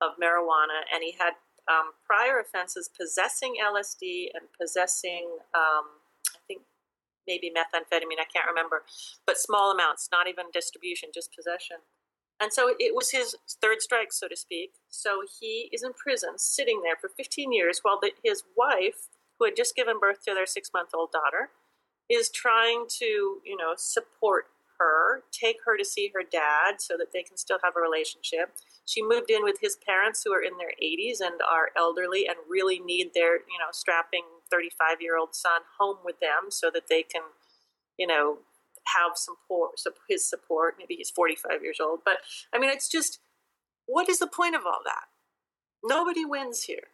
of 0.00 0.12
marijuana, 0.22 0.86
and 0.92 1.02
he 1.02 1.16
had 1.18 1.34
um, 1.66 1.92
prior 2.06 2.38
offenses 2.38 2.88
possessing 2.88 3.56
LSD 3.58 4.28
and 4.34 4.46
possessing, 4.60 5.26
um, 5.54 5.98
I 6.30 6.38
think, 6.46 6.62
maybe 7.26 7.50
methamphetamine. 7.50 8.22
I 8.22 8.30
can't 8.32 8.46
remember, 8.46 8.84
but 9.26 9.38
small 9.38 9.72
amounts, 9.72 10.08
not 10.12 10.28
even 10.28 10.46
distribution, 10.52 11.10
just 11.12 11.34
possession. 11.34 11.78
And 12.40 12.52
so 12.52 12.74
it 12.78 12.94
was 12.94 13.10
his 13.10 13.34
third 13.62 13.80
strike, 13.80 14.12
so 14.12 14.28
to 14.28 14.36
speak. 14.36 14.72
So 14.90 15.22
he 15.40 15.70
is 15.72 15.82
in 15.82 15.92
prison, 15.94 16.38
sitting 16.38 16.82
there 16.82 16.96
for 17.00 17.08
15 17.08 17.52
years, 17.52 17.80
while 17.82 17.98
the, 18.00 18.12
his 18.22 18.42
wife, 18.56 19.08
who 19.38 19.46
had 19.46 19.56
just 19.56 19.74
given 19.74 19.98
birth 19.98 20.22
to 20.24 20.34
their 20.34 20.46
six 20.46 20.70
month 20.72 20.90
old 20.94 21.12
daughter, 21.12 21.50
is 22.10 22.30
trying 22.30 22.86
to, 22.98 23.40
you 23.44 23.56
know, 23.56 23.72
support 23.76 24.46
her, 24.78 25.22
take 25.32 25.56
her 25.64 25.76
to 25.76 25.84
see 25.84 26.12
her 26.14 26.22
dad 26.22 26.80
so 26.80 26.96
that 26.98 27.12
they 27.12 27.22
can 27.22 27.36
still 27.36 27.58
have 27.64 27.74
a 27.76 27.80
relationship. 27.80 28.52
She 28.84 29.02
moved 29.02 29.30
in 29.30 29.42
with 29.42 29.56
his 29.60 29.76
parents 29.76 30.22
who 30.24 30.32
are 30.32 30.42
in 30.42 30.58
their 30.58 30.72
80s 30.82 31.20
and 31.20 31.40
are 31.40 31.70
elderly 31.76 32.26
and 32.26 32.36
really 32.48 32.78
need 32.78 33.12
their, 33.14 33.36
you 33.36 33.58
know, 33.58 33.72
strapping 33.72 34.24
35 34.50 35.00
year 35.00 35.18
old 35.18 35.34
son 35.34 35.62
home 35.78 35.98
with 36.04 36.20
them 36.20 36.50
so 36.50 36.70
that 36.72 36.88
they 36.88 37.02
can, 37.02 37.22
you 37.98 38.06
know, 38.06 38.38
have 38.94 39.16
some 39.16 39.36
support, 39.42 39.98
his 40.08 40.28
support. 40.28 40.76
Maybe 40.78 40.94
he's 40.94 41.10
45 41.10 41.62
years 41.62 41.78
old. 41.80 42.00
But 42.04 42.18
I 42.52 42.58
mean, 42.58 42.70
it's 42.70 42.88
just, 42.88 43.18
what 43.86 44.08
is 44.08 44.18
the 44.18 44.26
point 44.26 44.54
of 44.54 44.62
all 44.66 44.80
that? 44.84 45.04
Nobody 45.84 46.24
wins 46.24 46.64
here. 46.64 46.88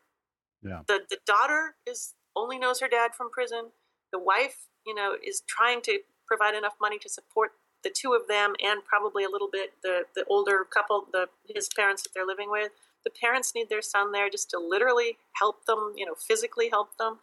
Yeah. 0.63 0.81
The, 0.87 1.01
the 1.09 1.19
daughter 1.27 1.75
is 1.87 2.15
only 2.37 2.59
knows 2.59 2.81
her 2.81 2.89
dad 2.89 3.15
from 3.15 3.31
prison. 3.31 3.71
The 4.13 4.19
wife, 4.19 4.69
you 4.87 4.95
know, 4.95 5.15
is 5.23 5.43
trying 5.47 5.83
to 5.83 6.01
provide 6.27 6.55
enough 6.55 6.75
money 6.81 6.99
to 6.99 7.09
support 7.09 7.53
the 7.83 7.91
two 7.91 8.13
of 8.13 8.29
them 8.29 8.55
and 8.63 8.85
probably 8.85 9.25
a 9.25 9.29
little 9.29 9.49
bit 9.51 9.73
the, 9.83 10.03
the 10.15 10.25
older 10.29 10.65
couple, 10.65 11.07
the 11.13 11.27
his 11.49 11.69
parents 11.75 12.03
that 12.03 12.11
they're 12.15 12.27
living 12.27 12.51
with. 12.51 12.71
The 13.05 13.11
parents 13.11 13.53
need 13.55 13.69
their 13.69 13.83
son 13.83 14.13
there 14.13 14.31
just 14.31 14.51
to 14.51 14.59
literally 14.59 15.19
help 15.33 15.67
them, 15.67 15.95
you 15.97 16.07
know, 16.07 16.15
physically 16.15 16.69
help 16.69 16.97
them. 16.99 17.19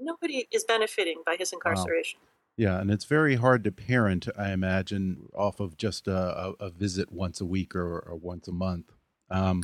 Nobody 0.00 0.48
is 0.50 0.64
benefiting 0.64 1.22
by 1.24 1.36
his 1.38 1.52
incarceration. 1.52 2.20
Wow. 2.22 2.31
Yeah, 2.56 2.80
and 2.80 2.90
it's 2.90 3.06
very 3.06 3.36
hard 3.36 3.64
to 3.64 3.72
parent, 3.72 4.28
I 4.36 4.52
imagine, 4.52 5.28
off 5.34 5.58
of 5.58 5.76
just 5.76 6.06
a, 6.06 6.52
a 6.60 6.70
visit 6.70 7.10
once 7.10 7.40
a 7.40 7.46
week 7.46 7.74
or, 7.74 8.00
or 8.00 8.16
once 8.16 8.46
a 8.46 8.52
month. 8.52 8.92
Um, 9.30 9.62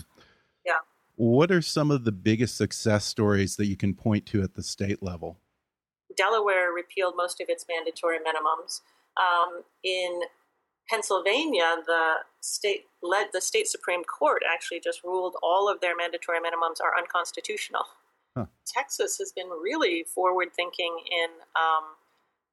yeah. 0.65 0.79
What 1.17 1.51
are 1.51 1.61
some 1.61 1.91
of 1.91 2.05
the 2.05 2.13
biggest 2.13 2.57
success 2.57 3.05
stories 3.05 3.57
that 3.57 3.67
you 3.67 3.77
can 3.77 3.95
point 3.95 4.25
to 4.27 4.43
at 4.43 4.55
the 4.55 4.63
state 4.63 5.03
level? 5.03 5.39
Delaware 6.17 6.73
repealed 6.73 7.15
most 7.17 7.41
of 7.41 7.49
its 7.49 7.67
mandatory 7.69 8.19
minimums. 8.19 8.81
Um, 9.19 9.63
in 9.85 10.23
Pennsylvania, 10.89 11.77
the 11.87 12.15
state 12.41 12.87
led 13.03 13.29
the 13.33 13.41
state 13.41 13.69
supreme 13.69 14.03
court 14.05 14.43
actually 14.51 14.81
just 14.81 15.05
ruled 15.05 15.37
all 15.43 15.71
of 15.71 15.81
their 15.81 15.95
mandatory 15.95 16.39
minimums 16.39 16.81
are 16.83 16.97
unconstitutional. 16.99 17.85
Huh. 18.37 18.47
Texas 18.67 19.19
has 19.19 19.33
been 19.33 19.49
really 19.49 20.05
forward 20.05 20.49
thinking 20.57 20.97
in 21.11 21.31
um, 21.57 21.85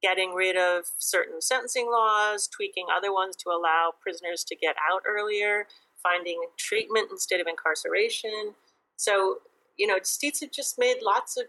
getting 0.06 0.36
rid 0.36 0.56
of 0.56 0.86
certain 1.00 1.42
sentencing 1.42 1.90
laws, 1.92 2.48
tweaking 2.48 2.86
other 2.96 3.12
ones 3.12 3.36
to 3.38 3.50
allow 3.50 3.92
prisoners 4.00 4.44
to 4.44 4.56
get 4.56 4.76
out 4.92 5.02
earlier, 5.08 5.66
finding 6.04 6.40
treatment 6.58 7.08
instead 7.12 7.40
of 7.40 7.48
incarceration. 7.48 8.54
So, 8.98 9.38
you 9.78 9.88
know, 9.88 9.96
states 10.04 10.42
have 10.42 10.52
just 10.52 10.78
made 10.78 10.98
lots 11.02 11.38
of 11.38 11.46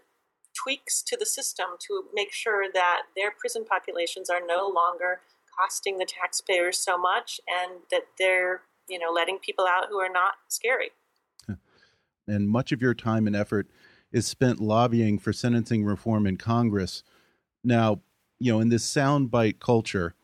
tweaks 0.55 1.03
to 1.03 1.15
the 1.15 1.25
system 1.25 1.67
to 1.87 2.05
make 2.15 2.33
sure 2.33 2.65
that 2.73 3.03
their 3.15 3.29
prison 3.29 3.63
populations 3.63 4.27
are 4.27 4.41
no 4.43 4.67
longer 4.67 5.21
costing 5.59 5.99
the 5.99 6.05
taxpayers 6.05 6.79
so 6.79 6.97
much 6.97 7.39
and 7.47 7.81
that 7.91 8.05
they're, 8.17 8.61
you 8.89 8.97
know, 8.97 9.11
letting 9.13 9.37
people 9.37 9.67
out 9.67 9.85
who 9.89 9.99
are 9.99 10.11
not 10.11 10.33
scary. 10.47 10.89
And 12.27 12.49
much 12.49 12.71
of 12.71 12.81
your 12.81 12.95
time 12.95 13.27
and 13.27 13.35
effort 13.35 13.67
is 14.11 14.25
spent 14.25 14.59
lobbying 14.59 15.19
for 15.19 15.31
sentencing 15.31 15.85
reform 15.85 16.25
in 16.25 16.37
Congress. 16.37 17.03
Now, 17.63 18.01
you 18.39 18.51
know, 18.51 18.59
in 18.59 18.69
this 18.69 18.85
soundbite 18.85 19.59
culture, 19.59 20.15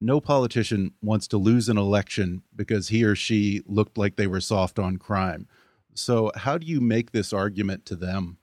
no 0.00 0.20
politician 0.20 0.92
wants 1.00 1.26
to 1.28 1.38
lose 1.38 1.68
an 1.68 1.78
election 1.78 2.42
because 2.54 2.88
he 2.88 3.04
or 3.04 3.14
she 3.14 3.62
looked 3.66 3.96
like 3.96 4.16
they 4.16 4.26
were 4.26 4.40
soft 4.40 4.78
on 4.78 4.98
crime. 4.98 5.46
So, 5.94 6.30
how 6.34 6.58
do 6.58 6.66
you 6.66 6.80
make 6.80 7.12
this 7.12 7.32
argument 7.32 7.86
to 7.86 7.96
them? 7.96 8.38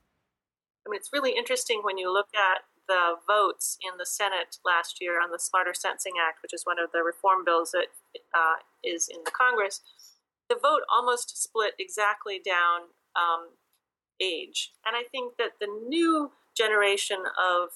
I 0.88 0.90
mean, 0.90 0.98
it's 0.98 1.12
really 1.14 1.36
interesting 1.38 1.82
when 1.84 1.98
you 1.98 2.12
look 2.12 2.30
at 2.34 2.64
the 2.88 3.16
votes 3.28 3.78
in 3.82 3.98
the 3.98 4.06
Senate 4.06 4.58
last 4.66 4.98
year 5.00 5.22
on 5.22 5.32
the 5.32 5.40
Smarter 5.40 5.74
Sentencing 5.74 6.14
Act, 6.20 6.42
which 6.42 6.54
is 6.54 6.64
one 6.66 6.80
of 6.80 6.92
the 6.92 7.04
reform 7.04 7.46
bills 7.46 7.72
that 7.72 7.88
uh, 8.34 8.56
is 8.84 9.08
in 9.08 9.20
the 9.24 9.32
Congress. 9.32 9.82
The 10.50 10.56
vote 10.56 10.82
almost 10.92 11.42
split 11.42 11.74
exactly 11.80 12.42
down 12.44 12.92
um, 13.16 13.56
age. 14.20 14.74
And 14.86 14.96
I 14.96 15.04
think 15.12 15.36
that 15.38 15.60
the 15.60 15.68
new 15.88 16.32
generation 16.58 17.20
of 17.40 17.70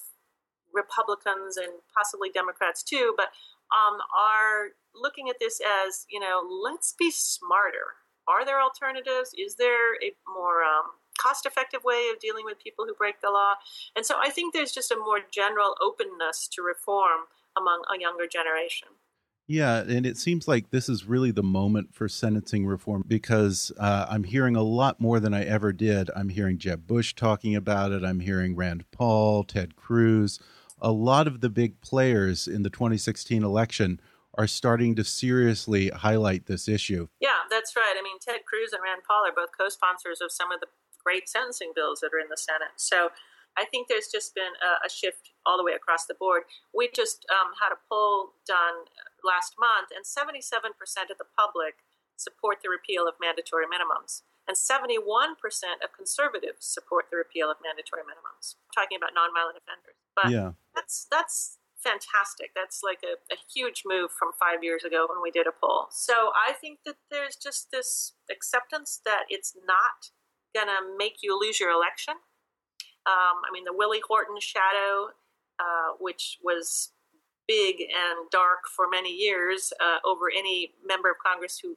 Republicans 0.76 1.56
and 1.56 1.72
possibly 1.96 2.30
Democrats 2.30 2.82
too, 2.82 3.14
but 3.16 3.32
um, 3.72 3.98
are 4.14 4.76
looking 4.94 5.28
at 5.28 5.36
this 5.40 5.60
as, 5.60 6.06
you 6.08 6.20
know, 6.20 6.46
let's 6.46 6.94
be 6.96 7.10
smarter. 7.10 7.98
Are 8.28 8.44
there 8.44 8.60
alternatives? 8.60 9.30
Is 9.36 9.56
there 9.56 9.94
a 9.96 10.14
more 10.26 10.62
um, 10.62 11.00
cost 11.18 11.46
effective 11.46 11.84
way 11.84 12.10
of 12.12 12.20
dealing 12.20 12.44
with 12.44 12.62
people 12.62 12.84
who 12.86 12.94
break 12.94 13.20
the 13.20 13.30
law? 13.30 13.54
And 13.94 14.04
so 14.04 14.16
I 14.20 14.30
think 14.30 14.52
there's 14.52 14.72
just 14.72 14.90
a 14.90 14.96
more 14.96 15.20
general 15.30 15.76
openness 15.82 16.48
to 16.52 16.62
reform 16.62 17.26
among 17.56 17.82
a 17.94 18.00
younger 18.00 18.26
generation. 18.26 18.88
Yeah, 19.48 19.78
and 19.82 20.04
it 20.04 20.16
seems 20.16 20.48
like 20.48 20.70
this 20.70 20.88
is 20.88 21.04
really 21.04 21.30
the 21.30 21.42
moment 21.42 21.94
for 21.94 22.08
sentencing 22.08 22.66
reform 22.66 23.04
because 23.06 23.70
uh, 23.78 24.06
I'm 24.08 24.24
hearing 24.24 24.56
a 24.56 24.62
lot 24.62 25.00
more 25.00 25.20
than 25.20 25.32
I 25.32 25.44
ever 25.44 25.72
did. 25.72 26.10
I'm 26.16 26.30
hearing 26.30 26.58
Jeb 26.58 26.88
Bush 26.88 27.14
talking 27.14 27.54
about 27.54 27.92
it. 27.92 28.02
I'm 28.02 28.18
hearing 28.18 28.56
Rand 28.56 28.90
Paul, 28.90 29.44
Ted 29.44 29.76
Cruz. 29.76 30.40
A 30.80 30.92
lot 30.92 31.26
of 31.26 31.40
the 31.40 31.48
big 31.48 31.80
players 31.80 32.46
in 32.46 32.62
the 32.62 32.70
2016 32.70 33.42
election 33.42 34.00
are 34.36 34.46
starting 34.46 34.94
to 34.94 35.04
seriously 35.04 35.88
highlight 35.88 36.46
this 36.46 36.68
issue. 36.68 37.08
Yeah, 37.20 37.48
that's 37.50 37.74
right. 37.74 37.96
I 37.98 38.02
mean, 38.02 38.18
Ted 38.20 38.44
Cruz 38.44 38.72
and 38.72 38.82
Rand 38.84 39.02
Paul 39.08 39.24
are 39.26 39.32
both 39.34 39.56
co 39.56 39.68
sponsors 39.68 40.20
of 40.20 40.30
some 40.30 40.52
of 40.52 40.60
the 40.60 40.68
great 41.02 41.28
sentencing 41.28 41.72
bills 41.74 42.00
that 42.00 42.12
are 42.12 42.20
in 42.20 42.28
the 42.28 42.36
Senate. 42.36 42.76
So 42.76 43.10
I 43.56 43.64
think 43.64 43.88
there's 43.88 44.12
just 44.12 44.36
been 44.36 44.52
a, 44.60 44.84
a 44.84 44.90
shift 44.92 45.32
all 45.48 45.56
the 45.56 45.64
way 45.64 45.72
across 45.72 46.04
the 46.04 46.18
board. 46.18 46.44
We 46.76 46.92
just 46.92 47.24
um, 47.32 47.56
had 47.56 47.72
a 47.72 47.80
poll 47.88 48.36
done 48.44 48.92
last 49.24 49.56
month, 49.56 49.88
and 49.96 50.04
77% 50.04 50.76
of 51.08 51.16
the 51.16 51.28
public 51.32 51.80
support 52.20 52.60
the 52.60 52.68
repeal 52.68 53.08
of 53.08 53.16
mandatory 53.16 53.64
minimums. 53.64 54.24
And 54.46 54.54
71% 54.54 55.02
of 55.82 55.90
conservatives 55.90 56.62
support 56.62 57.10
the 57.10 57.18
repeal 57.18 57.50
of 57.50 57.58
mandatory 57.64 58.06
minimums. 58.06 58.54
I'm 58.62 58.72
talking 58.76 58.94
about 58.94 59.16
nonviolent 59.16 59.58
offenders. 59.58 60.05
But 60.16 60.32
yeah. 60.32 60.52
that's 60.74 61.06
that's 61.10 61.58
fantastic. 61.86 62.50
That's 62.56 62.80
like 62.82 62.98
a, 63.04 63.14
a, 63.32 63.36
huge 63.54 63.82
move 63.86 64.10
from 64.10 64.30
five 64.40 64.64
years 64.64 64.82
ago 64.82 65.06
when 65.08 65.22
we 65.22 65.30
did 65.30 65.46
a 65.46 65.52
poll. 65.52 65.86
So 65.92 66.32
I 66.34 66.52
think 66.52 66.80
that 66.84 66.96
there's 67.12 67.36
just 67.36 67.70
this 67.70 68.14
acceptance 68.28 69.00
that 69.04 69.24
it's 69.28 69.54
not 69.68 70.10
going 70.52 70.66
to 70.66 70.96
make 70.98 71.18
you 71.22 71.38
lose 71.38 71.60
your 71.60 71.70
election. 71.70 72.14
Um, 73.06 73.38
I 73.46 73.52
mean, 73.52 73.64
the 73.64 73.72
Willie 73.72 74.02
Horton 74.08 74.40
shadow, 74.40 75.14
uh, 75.60 75.94
which 76.00 76.38
was 76.42 76.90
big 77.46 77.76
and 77.80 78.28
dark 78.32 78.66
for 78.74 78.86
many 78.90 79.14
years 79.14 79.72
uh, 79.80 79.98
over 80.04 80.26
any 80.36 80.72
member 80.84 81.10
of 81.10 81.16
Congress 81.24 81.60
who, 81.62 81.68
who 81.68 81.76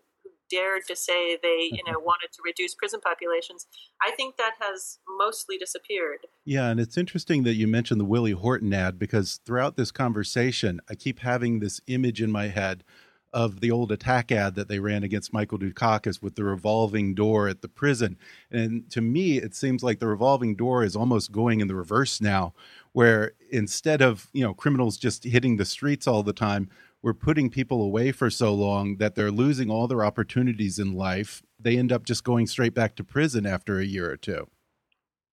dared 0.49 0.83
to 0.87 0.95
say 0.95 1.37
they, 1.41 1.69
you 1.71 1.79
mm-hmm. 1.83 1.93
know, 1.93 1.99
wanted 1.99 2.31
to 2.33 2.41
reduce 2.43 2.75
prison 2.75 2.99
populations. 3.01 3.67
I 4.01 4.11
think 4.11 4.37
that 4.37 4.53
has 4.59 4.99
mostly 5.17 5.57
disappeared. 5.57 6.27
Yeah, 6.45 6.69
and 6.69 6.79
it's 6.79 6.97
interesting 6.97 7.43
that 7.43 7.55
you 7.55 7.67
mentioned 7.67 7.99
the 7.99 8.05
Willie 8.05 8.31
Horton 8.31 8.73
ad 8.73 8.97
because 8.97 9.39
throughout 9.45 9.77
this 9.77 9.91
conversation, 9.91 10.81
I 10.89 10.95
keep 10.95 11.19
having 11.19 11.59
this 11.59 11.81
image 11.87 12.21
in 12.21 12.31
my 12.31 12.47
head 12.47 12.83
of 13.31 13.59
the 13.61 13.71
old 13.71 13.91
attack 13.91 14.31
ad 14.31 14.55
that 14.55 14.67
they 14.67 14.79
ran 14.79 15.03
against 15.03 15.33
Michael 15.33 15.59
Dukakis 15.59 16.21
with 16.21 16.35
the 16.35 16.43
revolving 16.43 17.13
door 17.13 17.47
at 17.47 17.61
the 17.61 17.67
prison. 17.67 18.17
And 18.49 18.89
to 18.91 19.01
me, 19.01 19.37
it 19.37 19.53
seems 19.53 19.83
like 19.83 19.99
the 19.99 20.07
revolving 20.07 20.55
door 20.55 20.83
is 20.83 20.95
almost 20.95 21.31
going 21.31 21.59
in 21.59 21.67
the 21.67 21.75
reverse 21.75 22.19
now, 22.19 22.53
where 22.91 23.33
instead 23.51 24.01
of 24.01 24.29
you 24.33 24.43
know 24.43 24.53
criminals 24.53 24.97
just 24.97 25.23
hitting 25.23 25.57
the 25.57 25.65
streets 25.65 26.07
all 26.07 26.23
the 26.23 26.33
time, 26.33 26.69
we're 27.01 27.13
putting 27.13 27.49
people 27.49 27.81
away 27.81 28.11
for 28.11 28.29
so 28.29 28.53
long 28.53 28.97
that 28.97 29.15
they're 29.15 29.31
losing 29.31 29.69
all 29.69 29.87
their 29.87 30.03
opportunities 30.03 30.79
in 30.79 30.93
life. 30.93 31.41
They 31.59 31.77
end 31.77 31.91
up 31.91 32.03
just 32.03 32.23
going 32.23 32.47
straight 32.47 32.73
back 32.73 32.95
to 32.97 33.03
prison 33.03 33.45
after 33.45 33.79
a 33.79 33.85
year 33.85 34.11
or 34.11 34.17
two. 34.17 34.49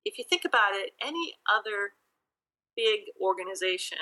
If 0.05 0.19
you 0.19 0.25
think 0.29 0.45
about 0.45 0.73
it, 0.75 0.93
any 1.03 1.35
other 1.53 1.95
big 2.77 3.01
organization 3.21 3.99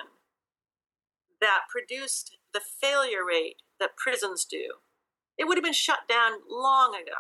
that 1.41 1.62
produced 1.71 2.37
the 2.53 2.61
failure 2.61 3.25
rate 3.27 3.57
that 3.81 3.97
prisons 3.97 4.45
do, 4.45 4.75
it 5.39 5.49
would 5.49 5.57
have 5.57 5.65
been 5.65 5.73
shut 5.73 6.01
down 6.09 6.33
long 6.51 6.95
ago. 6.95 7.17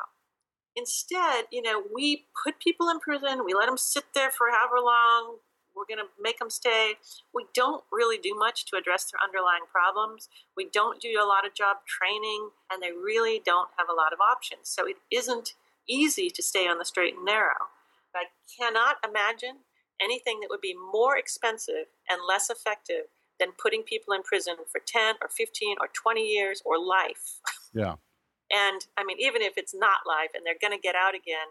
Instead, 0.76 1.46
you 1.50 1.62
know, 1.62 1.82
we 1.94 2.26
put 2.44 2.60
people 2.60 2.90
in 2.90 3.00
prison, 3.00 3.44
we 3.44 3.54
let 3.54 3.66
them 3.66 3.78
sit 3.78 4.04
there 4.14 4.30
for 4.30 4.48
however 4.50 4.76
long, 4.84 5.38
we're 5.76 5.86
going 5.88 6.04
to 6.04 6.10
make 6.20 6.38
them 6.38 6.50
stay. 6.50 6.94
We 7.34 7.46
don't 7.54 7.84
really 7.92 8.18
do 8.18 8.34
much 8.34 8.66
to 8.66 8.76
address 8.76 9.10
their 9.10 9.20
underlying 9.22 9.64
problems. 9.70 10.28
We 10.56 10.68
don't 10.70 11.00
do 11.00 11.18
a 11.20 11.26
lot 11.26 11.46
of 11.46 11.54
job 11.54 11.78
training, 11.86 12.50
and 12.70 12.82
they 12.82 12.92
really 12.92 13.42
don't 13.44 13.70
have 13.76 13.88
a 13.88 13.94
lot 13.94 14.12
of 14.12 14.20
options. 14.20 14.68
So 14.68 14.86
it 14.86 14.96
isn't 15.10 15.54
easy 15.88 16.30
to 16.30 16.42
stay 16.42 16.66
on 16.66 16.78
the 16.78 16.84
straight 16.84 17.14
and 17.16 17.24
narrow. 17.24 17.70
I 18.14 18.26
cannot 18.58 18.96
imagine 19.06 19.66
anything 20.00 20.40
that 20.40 20.48
would 20.50 20.60
be 20.60 20.74
more 20.74 21.16
expensive 21.16 21.86
and 22.08 22.20
less 22.26 22.50
effective 22.50 23.06
than 23.40 23.50
putting 23.60 23.82
people 23.82 24.14
in 24.14 24.22
prison 24.22 24.56
for 24.70 24.80
10 24.84 25.16
or 25.20 25.28
15 25.28 25.76
or 25.80 25.88
20 25.92 26.20
years 26.20 26.62
or 26.64 26.78
life. 26.78 27.40
Yeah. 27.72 27.94
and 28.50 28.86
I 28.96 29.04
mean, 29.04 29.18
even 29.18 29.42
if 29.42 29.54
it's 29.56 29.74
not 29.74 30.06
life 30.06 30.30
and 30.34 30.44
they're 30.46 30.60
going 30.60 30.76
to 30.76 30.82
get 30.82 30.94
out 30.94 31.14
again, 31.14 31.50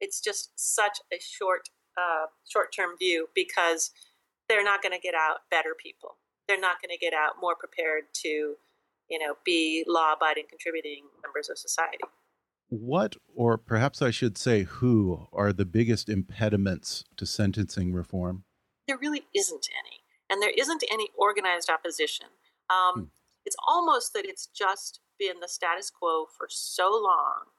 it's 0.00 0.20
just 0.20 0.50
such 0.54 0.98
a 1.12 1.16
short 1.20 1.70
uh, 1.96 2.26
short 2.48 2.74
term 2.74 2.96
view 2.98 3.28
because 3.34 3.90
they're 4.48 4.64
not 4.64 4.82
going 4.82 4.92
to 4.92 5.00
get 5.00 5.14
out 5.14 5.38
better 5.50 5.74
people. 5.80 6.16
They're 6.48 6.60
not 6.60 6.80
going 6.80 6.96
to 6.96 6.98
get 6.98 7.12
out 7.12 7.34
more 7.40 7.56
prepared 7.56 8.04
to, 8.22 8.28
you 9.08 9.18
know, 9.18 9.34
be 9.44 9.84
law 9.86 10.12
abiding, 10.12 10.44
contributing 10.48 11.04
members 11.22 11.48
of 11.48 11.58
society. 11.58 11.98
What, 12.68 13.16
or 13.34 13.58
perhaps 13.58 14.02
I 14.02 14.10
should 14.10 14.36
say, 14.36 14.64
who 14.64 15.28
are 15.32 15.52
the 15.52 15.64
biggest 15.64 16.08
impediments 16.08 17.04
to 17.16 17.26
sentencing 17.26 17.92
reform? 17.92 18.44
There 18.88 18.98
really 18.98 19.26
isn't 19.34 19.68
any. 19.78 20.00
And 20.28 20.42
there 20.42 20.52
isn't 20.56 20.82
any 20.90 21.08
organized 21.16 21.70
opposition. 21.70 22.26
Um, 22.68 22.94
hmm. 22.94 23.04
It's 23.44 23.56
almost 23.66 24.12
that 24.14 24.24
it's 24.24 24.48
just 24.48 25.00
been 25.18 25.40
the 25.40 25.48
status 25.48 25.90
quo 25.90 26.26
for 26.36 26.48
so 26.50 26.90
long 26.90 27.50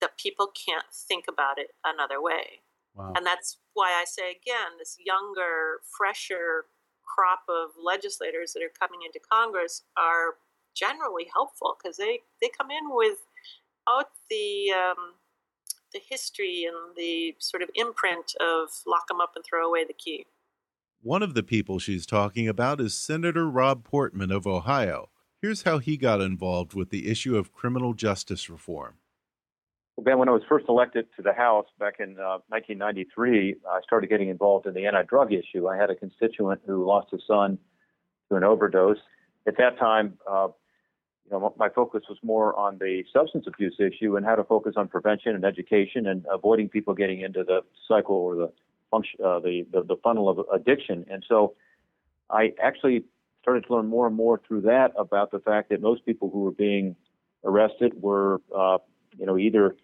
that 0.00 0.18
people 0.18 0.48
can't 0.48 0.86
think 0.92 1.26
about 1.28 1.58
it 1.58 1.72
another 1.84 2.20
way. 2.20 2.63
Wow. 2.94 3.12
And 3.16 3.26
that's 3.26 3.58
why 3.74 3.88
I 4.00 4.04
say 4.06 4.30
again, 4.30 4.78
this 4.78 4.96
younger, 5.04 5.80
fresher 5.96 6.66
crop 7.02 7.42
of 7.48 7.70
legislators 7.82 8.52
that 8.52 8.62
are 8.62 8.72
coming 8.78 9.00
into 9.04 9.20
Congress 9.30 9.82
are 9.96 10.36
generally 10.74 11.26
helpful 11.32 11.76
because 11.80 11.96
they, 11.96 12.20
they 12.40 12.50
come 12.56 12.70
in 12.70 12.84
with 12.90 13.18
out 13.88 14.06
the 14.30 14.72
um, 14.72 15.14
the 15.92 16.00
history 16.10 16.66
and 16.66 16.96
the 16.96 17.34
sort 17.38 17.62
of 17.62 17.70
imprint 17.74 18.34
of 18.40 18.68
lock 18.86 19.08
them 19.08 19.20
up 19.20 19.32
and 19.36 19.44
throw 19.44 19.66
away 19.66 19.84
the 19.84 19.92
key. 19.92 20.26
One 21.00 21.22
of 21.22 21.34
the 21.34 21.42
people 21.42 21.78
she's 21.78 22.06
talking 22.06 22.48
about 22.48 22.80
is 22.80 22.94
Senator 22.94 23.48
Rob 23.48 23.84
Portman 23.84 24.30
of 24.30 24.46
Ohio. 24.46 25.10
Here's 25.40 25.62
how 25.62 25.78
he 25.78 25.96
got 25.96 26.20
involved 26.20 26.74
with 26.74 26.90
the 26.90 27.10
issue 27.10 27.36
of 27.36 27.52
criminal 27.52 27.94
justice 27.94 28.48
reform. 28.48 28.94
Well, 29.96 30.04
Ben, 30.04 30.18
when 30.18 30.28
I 30.28 30.32
was 30.32 30.42
first 30.48 30.66
elected 30.68 31.06
to 31.16 31.22
the 31.22 31.32
House 31.32 31.66
back 31.78 32.00
in 32.00 32.18
uh, 32.18 32.42
1993, 32.48 33.56
I 33.70 33.80
started 33.82 34.10
getting 34.10 34.28
involved 34.28 34.66
in 34.66 34.74
the 34.74 34.86
anti-drug 34.86 35.32
issue. 35.32 35.68
I 35.68 35.76
had 35.76 35.88
a 35.88 35.94
constituent 35.94 36.62
who 36.66 36.84
lost 36.84 37.12
his 37.12 37.22
son 37.28 37.58
to 38.28 38.36
an 38.36 38.42
overdose. 38.42 38.98
At 39.46 39.56
that 39.58 39.78
time, 39.78 40.18
uh, 40.28 40.48
you 41.24 41.30
know, 41.30 41.54
my 41.56 41.68
focus 41.68 42.02
was 42.08 42.18
more 42.24 42.58
on 42.58 42.78
the 42.78 43.04
substance 43.12 43.46
abuse 43.46 43.76
issue 43.78 44.16
and 44.16 44.26
how 44.26 44.34
to 44.34 44.42
focus 44.42 44.74
on 44.76 44.88
prevention 44.88 45.36
and 45.36 45.44
education 45.44 46.08
and 46.08 46.26
avoiding 46.30 46.68
people 46.68 46.92
getting 46.94 47.20
into 47.20 47.44
the 47.44 47.60
cycle 47.86 48.16
or 48.16 48.34
the 48.34 48.52
function, 48.90 49.20
uh, 49.24 49.38
the, 49.38 49.64
the 49.72 49.82
the 49.82 49.96
funnel 50.02 50.28
of 50.28 50.40
addiction. 50.52 51.06
And 51.08 51.24
so, 51.28 51.54
I 52.30 52.52
actually 52.60 53.04
started 53.42 53.64
to 53.66 53.74
learn 53.74 53.86
more 53.86 54.08
and 54.08 54.16
more 54.16 54.40
through 54.46 54.62
that 54.62 54.92
about 54.98 55.30
the 55.30 55.38
fact 55.38 55.68
that 55.70 55.80
most 55.80 56.04
people 56.04 56.30
who 56.30 56.40
were 56.40 56.50
being 56.50 56.96
arrested 57.44 57.92
were, 58.00 58.40
uh, 58.56 58.78
you 59.16 59.24
know, 59.24 59.38
either 59.38 59.76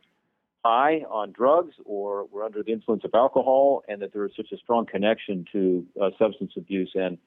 high 0.65 1.03
on 1.09 1.33
drugs 1.33 1.75
or 1.85 2.27
were 2.27 2.45
under 2.45 2.63
the 2.63 2.73
influence 2.73 3.05
of 3.05 3.11
alcohol, 3.15 3.83
and 3.89 4.03
that 4.03 4.13
there 4.13 4.23
was 4.23 4.33
such 4.37 4.53
a 4.53 4.57
strong 4.57 4.87
connection 4.87 5.45
to 5.53 5.87
uh, 6.01 6.11
substance 6.19 6.53
abuse 6.57 6.93
and, 6.95 7.19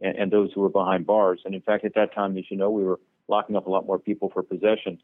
and, 0.00 0.16
and 0.16 0.30
those 0.30 0.50
who 0.54 0.60
were 0.60 0.68
behind 0.68 1.06
bars. 1.06 1.40
And 1.44 1.54
in 1.54 1.62
fact, 1.62 1.84
at 1.84 1.94
that 1.94 2.14
time, 2.14 2.36
as 2.36 2.44
you 2.50 2.56
know, 2.56 2.70
we 2.70 2.84
were 2.84 3.00
locking 3.28 3.56
up 3.56 3.66
a 3.66 3.70
lot 3.70 3.86
more 3.86 3.98
people 3.98 4.30
for 4.30 4.42
possession. 4.42 4.98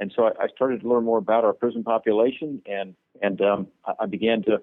And 0.00 0.12
so 0.16 0.24
I, 0.24 0.44
I 0.44 0.48
started 0.48 0.80
to 0.80 0.88
learn 0.88 1.04
more 1.04 1.18
about 1.18 1.44
our 1.44 1.52
prison 1.52 1.84
population, 1.84 2.62
and 2.66 2.94
and 3.22 3.40
um, 3.42 3.66
I 3.98 4.06
began 4.06 4.42
to 4.44 4.62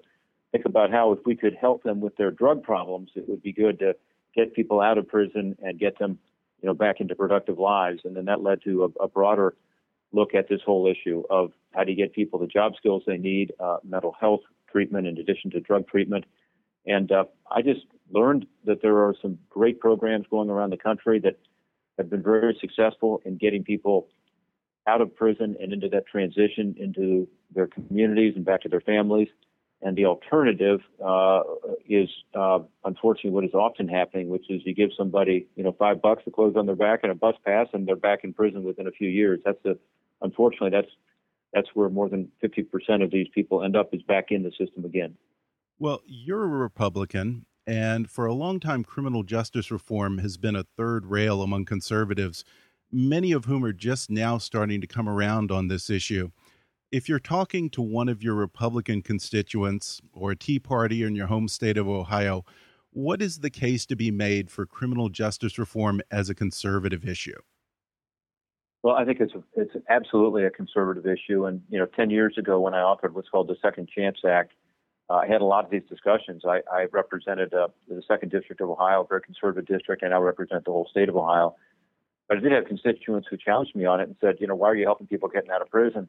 think 0.52 0.64
about 0.64 0.90
how 0.90 1.12
if 1.12 1.20
we 1.24 1.36
could 1.36 1.54
help 1.54 1.82
them 1.84 2.00
with 2.00 2.16
their 2.16 2.30
drug 2.30 2.62
problems, 2.62 3.10
it 3.14 3.28
would 3.28 3.42
be 3.42 3.52
good 3.52 3.78
to 3.78 3.94
get 4.34 4.54
people 4.54 4.80
out 4.80 4.98
of 4.98 5.06
prison 5.06 5.56
and 5.62 5.78
get 5.78 5.98
them, 5.98 6.18
you 6.60 6.66
know, 6.66 6.74
back 6.74 7.00
into 7.00 7.14
productive 7.14 7.58
lives. 7.58 8.00
And 8.04 8.16
then 8.16 8.24
that 8.26 8.42
led 8.42 8.62
to 8.62 8.84
a, 8.84 9.04
a 9.04 9.08
broader 9.08 9.54
look 10.12 10.34
at 10.34 10.48
this 10.48 10.60
whole 10.64 10.86
issue 10.86 11.22
of 11.30 11.52
how 11.74 11.84
do 11.84 11.90
you 11.92 11.96
get 11.96 12.12
people 12.14 12.38
the 12.38 12.46
job 12.46 12.72
skills 12.76 13.02
they 13.06 13.18
need, 13.18 13.52
uh, 13.60 13.78
mental 13.84 14.14
health 14.18 14.40
treatment 14.70 15.06
in 15.06 15.18
addition 15.18 15.50
to 15.50 15.60
drug 15.60 15.86
treatment. 15.88 16.24
And 16.86 17.12
uh, 17.12 17.24
I 17.50 17.62
just 17.62 17.86
learned 18.10 18.46
that 18.64 18.80
there 18.82 18.96
are 18.98 19.14
some 19.20 19.38
great 19.50 19.80
programs 19.80 20.26
going 20.30 20.48
around 20.48 20.70
the 20.70 20.78
country 20.78 21.18
that 21.20 21.38
have 21.98 22.08
been 22.08 22.22
very 22.22 22.56
successful 22.60 23.20
in 23.24 23.36
getting 23.36 23.64
people 23.64 24.08
out 24.86 25.00
of 25.02 25.14
prison 25.14 25.56
and 25.60 25.72
into 25.72 25.88
that 25.90 26.06
transition 26.06 26.74
into 26.78 27.28
their 27.54 27.66
communities 27.66 28.32
and 28.36 28.44
back 28.44 28.62
to 28.62 28.68
their 28.68 28.80
families. 28.80 29.28
And 29.80 29.96
the 29.96 30.06
alternative 30.06 30.80
uh, 31.04 31.42
is, 31.88 32.08
uh, 32.34 32.60
unfortunately, 32.84 33.30
what 33.30 33.44
is 33.44 33.54
often 33.54 33.86
happening, 33.86 34.28
which 34.28 34.46
is 34.50 34.62
you 34.64 34.74
give 34.74 34.90
somebody, 34.96 35.46
you 35.54 35.62
know, 35.62 35.72
five 35.78 36.02
bucks 36.02 36.24
to 36.24 36.32
clothes 36.32 36.56
on 36.56 36.66
their 36.66 36.74
back 36.74 37.00
and 37.04 37.12
a 37.12 37.14
bus 37.14 37.36
pass, 37.44 37.68
and 37.72 37.86
they're 37.86 37.94
back 37.94 38.24
in 38.24 38.32
prison 38.32 38.64
within 38.64 38.88
a 38.88 38.90
few 38.90 39.08
years. 39.08 39.40
That's 39.44 39.58
the, 39.62 39.78
unfortunately, 40.20 40.70
that's 40.70 40.90
that's 41.54 41.68
where 41.72 41.88
more 41.88 42.10
than 42.10 42.30
50% 42.44 43.02
of 43.02 43.10
these 43.10 43.26
people 43.34 43.64
end 43.64 43.74
up 43.74 43.94
is 43.94 44.02
back 44.02 44.26
in 44.30 44.42
the 44.42 44.50
system 44.50 44.84
again. 44.84 45.16
Well, 45.78 46.02
you're 46.06 46.44
a 46.44 46.48
Republican, 46.48 47.46
and 47.66 48.10
for 48.10 48.26
a 48.26 48.34
long 48.34 48.60
time, 48.60 48.84
criminal 48.84 49.22
justice 49.22 49.70
reform 49.70 50.18
has 50.18 50.36
been 50.36 50.54
a 50.54 50.66
third 50.76 51.06
rail 51.06 51.40
among 51.40 51.64
conservatives, 51.64 52.44
many 52.92 53.32
of 53.32 53.46
whom 53.46 53.64
are 53.64 53.72
just 53.72 54.10
now 54.10 54.36
starting 54.36 54.82
to 54.82 54.86
come 54.86 55.08
around 55.08 55.50
on 55.50 55.68
this 55.68 55.88
issue 55.88 56.30
if 56.90 57.08
you're 57.08 57.18
talking 57.18 57.68
to 57.70 57.82
one 57.82 58.08
of 58.08 58.22
your 58.22 58.34
Republican 58.34 59.02
constituents 59.02 60.00
or 60.12 60.30
a 60.30 60.36
Tea 60.36 60.58
Party 60.58 61.02
in 61.02 61.14
your 61.14 61.26
home 61.26 61.48
state 61.48 61.76
of 61.76 61.88
Ohio, 61.88 62.44
what 62.90 63.20
is 63.20 63.40
the 63.40 63.50
case 63.50 63.84
to 63.86 63.96
be 63.96 64.10
made 64.10 64.50
for 64.50 64.64
criminal 64.64 65.08
justice 65.08 65.58
reform 65.58 66.00
as 66.10 66.30
a 66.30 66.34
conservative 66.34 67.06
issue? 67.06 67.38
Well, 68.88 68.96
I 68.96 69.04
think 69.04 69.20
it's 69.20 69.34
it's 69.54 69.76
absolutely 69.90 70.44
a 70.44 70.50
conservative 70.50 71.06
issue. 71.06 71.44
And 71.44 71.60
you 71.68 71.78
know, 71.78 71.84
ten 71.84 72.08
years 72.08 72.38
ago, 72.38 72.58
when 72.58 72.72
I 72.72 72.78
authored 72.78 73.12
what's 73.12 73.28
called 73.28 73.46
the 73.48 73.56
Second 73.60 73.90
Chance 73.94 74.20
Act, 74.26 74.52
uh, 75.10 75.16
I 75.16 75.26
had 75.26 75.42
a 75.42 75.44
lot 75.44 75.66
of 75.66 75.70
these 75.70 75.82
discussions. 75.90 76.44
I, 76.48 76.62
I 76.72 76.86
represented 76.90 77.52
uh, 77.52 77.68
the 77.86 78.02
Second 78.08 78.30
District 78.30 78.62
of 78.62 78.70
Ohio, 78.70 79.02
a 79.02 79.06
very 79.06 79.20
conservative 79.20 79.66
district, 79.66 80.02
and 80.02 80.14
I 80.14 80.16
represent 80.16 80.64
the 80.64 80.70
whole 80.70 80.88
state 80.90 81.10
of 81.10 81.16
Ohio. 81.16 81.54
But 82.30 82.38
I 82.38 82.40
did 82.40 82.52
have 82.52 82.64
constituents 82.64 83.28
who 83.30 83.36
challenged 83.36 83.76
me 83.76 83.84
on 83.84 84.00
it 84.00 84.04
and 84.04 84.16
said, 84.22 84.36
you 84.40 84.46
know, 84.46 84.54
why 84.54 84.68
are 84.68 84.74
you 84.74 84.86
helping 84.86 85.06
people 85.06 85.28
getting 85.28 85.50
out 85.50 85.60
of 85.60 85.68
prison? 85.68 86.08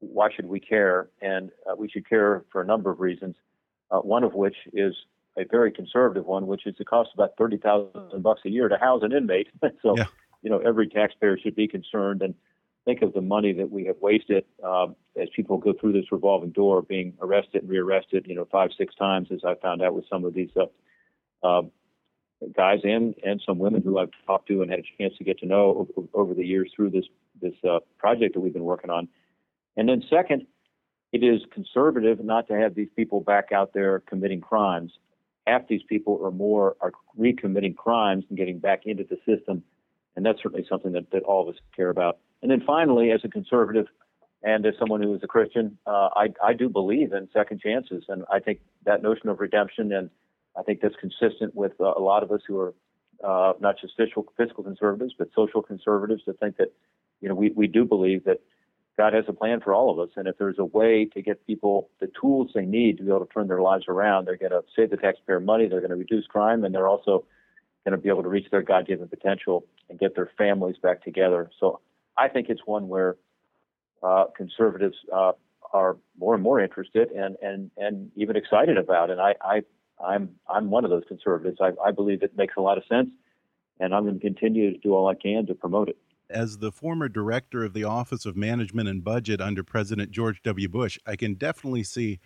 why 0.00 0.28
should 0.34 0.46
we 0.46 0.60
care? 0.60 1.08
And 1.22 1.50
uh, 1.70 1.74
we 1.76 1.88
should 1.88 2.06
care 2.08 2.44
for 2.50 2.60
a 2.60 2.66
number 2.66 2.90
of 2.90 3.00
reasons. 3.00 3.36
Uh, 3.90 3.98
one 3.98 4.24
of 4.24 4.34
which 4.34 4.56
is 4.72 4.94
a 5.38 5.44
very 5.50 5.70
conservative 5.70 6.26
one, 6.26 6.46
which 6.46 6.66
is 6.66 6.74
it 6.78 6.86
costs 6.86 7.12
about 7.14 7.30
thirty 7.36 7.56
thousand 7.56 8.22
bucks 8.22 8.42
a 8.44 8.50
year 8.50 8.68
to 8.68 8.76
house 8.76 9.02
an 9.02 9.12
inmate. 9.12 9.48
so, 9.82 9.96
yeah. 9.96 10.04
You 10.42 10.50
know, 10.50 10.58
every 10.58 10.88
taxpayer 10.88 11.38
should 11.38 11.54
be 11.54 11.68
concerned 11.68 12.22
and 12.22 12.34
think 12.84 13.02
of 13.02 13.12
the 13.12 13.20
money 13.20 13.52
that 13.52 13.70
we 13.70 13.84
have 13.84 13.96
wasted 14.00 14.44
uh, 14.64 14.86
as 15.20 15.28
people 15.34 15.58
go 15.58 15.72
through 15.78 15.92
this 15.92 16.10
revolving 16.10 16.50
door, 16.50 16.82
being 16.82 17.12
arrested 17.20 17.62
and 17.62 17.70
rearrested, 17.70 18.26
you 18.26 18.34
know, 18.34 18.46
five, 18.50 18.70
six 18.76 18.94
times, 18.94 19.28
as 19.30 19.40
I 19.44 19.54
found 19.56 19.82
out 19.82 19.94
with 19.94 20.04
some 20.08 20.24
of 20.24 20.34
these 20.34 20.50
uh, 20.56 21.46
uh, 21.46 21.62
guys 22.56 22.80
and 22.84 23.14
and 23.22 23.42
some 23.44 23.58
women 23.58 23.82
who 23.82 23.98
I've 23.98 24.10
talked 24.26 24.48
to 24.48 24.62
and 24.62 24.70
had 24.70 24.80
a 24.80 25.02
chance 25.02 25.16
to 25.18 25.24
get 25.24 25.38
to 25.40 25.46
know 25.46 25.86
over, 25.96 26.08
over 26.14 26.34
the 26.34 26.44
years 26.44 26.72
through 26.74 26.90
this 26.90 27.04
this 27.40 27.54
uh, 27.68 27.80
project 27.98 28.34
that 28.34 28.40
we've 28.40 28.52
been 28.52 28.64
working 28.64 28.90
on. 28.90 29.08
And 29.76 29.88
then 29.88 30.02
second, 30.08 30.46
it 31.12 31.22
is 31.22 31.42
conservative 31.52 32.24
not 32.24 32.48
to 32.48 32.54
have 32.54 32.74
these 32.74 32.88
people 32.96 33.20
back 33.20 33.52
out 33.52 33.72
there 33.74 34.00
committing 34.00 34.40
crimes. 34.40 34.92
Half 35.46 35.68
these 35.68 35.82
people 35.88 36.18
or 36.20 36.30
more 36.30 36.76
are 36.80 36.92
recommitting 37.18 37.76
crimes 37.76 38.24
and 38.28 38.38
getting 38.38 38.58
back 38.58 38.86
into 38.86 39.04
the 39.04 39.18
system 39.26 39.62
And 40.16 40.26
that's 40.26 40.42
certainly 40.42 40.66
something 40.68 40.92
that, 40.92 41.10
that 41.12 41.22
all 41.22 41.42
of 41.42 41.54
us 41.54 41.60
care 41.74 41.90
about. 41.90 42.18
And 42.42 42.50
then 42.50 42.62
finally, 42.66 43.10
as 43.12 43.20
a 43.24 43.28
conservative 43.28 43.86
and 44.42 44.64
as 44.64 44.74
someone 44.78 45.02
who 45.02 45.14
is 45.14 45.22
a 45.22 45.26
Christian, 45.26 45.78
uh, 45.86 46.08
I, 46.16 46.28
I 46.42 46.52
do 46.54 46.68
believe 46.68 47.12
in 47.12 47.28
second 47.32 47.60
chances. 47.60 48.04
And 48.08 48.24
I 48.32 48.40
think 48.40 48.60
that 48.84 49.02
notion 49.02 49.28
of 49.28 49.40
redemption, 49.40 49.92
and 49.92 50.10
I 50.58 50.62
think 50.62 50.80
that's 50.80 50.96
consistent 50.96 51.54
with 51.54 51.72
uh, 51.80 51.92
a 51.96 52.00
lot 52.00 52.22
of 52.22 52.30
us 52.32 52.40
who 52.46 52.58
are 52.58 52.74
uh, 53.22 53.52
not 53.60 53.76
just 53.78 53.94
fiscal, 53.96 54.26
fiscal 54.36 54.64
conservatives, 54.64 55.14
but 55.18 55.28
social 55.34 55.62
conservatives 55.62 56.22
that 56.26 56.40
think 56.40 56.56
that, 56.56 56.72
you 57.20 57.28
know, 57.28 57.34
we, 57.34 57.50
we 57.50 57.66
do 57.66 57.84
believe 57.84 58.24
that 58.24 58.40
God 58.96 59.12
has 59.12 59.24
a 59.28 59.32
plan 59.32 59.60
for 59.60 59.74
all 59.74 59.90
of 59.90 59.98
us. 59.98 60.12
And 60.16 60.26
if 60.26 60.36
there's 60.38 60.58
a 60.58 60.64
way 60.64 61.06
to 61.14 61.22
get 61.22 61.46
people 61.46 61.90
the 62.00 62.10
tools 62.20 62.50
they 62.54 62.64
need 62.64 62.98
to 62.98 63.02
be 63.04 63.10
able 63.10 63.24
to 63.24 63.32
turn 63.32 63.48
their 63.48 63.60
lives 63.60 63.84
around, 63.88 64.26
they're 64.26 64.36
going 64.36 64.52
to 64.52 64.62
save 64.74 64.90
the 64.90 64.96
taxpayer 64.96 65.40
money, 65.40 65.68
they're 65.68 65.80
going 65.80 65.90
to 65.90 65.96
reduce 65.96 66.26
crime, 66.26 66.64
and 66.64 66.74
they're 66.74 66.88
also 66.88 67.24
going 67.84 67.92
to 67.92 67.98
be 67.98 68.08
able 68.08 68.22
to 68.22 68.28
reach 68.28 68.50
their 68.50 68.62
God 68.62 68.86
given 68.86 69.08
potential 69.08 69.64
and 69.88 69.98
get 69.98 70.14
their 70.14 70.30
families 70.36 70.76
back 70.82 71.02
together. 71.02 71.50
So 71.58 71.80
I 72.16 72.28
think 72.28 72.48
it's 72.48 72.60
one 72.66 72.88
where 72.88 73.16
uh, 74.02 74.24
conservatives 74.36 74.96
uh, 75.12 75.32
are 75.72 75.96
more 76.18 76.34
and 76.34 76.42
more 76.42 76.60
interested 76.60 77.10
and, 77.10 77.36
and, 77.42 77.70
and 77.76 78.10
even 78.16 78.36
excited 78.36 78.76
about. 78.76 79.10
And 79.10 79.20
I, 79.20 79.34
I, 79.40 79.62
I'm, 80.02 80.30
I'm 80.48 80.70
one 80.70 80.84
of 80.84 80.90
those 80.90 81.04
conservatives. 81.08 81.58
I, 81.60 81.70
I 81.84 81.90
believe 81.90 82.22
it 82.22 82.36
makes 82.36 82.54
a 82.56 82.60
lot 82.60 82.78
of 82.78 82.84
sense, 82.88 83.10
and 83.78 83.94
I'm 83.94 84.04
going 84.04 84.14
to 84.14 84.20
continue 84.20 84.72
to 84.72 84.78
do 84.78 84.94
all 84.94 85.08
I 85.08 85.14
can 85.14 85.46
to 85.46 85.54
promote 85.54 85.88
it. 85.88 85.96
As 86.28 86.58
the 86.58 86.70
former 86.70 87.08
director 87.08 87.64
of 87.64 87.72
the 87.72 87.84
Office 87.84 88.24
of 88.24 88.36
Management 88.36 88.88
and 88.88 89.02
Budget 89.02 89.40
under 89.40 89.64
President 89.64 90.10
George 90.12 90.42
W. 90.42 90.68
Bush, 90.68 90.98
I 91.04 91.16
can 91.16 91.34
definitely 91.34 91.82
see 91.82 92.20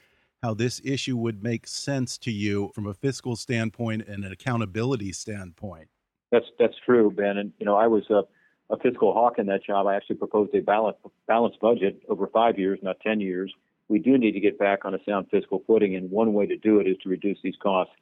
how 0.44 0.52
this 0.52 0.78
issue 0.84 1.16
would 1.16 1.42
make 1.42 1.66
sense 1.66 2.18
to 2.18 2.30
you 2.30 2.70
from 2.74 2.86
a 2.86 2.92
fiscal 2.92 3.34
standpoint 3.34 4.06
and 4.06 4.24
an 4.26 4.30
accountability 4.30 5.10
standpoint. 5.10 5.88
That's 6.30 6.44
that's 6.58 6.74
true, 6.84 7.10
Ben. 7.10 7.38
And 7.38 7.50
you 7.58 7.64
know, 7.64 7.76
I 7.76 7.86
was 7.86 8.04
a, 8.10 8.24
a 8.70 8.78
fiscal 8.78 9.14
hawk 9.14 9.38
in 9.38 9.46
that 9.46 9.64
job. 9.64 9.86
I 9.86 9.94
actually 9.96 10.16
proposed 10.16 10.54
a 10.54 10.60
balance, 10.60 10.98
balanced 11.26 11.60
budget 11.60 12.02
over 12.10 12.26
five 12.26 12.58
years, 12.58 12.78
not 12.82 13.00
ten 13.00 13.20
years. 13.20 13.50
We 13.88 13.98
do 13.98 14.18
need 14.18 14.32
to 14.32 14.40
get 14.40 14.58
back 14.58 14.84
on 14.84 14.94
a 14.94 14.98
sound 15.08 15.28
fiscal 15.30 15.62
footing, 15.66 15.96
and 15.96 16.10
one 16.10 16.34
way 16.34 16.44
to 16.46 16.58
do 16.58 16.78
it 16.78 16.86
is 16.86 16.98
to 17.04 17.08
reduce 17.08 17.38
these 17.42 17.56
costs. 17.62 17.94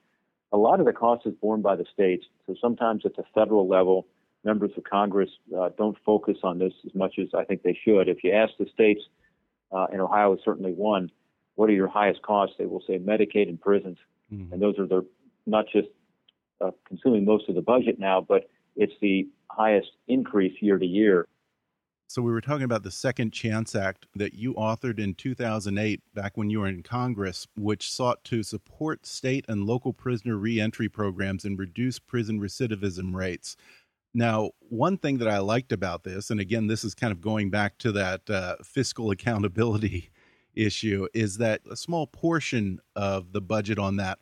A 0.52 0.56
lot 0.56 0.80
of 0.80 0.86
the 0.86 0.92
cost 0.92 1.24
is 1.26 1.34
borne 1.40 1.62
by 1.62 1.76
the 1.76 1.86
states, 1.92 2.24
so 2.46 2.56
sometimes 2.60 3.06
at 3.06 3.14
the 3.14 3.22
federal 3.36 3.68
level, 3.68 4.08
members 4.42 4.72
of 4.76 4.82
Congress 4.82 5.30
uh, 5.56 5.70
don't 5.78 5.96
focus 6.04 6.38
on 6.42 6.58
this 6.58 6.72
as 6.84 6.94
much 6.94 7.20
as 7.20 7.28
I 7.34 7.44
think 7.44 7.62
they 7.62 7.78
should. 7.84 8.08
If 8.08 8.24
you 8.24 8.32
ask 8.32 8.52
the 8.58 8.66
states, 8.74 9.02
uh, 9.70 9.86
and 9.92 10.00
Ohio 10.00 10.34
is 10.34 10.40
certainly 10.44 10.72
one, 10.72 11.10
what 11.54 11.68
are 11.68 11.74
your 11.74 11.88
highest 11.88 12.22
costs? 12.22 12.56
They 12.58 12.66
will 12.66 12.82
say 12.86 12.98
Medicaid 12.98 13.48
and 13.48 13.60
prisons, 13.60 13.98
mm-hmm. 14.32 14.52
and 14.52 14.62
those 14.62 14.78
are 14.78 14.86
the 14.86 15.06
not 15.46 15.66
just 15.72 15.88
uh, 16.60 16.70
consuming 16.86 17.24
most 17.24 17.48
of 17.48 17.54
the 17.54 17.62
budget 17.62 17.98
now, 17.98 18.20
but 18.20 18.48
it's 18.76 18.92
the 19.00 19.28
highest 19.50 19.90
increase 20.08 20.54
year 20.60 20.78
to 20.78 20.86
year. 20.86 21.26
So 22.12 22.20
we 22.20 22.30
were 22.30 22.42
talking 22.42 22.64
about 22.64 22.82
the 22.82 22.90
Second 22.90 23.32
Chance 23.32 23.74
Act 23.74 24.06
that 24.16 24.34
you 24.34 24.52
authored 24.54 24.98
in 24.98 25.14
2008, 25.14 26.02
back 26.14 26.36
when 26.36 26.50
you 26.50 26.60
were 26.60 26.68
in 26.68 26.82
Congress, 26.82 27.46
which 27.56 27.90
sought 27.90 28.22
to 28.24 28.42
support 28.42 29.06
state 29.06 29.46
and 29.48 29.64
local 29.64 29.94
prisoner 29.94 30.36
reentry 30.36 30.90
programs 30.90 31.46
and 31.46 31.58
reduce 31.58 31.98
prison 31.98 32.38
recidivism 32.38 33.14
rates. 33.14 33.56
Now, 34.12 34.50
one 34.68 34.98
thing 34.98 35.16
that 35.18 35.28
I 35.28 35.38
liked 35.38 35.72
about 35.72 36.04
this, 36.04 36.30
and 36.30 36.38
again, 36.38 36.66
this 36.66 36.84
is 36.84 36.94
kind 36.94 37.12
of 37.12 37.22
going 37.22 37.48
back 37.48 37.78
to 37.78 37.92
that 37.92 38.28
uh, 38.28 38.56
fiscal 38.62 39.10
accountability 39.10 40.10
issue 40.54 41.08
is 41.14 41.38
that 41.38 41.60
a 41.70 41.76
small 41.76 42.06
portion 42.06 42.80
of 42.94 43.32
the 43.32 43.40
budget 43.40 43.78
on 43.78 43.96
that 43.96 44.18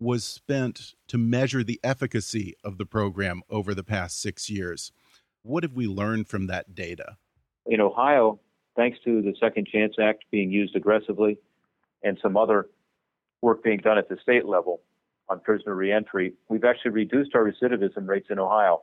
was 0.00 0.24
spent 0.24 0.94
to 1.08 1.18
measure 1.18 1.64
the 1.64 1.80
efficacy 1.82 2.54
of 2.62 2.78
the 2.78 2.86
program 2.86 3.42
over 3.50 3.74
the 3.74 3.82
past 3.82 4.20
six 4.20 4.48
years. 4.48 4.92
What 5.42 5.62
have 5.64 5.72
we 5.72 5.86
learned 5.86 6.28
from 6.28 6.46
that 6.46 6.74
data? 6.74 7.16
In 7.66 7.80
Ohio, 7.80 8.38
thanks 8.76 8.98
to 9.04 9.22
the 9.22 9.34
Second 9.40 9.66
Chance 9.66 9.94
Act 10.00 10.24
being 10.30 10.50
used 10.50 10.76
aggressively 10.76 11.38
and 12.02 12.18
some 12.22 12.36
other 12.36 12.68
work 13.42 13.62
being 13.62 13.78
done 13.78 13.98
at 13.98 14.08
the 14.08 14.16
state 14.22 14.44
level 14.44 14.80
on 15.28 15.40
prisoner 15.40 15.74
reentry, 15.74 16.32
we've 16.48 16.64
actually 16.64 16.92
reduced 16.92 17.34
our 17.34 17.44
recidivism 17.44 18.06
rates 18.06 18.28
in 18.30 18.38
Ohio. 18.38 18.82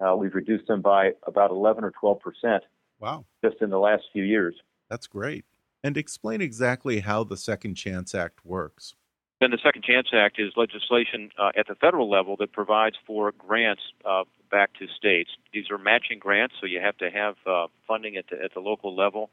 Uh, 0.00 0.14
we've 0.14 0.34
reduced 0.34 0.66
them 0.66 0.82
by 0.82 1.12
about 1.26 1.50
11 1.50 1.82
or 1.82 1.92
12 1.98 2.20
percent. 2.20 2.62
Wow. 3.00 3.24
Just 3.44 3.56
in 3.62 3.70
the 3.70 3.78
last 3.78 4.02
few 4.12 4.24
years. 4.24 4.54
That's 4.90 5.06
great 5.06 5.44
and 5.82 5.96
explain 5.96 6.40
exactly 6.40 7.00
how 7.00 7.24
the 7.24 7.36
Second 7.36 7.74
Chance 7.74 8.14
Act 8.14 8.44
works. 8.44 8.94
Then 9.40 9.50
the 9.52 9.58
Second 9.62 9.84
Chance 9.84 10.08
Act 10.12 10.40
is 10.40 10.52
legislation 10.56 11.30
uh, 11.38 11.50
at 11.56 11.68
the 11.68 11.76
federal 11.76 12.10
level 12.10 12.36
that 12.40 12.52
provides 12.52 12.96
for 13.06 13.32
grants 13.32 13.82
uh, 14.04 14.24
back 14.50 14.74
to 14.80 14.86
states. 14.96 15.30
These 15.52 15.70
are 15.70 15.78
matching 15.78 16.18
grants, 16.18 16.56
so 16.60 16.66
you 16.66 16.80
have 16.80 16.96
to 16.98 17.10
have 17.10 17.36
uh, 17.46 17.66
funding 17.86 18.16
at 18.16 18.24
the, 18.30 18.42
at 18.42 18.54
the 18.54 18.60
local 18.60 18.96
level. 18.96 19.30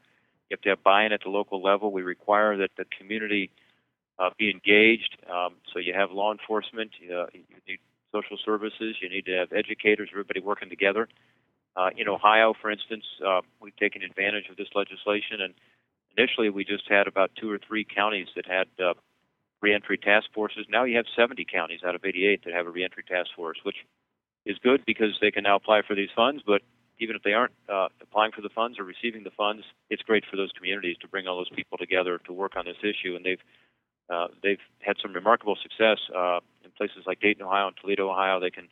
You 0.48 0.54
have 0.54 0.60
to 0.62 0.68
have 0.70 0.82
buy-in 0.84 1.12
at 1.12 1.22
the 1.24 1.30
local 1.30 1.60
level. 1.60 1.90
We 1.90 2.02
require 2.02 2.56
that 2.58 2.70
the 2.76 2.84
community 2.96 3.50
uh, 4.20 4.30
be 4.38 4.48
engaged. 4.48 5.16
Um, 5.28 5.56
so 5.72 5.80
you 5.80 5.92
have 5.92 6.12
law 6.12 6.30
enforcement, 6.30 6.92
uh, 7.02 7.26
you 7.32 7.42
need 7.66 7.80
social 8.12 8.38
services, 8.44 8.96
you 9.02 9.10
need 9.10 9.24
to 9.26 9.32
have 9.32 9.52
educators, 9.52 10.08
everybody 10.12 10.40
working 10.40 10.70
together. 10.70 11.08
Uh, 11.76 11.90
in 11.96 12.08
Ohio, 12.08 12.54
for 12.62 12.70
instance, 12.70 13.04
we've 13.60 13.76
taken 13.76 14.02
advantage 14.02 14.48
of 14.48 14.56
this 14.56 14.68
legislation 14.74 15.42
and 15.42 15.52
initially 16.16 16.50
we 16.50 16.64
just 16.64 16.88
had 16.88 17.06
about 17.06 17.30
two 17.40 17.50
or 17.50 17.58
three 17.58 17.84
counties 17.84 18.28
that 18.36 18.46
had 18.46 18.66
uh, 18.82 18.94
reentry 19.62 19.98
task 19.98 20.26
forces. 20.34 20.66
Now 20.68 20.84
you 20.84 20.96
have 20.96 21.06
70 21.16 21.46
counties 21.50 21.80
out 21.86 21.94
of 21.94 22.04
88 22.04 22.44
that 22.44 22.54
have 22.54 22.66
a 22.66 22.70
reentry 22.70 23.04
task 23.06 23.30
force, 23.34 23.58
which 23.62 23.76
is 24.44 24.56
good 24.62 24.82
because 24.86 25.18
they 25.20 25.30
can 25.30 25.44
now 25.44 25.56
apply 25.56 25.82
for 25.86 25.94
these 25.94 26.10
funds. 26.14 26.42
But 26.46 26.62
even 26.98 27.16
if 27.16 27.22
they 27.22 27.32
aren't 27.32 27.52
uh, 27.68 27.88
applying 28.00 28.32
for 28.32 28.42
the 28.42 28.48
funds 28.48 28.78
or 28.78 28.84
receiving 28.84 29.24
the 29.24 29.30
funds, 29.36 29.64
it's 29.90 30.02
great 30.02 30.24
for 30.30 30.36
those 30.36 30.52
communities 30.56 30.96
to 31.00 31.08
bring 31.08 31.26
all 31.26 31.36
those 31.36 31.50
people 31.54 31.78
together 31.78 32.18
to 32.26 32.32
work 32.32 32.56
on 32.56 32.64
this 32.64 32.76
issue. 32.82 33.16
And 33.16 33.24
they've 33.24 33.42
uh, 34.08 34.28
they've 34.40 34.62
had 34.80 34.96
some 35.02 35.12
remarkable 35.12 35.56
success 35.60 35.98
uh, 36.16 36.38
in 36.64 36.70
places 36.76 37.02
like 37.06 37.20
Dayton, 37.20 37.44
Ohio, 37.44 37.66
and 37.66 37.76
Toledo, 37.76 38.08
Ohio. 38.08 38.38
They 38.38 38.50
can 38.50 38.68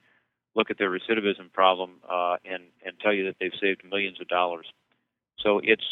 look 0.55 0.70
at 0.70 0.78
their 0.78 0.90
recidivism 0.90 1.53
problem 1.53 2.01
uh, 2.09 2.36
and 2.45 2.62
and 2.86 2.99
tell 3.01 3.12
you 3.12 3.24
that 3.24 3.36
they've 3.40 3.59
saved 3.61 3.82
millions 3.84 4.20
of 4.20 4.28
dollars. 4.28 4.66
So 5.38 5.61
it's 5.62 5.84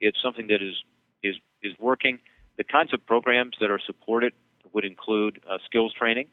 it's 0.00 0.18
something 0.22 0.48
that 0.48 0.62
is 0.62 0.74
is 1.22 1.36
is 1.62 1.72
working. 1.78 2.18
The 2.56 2.64
kinds 2.64 2.92
of 2.92 3.04
programs 3.06 3.56
that 3.60 3.70
are 3.70 3.80
supported 3.84 4.32
would 4.72 4.84
include 4.84 5.40
uh, 5.48 5.58
skills 5.64 5.92
training. 5.92 6.28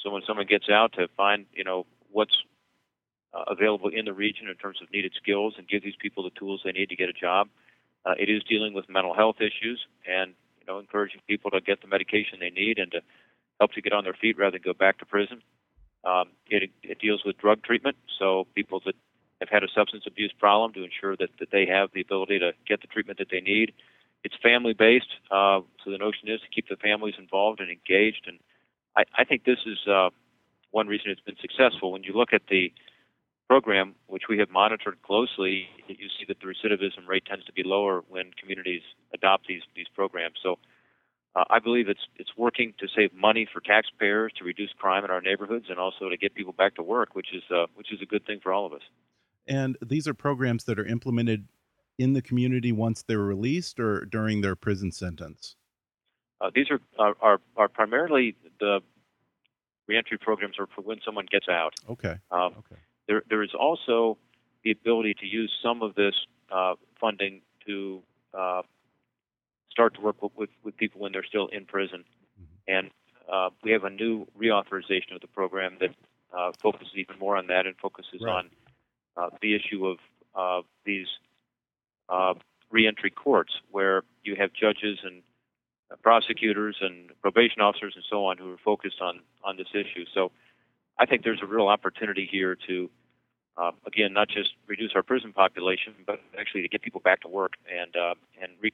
So 0.00 0.10
when 0.10 0.22
someone 0.26 0.46
gets 0.46 0.68
out 0.68 0.92
to 0.94 1.08
find 1.16 1.46
you 1.52 1.64
know 1.64 1.86
what's 2.10 2.36
uh, 3.34 3.44
available 3.48 3.88
in 3.88 4.04
the 4.04 4.12
region 4.12 4.48
in 4.48 4.54
terms 4.54 4.78
of 4.80 4.90
needed 4.92 5.12
skills 5.20 5.54
and 5.58 5.66
give 5.66 5.82
these 5.82 5.96
people 6.00 6.22
the 6.22 6.30
tools 6.30 6.60
they 6.64 6.72
need 6.72 6.88
to 6.88 6.96
get 6.96 7.08
a 7.08 7.12
job. 7.12 7.48
Uh, 8.06 8.14
it 8.18 8.28
is 8.28 8.42
dealing 8.44 8.74
with 8.74 8.88
mental 8.88 9.14
health 9.14 9.36
issues 9.40 9.86
and 10.06 10.34
you 10.60 10.66
know 10.66 10.78
encouraging 10.78 11.20
people 11.26 11.50
to 11.50 11.60
get 11.60 11.80
the 11.80 11.88
medication 11.88 12.38
they 12.40 12.50
need 12.50 12.78
and 12.78 12.92
to 12.92 13.00
help 13.58 13.72
to 13.72 13.80
get 13.80 13.92
on 13.92 14.04
their 14.04 14.14
feet 14.14 14.38
rather 14.38 14.52
than 14.52 14.62
go 14.62 14.72
back 14.72 14.98
to 14.98 15.06
prison. 15.06 15.42
Um, 16.04 16.28
it, 16.48 16.70
it 16.82 16.98
deals 16.98 17.22
with 17.24 17.38
drug 17.38 17.62
treatment, 17.62 17.96
so 18.18 18.46
people 18.54 18.82
that 18.84 18.94
have 19.40 19.48
had 19.48 19.64
a 19.64 19.68
substance 19.74 20.04
abuse 20.06 20.32
problem 20.38 20.72
to 20.74 20.84
ensure 20.84 21.16
that, 21.16 21.30
that 21.40 21.50
they 21.50 21.66
have 21.66 21.90
the 21.94 22.02
ability 22.02 22.38
to 22.40 22.52
get 22.68 22.82
the 22.82 22.86
treatment 22.86 23.18
that 23.18 23.28
they 23.30 23.40
need 23.40 23.72
it's 24.24 24.34
family 24.42 24.72
based, 24.72 25.12
uh, 25.30 25.60
so 25.84 25.90
the 25.90 25.98
notion 25.98 26.28
is 26.28 26.40
to 26.40 26.48
keep 26.48 26.68
the 26.68 26.76
families 26.76 27.14
involved 27.18 27.60
and 27.60 27.70
engaged. 27.70 28.24
And 28.26 28.40
I, 28.96 29.04
I 29.18 29.24
think 29.24 29.44
this 29.44 29.58
is 29.66 29.78
uh, 29.86 30.08
one 30.70 30.88
reason 30.88 31.10
it's 31.10 31.20
been 31.20 31.36
successful. 31.40 31.92
When 31.92 32.02
you 32.02 32.14
look 32.14 32.32
at 32.32 32.42
the 32.48 32.72
program, 33.48 33.94
which 34.06 34.24
we 34.28 34.38
have 34.38 34.48
monitored 34.50 35.02
closely, 35.02 35.68
you 35.86 36.08
see 36.18 36.24
that 36.26 36.38
the 36.40 36.46
recidivism 36.46 37.06
rate 37.06 37.26
tends 37.26 37.44
to 37.44 37.52
be 37.52 37.62
lower 37.62 38.02
when 38.08 38.30
communities 38.40 38.82
adopt 39.12 39.46
these 39.46 39.62
these 39.76 39.88
programs. 39.94 40.36
So. 40.42 40.58
Uh, 41.36 41.42
I 41.50 41.58
believe 41.58 41.88
it's 41.88 42.06
it's 42.14 42.30
working 42.36 42.74
to 42.78 42.86
save 42.94 43.12
money 43.12 43.44
for 43.52 43.58
taxpayers, 43.58 44.32
to 44.38 44.44
reduce 44.44 44.70
crime 44.78 45.04
in 45.04 45.10
our 45.10 45.20
neighborhoods, 45.20 45.64
and 45.68 45.80
also 45.80 46.08
to 46.08 46.16
get 46.16 46.32
people 46.36 46.52
back 46.52 46.76
to 46.76 46.82
work, 46.84 47.16
which 47.16 47.34
is 47.34 47.42
uh, 47.50 47.66
which 47.74 47.92
is 47.92 48.00
a 48.00 48.06
good 48.06 48.24
thing 48.24 48.38
for 48.40 48.52
all 48.52 48.64
of 48.66 48.72
us. 48.72 48.82
And 49.48 49.76
these 49.82 50.06
are 50.06 50.14
programs 50.14 50.62
that 50.64 50.78
are 50.78 50.86
implemented 50.86 51.48
in 51.98 52.12
the 52.12 52.22
community 52.22 52.72
once 52.72 53.02
they're 53.02 53.18
released 53.18 53.78
or 53.78 54.04
during 54.04 54.40
their 54.40 54.56
prison 54.56 54.92
sentence? 54.92 55.56
Uh, 56.40 56.50
these 56.54 56.66
are, 56.70 56.80
are, 56.98 57.14
are 57.20 57.40
are 57.56 57.68
primarily 57.68 58.36
the 58.60 58.80
reentry 59.86 60.18
programs 60.18 60.58
are 60.58 60.66
for 60.74 60.82
when 60.82 60.98
someone 61.04 61.26
gets 61.30 61.48
out. 61.48 61.74
Okay. 61.88 62.16
Um, 62.30 62.54
okay. 62.58 62.80
There 63.06 63.22
there 63.28 63.42
is 63.42 63.54
also 63.58 64.18
the 64.64 64.70
ability 64.70 65.14
to 65.20 65.26
use 65.26 65.52
some 65.62 65.82
of 65.82 65.94
this 65.94 66.14
uh, 66.50 66.74
funding 67.00 67.42
to 67.66 68.02
uh, 68.32 68.62
start 69.70 69.94
to 69.94 70.00
work 70.00 70.22
with, 70.22 70.32
with, 70.36 70.50
with, 70.62 70.76
people 70.76 71.00
when 71.00 71.12
they're 71.12 71.24
still 71.24 71.48
in 71.48 71.64
prison, 71.64 72.04
mm-hmm. 72.40 72.76
and 72.76 72.90
uh, 73.32 73.50
we 73.62 73.70
have 73.70 73.84
a 73.84 73.90
new 73.90 74.26
reauthorization 74.38 75.14
of 75.14 75.20
the 75.20 75.26
program 75.26 75.76
that 75.80 75.90
uh, 76.36 76.52
focuses 76.60 76.92
even 76.96 77.18
more 77.18 77.36
on 77.36 77.46
that 77.46 77.66
and 77.66 77.76
focuses 77.76 78.20
right. 78.22 78.44
on 78.44 78.50
uh, 79.16 79.30
the 79.40 79.54
issue 79.54 79.86
of 79.86 80.64
these 80.84 81.06
uh, 82.08 82.34
reentry 82.70 83.10
courts 83.10 83.52
where 83.70 84.02
you 84.22 84.36
have 84.36 84.52
judges 84.52 84.98
and 85.04 85.22
prosecutors 86.02 86.76
and 86.80 87.10
probation 87.22 87.60
officers 87.60 87.92
and 87.94 88.04
so 88.10 88.24
on 88.24 88.36
who 88.38 88.52
are 88.52 88.58
focused 88.64 89.00
on 89.00 89.20
on 89.44 89.56
this 89.56 89.68
issue. 89.72 90.04
So 90.12 90.32
I 90.98 91.06
think 91.06 91.24
there's 91.24 91.42
a 91.42 91.46
real 91.46 91.68
opportunity 91.68 92.28
here 92.30 92.56
to 92.66 92.90
uh, 93.56 93.70
again, 93.86 94.12
not 94.12 94.28
just 94.28 94.50
reduce 94.66 94.92
our 94.94 95.02
prison 95.02 95.32
population, 95.32 95.94
but 96.06 96.20
actually 96.38 96.62
to 96.62 96.68
get 96.68 96.82
people 96.82 97.00
back 97.00 97.20
to 97.20 97.28
work 97.28 97.52
and 97.70 97.94
uh, 97.96 98.14
and 98.40 98.52
re, 98.60 98.72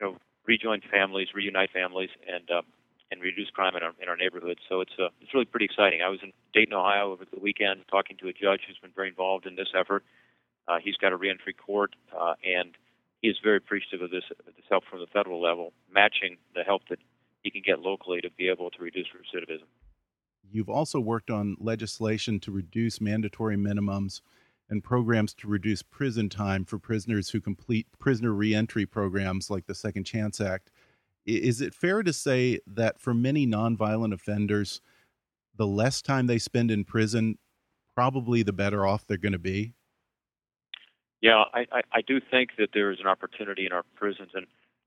you 0.00 0.06
know 0.06 0.16
rejoin 0.46 0.80
families, 0.90 1.28
reunite 1.34 1.70
families, 1.72 2.10
and 2.32 2.50
uh, 2.50 2.62
and 3.10 3.20
reduce 3.20 3.50
crime 3.50 3.74
in 3.76 3.82
our 3.82 3.92
in 4.00 4.08
our 4.08 4.16
neighborhoods. 4.16 4.60
So 4.68 4.80
it's 4.80 4.92
uh, 4.98 5.08
it's 5.20 5.34
really 5.34 5.46
pretty 5.46 5.64
exciting. 5.64 6.02
I 6.02 6.08
was 6.08 6.20
in 6.22 6.32
Dayton, 6.54 6.74
Ohio, 6.74 7.12
over 7.12 7.24
the 7.24 7.40
weekend 7.40 7.80
talking 7.90 8.16
to 8.18 8.28
a 8.28 8.32
judge 8.32 8.60
who's 8.66 8.78
been 8.78 8.92
very 8.94 9.08
involved 9.08 9.46
in 9.46 9.56
this 9.56 9.68
effort. 9.78 10.04
Uh, 10.68 10.78
he's 10.82 10.96
got 10.96 11.12
a 11.12 11.16
reentry 11.16 11.52
court, 11.52 11.94
uh, 12.18 12.34
and 12.44 12.76
he 13.22 13.28
is 13.28 13.36
very 13.42 13.56
appreciative 13.56 14.02
of 14.02 14.10
this 14.10 14.24
this 14.46 14.64
help 14.68 14.84
from 14.88 15.00
the 15.00 15.06
federal 15.06 15.42
level, 15.42 15.72
matching 15.92 16.36
the 16.54 16.62
help 16.62 16.82
that 16.88 16.98
he 17.42 17.50
can 17.50 17.62
get 17.64 17.80
locally 17.80 18.20
to 18.20 18.30
be 18.30 18.48
able 18.48 18.70
to 18.70 18.82
reduce 18.82 19.06
recidivism. 19.08 19.66
You've 20.50 20.68
also 20.68 21.00
worked 21.00 21.30
on 21.30 21.56
legislation 21.60 22.40
to 22.40 22.50
reduce 22.50 23.00
mandatory 23.00 23.56
minimums 23.56 24.20
and 24.68 24.82
programs 24.82 25.34
to 25.34 25.48
reduce 25.48 25.82
prison 25.82 26.28
time 26.28 26.64
for 26.64 26.78
prisoners 26.78 27.30
who 27.30 27.40
complete 27.40 27.86
prisoner 27.98 28.32
reentry 28.32 28.86
programs 28.86 29.50
like 29.50 29.66
the 29.66 29.74
Second 29.74 30.04
Chance 30.04 30.40
Act. 30.40 30.70
Is 31.26 31.60
it 31.60 31.74
fair 31.74 32.02
to 32.02 32.12
say 32.12 32.60
that 32.66 33.00
for 33.00 33.12
many 33.12 33.46
nonviolent 33.46 34.14
offenders, 34.14 34.80
the 35.56 35.66
less 35.66 36.00
time 36.00 36.26
they 36.26 36.38
spend 36.38 36.70
in 36.70 36.84
prison, 36.84 37.38
probably 37.94 38.42
the 38.42 38.52
better 38.52 38.86
off 38.86 39.06
they're 39.06 39.16
going 39.16 39.32
to 39.32 39.38
be? 39.38 39.74
Yeah, 41.20 41.44
I, 41.52 41.66
I, 41.72 41.80
I 41.92 42.00
do 42.00 42.20
think 42.20 42.50
that 42.58 42.70
there 42.72 42.90
is 42.90 42.98
an 43.00 43.06
opportunity 43.06 43.66
in 43.66 43.72
our 43.72 43.84
prisons, 43.94 44.30
and 44.34 44.46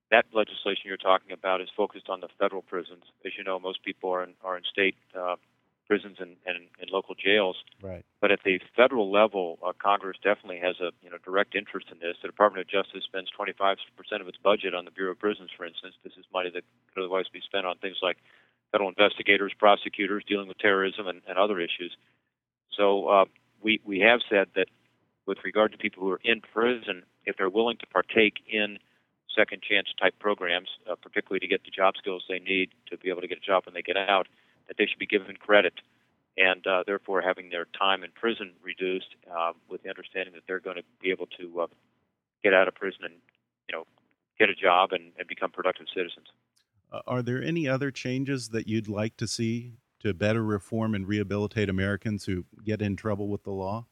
that 0.09 0.25
legislation 0.33 0.85
you're 0.85 0.97
talking 0.97 1.31
about 1.31 1.61
is 1.61 1.69
focused 1.75 2.09
on 2.09 2.21
the 2.21 2.27
federal 2.39 2.61
prisons. 2.61 3.03
As 3.25 3.33
you 3.37 3.43
know, 3.43 3.59
most 3.59 3.83
people 3.83 4.11
are 4.11 4.23
in, 4.23 4.33
are 4.43 4.57
in 4.57 4.63
state 4.63 4.95
uh, 5.17 5.35
prisons 5.87 6.17
and, 6.19 6.35
and, 6.45 6.69
and 6.79 6.89
local 6.91 7.13
jails. 7.15 7.57
Right. 7.81 8.03
But 8.21 8.31
at 8.31 8.39
the 8.43 8.59
federal 8.75 9.11
level, 9.11 9.59
uh, 9.65 9.73
Congress 9.77 10.17
definitely 10.23 10.59
has 10.59 10.79
a 10.79 10.91
you 11.01 11.09
know 11.09 11.17
direct 11.23 11.55
interest 11.55 11.87
in 11.91 11.99
this. 11.99 12.15
The 12.21 12.29
Department 12.29 12.61
of 12.61 12.67
Justice 12.69 13.03
spends 13.03 13.29
25% 13.37 13.77
of 14.21 14.27
its 14.27 14.37
budget 14.37 14.73
on 14.73 14.85
the 14.85 14.91
Bureau 14.91 15.11
of 15.11 15.19
Prisons, 15.19 15.49
for 15.55 15.65
instance. 15.65 15.95
This 16.03 16.13
is 16.17 16.25
money 16.33 16.49
that 16.53 16.63
could 16.93 17.03
otherwise 17.03 17.25
be 17.31 17.41
spent 17.41 17.65
on 17.65 17.77
things 17.77 17.97
like 18.01 18.17
federal 18.71 18.89
investigators, 18.89 19.53
prosecutors 19.57 20.23
dealing 20.27 20.47
with 20.47 20.57
terrorism 20.57 21.07
and, 21.07 21.21
and 21.27 21.37
other 21.37 21.59
issues. 21.59 21.95
So 22.75 23.07
uh, 23.07 23.25
we 23.61 23.81
we 23.85 23.99
have 23.99 24.21
said 24.29 24.47
that 24.55 24.67
with 25.25 25.37
regard 25.43 25.71
to 25.71 25.77
people 25.77 26.03
who 26.03 26.11
are 26.11 26.21
in 26.23 26.41
prison, 26.41 27.03
if 27.25 27.37
they're 27.37 27.49
willing 27.49 27.77
to 27.77 27.87
partake 27.87 28.43
in 28.47 28.77
second 29.35 29.61
chance 29.61 29.87
type 29.99 30.13
programs, 30.19 30.69
uh, 30.89 30.95
particularly 30.95 31.39
to 31.39 31.47
get 31.47 31.63
the 31.63 31.71
job 31.71 31.95
skills 31.97 32.23
they 32.29 32.39
need 32.39 32.69
to 32.89 32.97
be 32.97 33.09
able 33.09 33.21
to 33.21 33.27
get 33.27 33.37
a 33.37 33.45
job 33.45 33.65
when 33.65 33.73
they 33.73 33.81
get 33.81 33.97
out, 33.97 34.27
that 34.67 34.77
they 34.77 34.85
should 34.85 34.99
be 34.99 35.07
given 35.07 35.35
credit 35.35 35.73
and 36.37 36.65
uh, 36.65 36.83
therefore 36.85 37.21
having 37.21 37.49
their 37.49 37.65
time 37.77 38.03
in 38.03 38.11
prison 38.11 38.51
reduced 38.63 39.15
uh, 39.35 39.51
with 39.69 39.83
the 39.83 39.89
understanding 39.89 40.33
that 40.33 40.43
they're 40.47 40.59
going 40.59 40.77
to 40.77 40.83
be 41.01 41.11
able 41.11 41.27
to 41.39 41.61
uh, 41.61 41.67
get 42.43 42.53
out 42.53 42.67
of 42.67 42.75
prison 42.75 43.01
and 43.03 43.13
you 43.69 43.75
know 43.75 43.85
get 44.39 44.49
a 44.49 44.55
job 44.55 44.91
and, 44.91 45.11
and 45.17 45.27
become 45.27 45.51
productive 45.51 45.85
citizens. 45.93 46.27
Uh, 46.91 47.01
are 47.07 47.21
there 47.21 47.41
any 47.41 47.67
other 47.67 47.91
changes 47.91 48.49
that 48.49 48.67
you'd 48.67 48.87
like 48.87 49.17
to 49.17 49.27
see 49.27 49.73
to 49.99 50.13
better 50.13 50.43
reform 50.43 50.95
and 50.95 51.07
rehabilitate 51.07 51.69
Americans 51.69 52.25
who 52.25 52.45
get 52.63 52.81
in 52.81 52.95
trouble 52.95 53.29
with 53.29 53.43
the 53.43 53.51
law? 53.51 53.85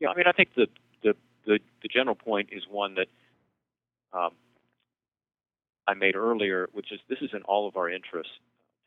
Yeah, 0.00 0.08
I 0.08 0.16
mean, 0.16 0.26
I 0.26 0.32
think 0.32 0.54
the 0.54 0.66
the 1.02 1.14
the, 1.46 1.58
the 1.82 1.88
general 1.88 2.16
point 2.16 2.50
is 2.52 2.62
one 2.68 2.94
that 2.94 3.08
um, 4.12 4.32
I 5.86 5.94
made 5.94 6.16
earlier, 6.16 6.68
which 6.72 6.92
is 6.92 7.00
this 7.08 7.18
is 7.20 7.30
in 7.32 7.42
all 7.42 7.68
of 7.68 7.76
our 7.76 7.88
interests 7.88 8.32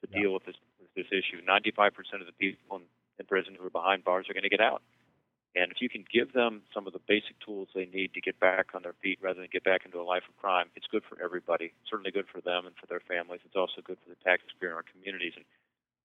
to 0.01 0.09
yeah. 0.11 0.21
deal 0.21 0.33
with 0.33 0.45
this 0.45 0.55
with 0.81 0.93
this 0.95 1.07
issue. 1.11 1.41
Ninety 1.45 1.71
five 1.71 1.93
percent 1.93 2.21
of 2.21 2.27
the 2.27 2.33
people 2.33 2.77
in, 2.77 2.83
in 3.19 3.25
prison 3.25 3.55
who 3.57 3.65
are 3.65 3.69
behind 3.69 4.03
bars 4.03 4.27
are 4.29 4.33
going 4.33 4.43
to 4.43 4.49
get 4.49 4.61
out, 4.61 4.81
and 5.55 5.71
if 5.71 5.81
you 5.81 5.89
can 5.89 6.03
give 6.11 6.33
them 6.33 6.61
some 6.73 6.87
of 6.87 6.93
the 6.93 6.99
basic 7.07 7.39
tools 7.45 7.69
they 7.75 7.85
need 7.85 8.13
to 8.13 8.21
get 8.21 8.39
back 8.39 8.73
on 8.73 8.81
their 8.81 8.95
feet 9.01 9.19
rather 9.21 9.39
than 9.39 9.49
get 9.53 9.63
back 9.63 9.85
into 9.85 9.99
a 9.99 10.03
life 10.03 10.23
of 10.27 10.35
crime, 10.37 10.67
it's 10.75 10.87
good 10.89 11.03
for 11.07 11.21
everybody. 11.23 11.73
Certainly 11.89 12.11
good 12.11 12.25
for 12.25 12.41
them 12.41 12.65
and 12.65 12.75
for 12.75 12.87
their 12.87 13.01
families. 13.01 13.41
It's 13.45 13.55
also 13.55 13.81
good 13.85 13.97
for 14.01 14.09
the 14.09 14.17
taxpayer 14.23 14.71
in 14.71 14.75
our 14.75 14.83
communities. 14.83 15.33
And 15.35 15.45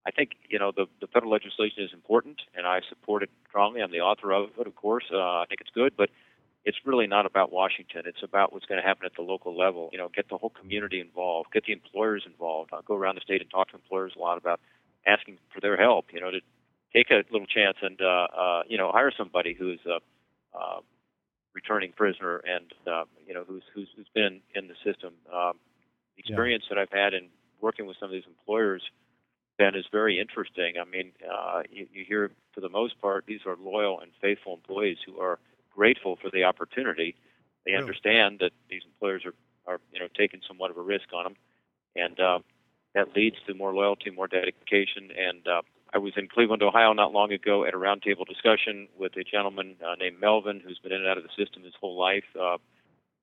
I 0.09 0.11
think 0.11 0.31
you 0.49 0.59
know 0.59 0.73
the 0.75 0.87
the 1.03 1.07
federal 1.07 1.31
legislation 1.31 1.83
is 1.85 1.91
important, 1.93 2.41
and 2.57 2.67
I 2.67 2.81
support 2.89 3.23
it 3.23 3.31
strongly. 3.47 3.83
I'm 3.83 3.93
the 3.93 4.01
author 4.01 4.33
of 4.33 4.49
it, 4.59 4.67
of 4.67 4.75
course. 4.75 5.05
Uh, 5.13 5.19
I 5.19 5.45
think 5.47 5.61
it's 5.61 5.71
good, 5.75 5.93
but 5.97 6.09
it's 6.65 6.79
really 6.87 7.07
not 7.07 7.27
about 7.27 7.53
Washington. 7.53 8.03
It's 8.07 8.23
about 8.23 8.53
what's 8.53 8.65
going 8.65 8.81
to 8.81 8.87
happen 8.87 9.05
at 9.05 9.13
the 9.17 9.23
local 9.23 9.57
level. 9.57 9.91
You 9.93 9.99
know, 9.99 10.09
get 10.09 10.31
the 10.31 10.39
whole 10.39 10.49
community 10.51 11.01
involved, 11.01 11.53
get 11.53 11.65
the 11.67 11.75
employers 11.75 12.25
involved. 12.25 12.71
I 12.73 12.81
go 12.87 12.97
around 12.97 13.17
the 13.17 13.21
state 13.21 13.43
and 13.43 13.51
talk 13.51 13.69
to 13.69 13.77
employers 13.77 14.15
a 14.17 14.19
lot 14.19 14.39
about 14.39 14.61
asking 15.07 15.37
for 15.53 15.61
their 15.61 15.77
help. 15.77 16.07
You 16.11 16.21
know, 16.21 16.31
to 16.31 16.41
take 16.95 17.11
a 17.11 17.23
little 17.31 17.47
chance 17.47 17.77
and 17.83 18.01
uh, 18.01 18.29
uh, 18.35 18.63
you 18.67 18.79
know 18.79 18.91
hire 18.91 19.13
somebody 19.15 19.53
who's 19.53 19.81
a 19.85 19.99
uh, 20.59 20.81
returning 21.55 21.93
prisoner 21.93 22.41
and 22.49 22.73
uh, 22.87 23.05
you 23.27 23.35
know 23.35 23.45
who's, 23.47 23.63
who's 23.75 23.89
who's 23.95 24.09
been 24.15 24.41
in 24.55 24.69
the 24.69 24.75
system. 24.85 25.13
Um, 25.31 25.61
the 26.17 26.21
experience 26.21 26.65
yeah. 26.65 26.77
that 26.77 26.81
I've 26.81 26.99
had 26.99 27.13
in 27.13 27.29
working 27.61 27.87
with 27.87 27.99
some 28.01 28.07
of 28.07 28.13
these 28.13 28.27
employers 28.27 28.83
then 29.59 29.75
is 29.75 29.85
very 29.91 30.19
interesting. 30.19 30.75
I 30.81 30.85
mean, 30.85 31.13
uh, 31.31 31.63
you, 31.71 31.87
you 31.93 32.05
hear 32.05 32.31
for 32.55 32.61
the 32.61 32.69
most 32.69 33.01
part 33.01 33.25
these 33.27 33.41
are 33.47 33.57
loyal 33.57 34.01
and 34.01 34.11
faithful 34.21 34.55
employees 34.55 34.99
who 35.05 35.21
are 35.21 35.39
grateful 35.75 36.17
for 36.21 36.31
the 36.31 36.45
opportunity. 36.45 37.17
They 37.65 37.73
really? 37.73 37.83
understand 37.83 38.39
that 38.41 38.53
these 38.71 38.83
employers 38.87 39.25
are, 39.25 39.35
are 39.67 39.81
you 39.93 40.01
know 40.01 40.09
taking 40.17 40.41
somewhat 40.47 40.71
of 40.71 40.77
a 40.77 40.83
risk 40.83 41.09
on 41.13 41.25
them, 41.25 41.37
and 41.97 42.21
uh, 42.21 42.39
that 42.95 43.15
leads 43.17 43.37
to 43.47 43.55
more 43.55 43.75
loyalty, 43.75 44.11
more 44.11 44.29
dedication. 44.29 45.11
And 45.17 45.47
uh, 45.47 45.63
I 45.93 45.99
was 45.99 46.13
in 46.17 46.29
Cleveland, 46.29 46.63
Ohio, 46.63 46.93
not 46.93 47.13
long 47.13 47.33
ago 47.33 47.65
at 47.65 47.75
a 47.75 47.79
roundtable 47.79 48.27
discussion 48.27 48.89
with 48.99 49.17
a 49.17 49.25
gentleman 49.25 49.77
uh, 49.85 49.95
named 49.97 50.21
Melvin, 50.21 50.61
who's 50.65 50.79
been 50.79 50.93
in 50.93 51.01
and 51.01 51.09
out 51.09 51.19
of 51.19 51.25
the 51.25 51.45
system 51.45 51.65
his 51.65 51.75
whole 51.81 51.99
life. 51.99 52.25
Uh, 52.41 52.59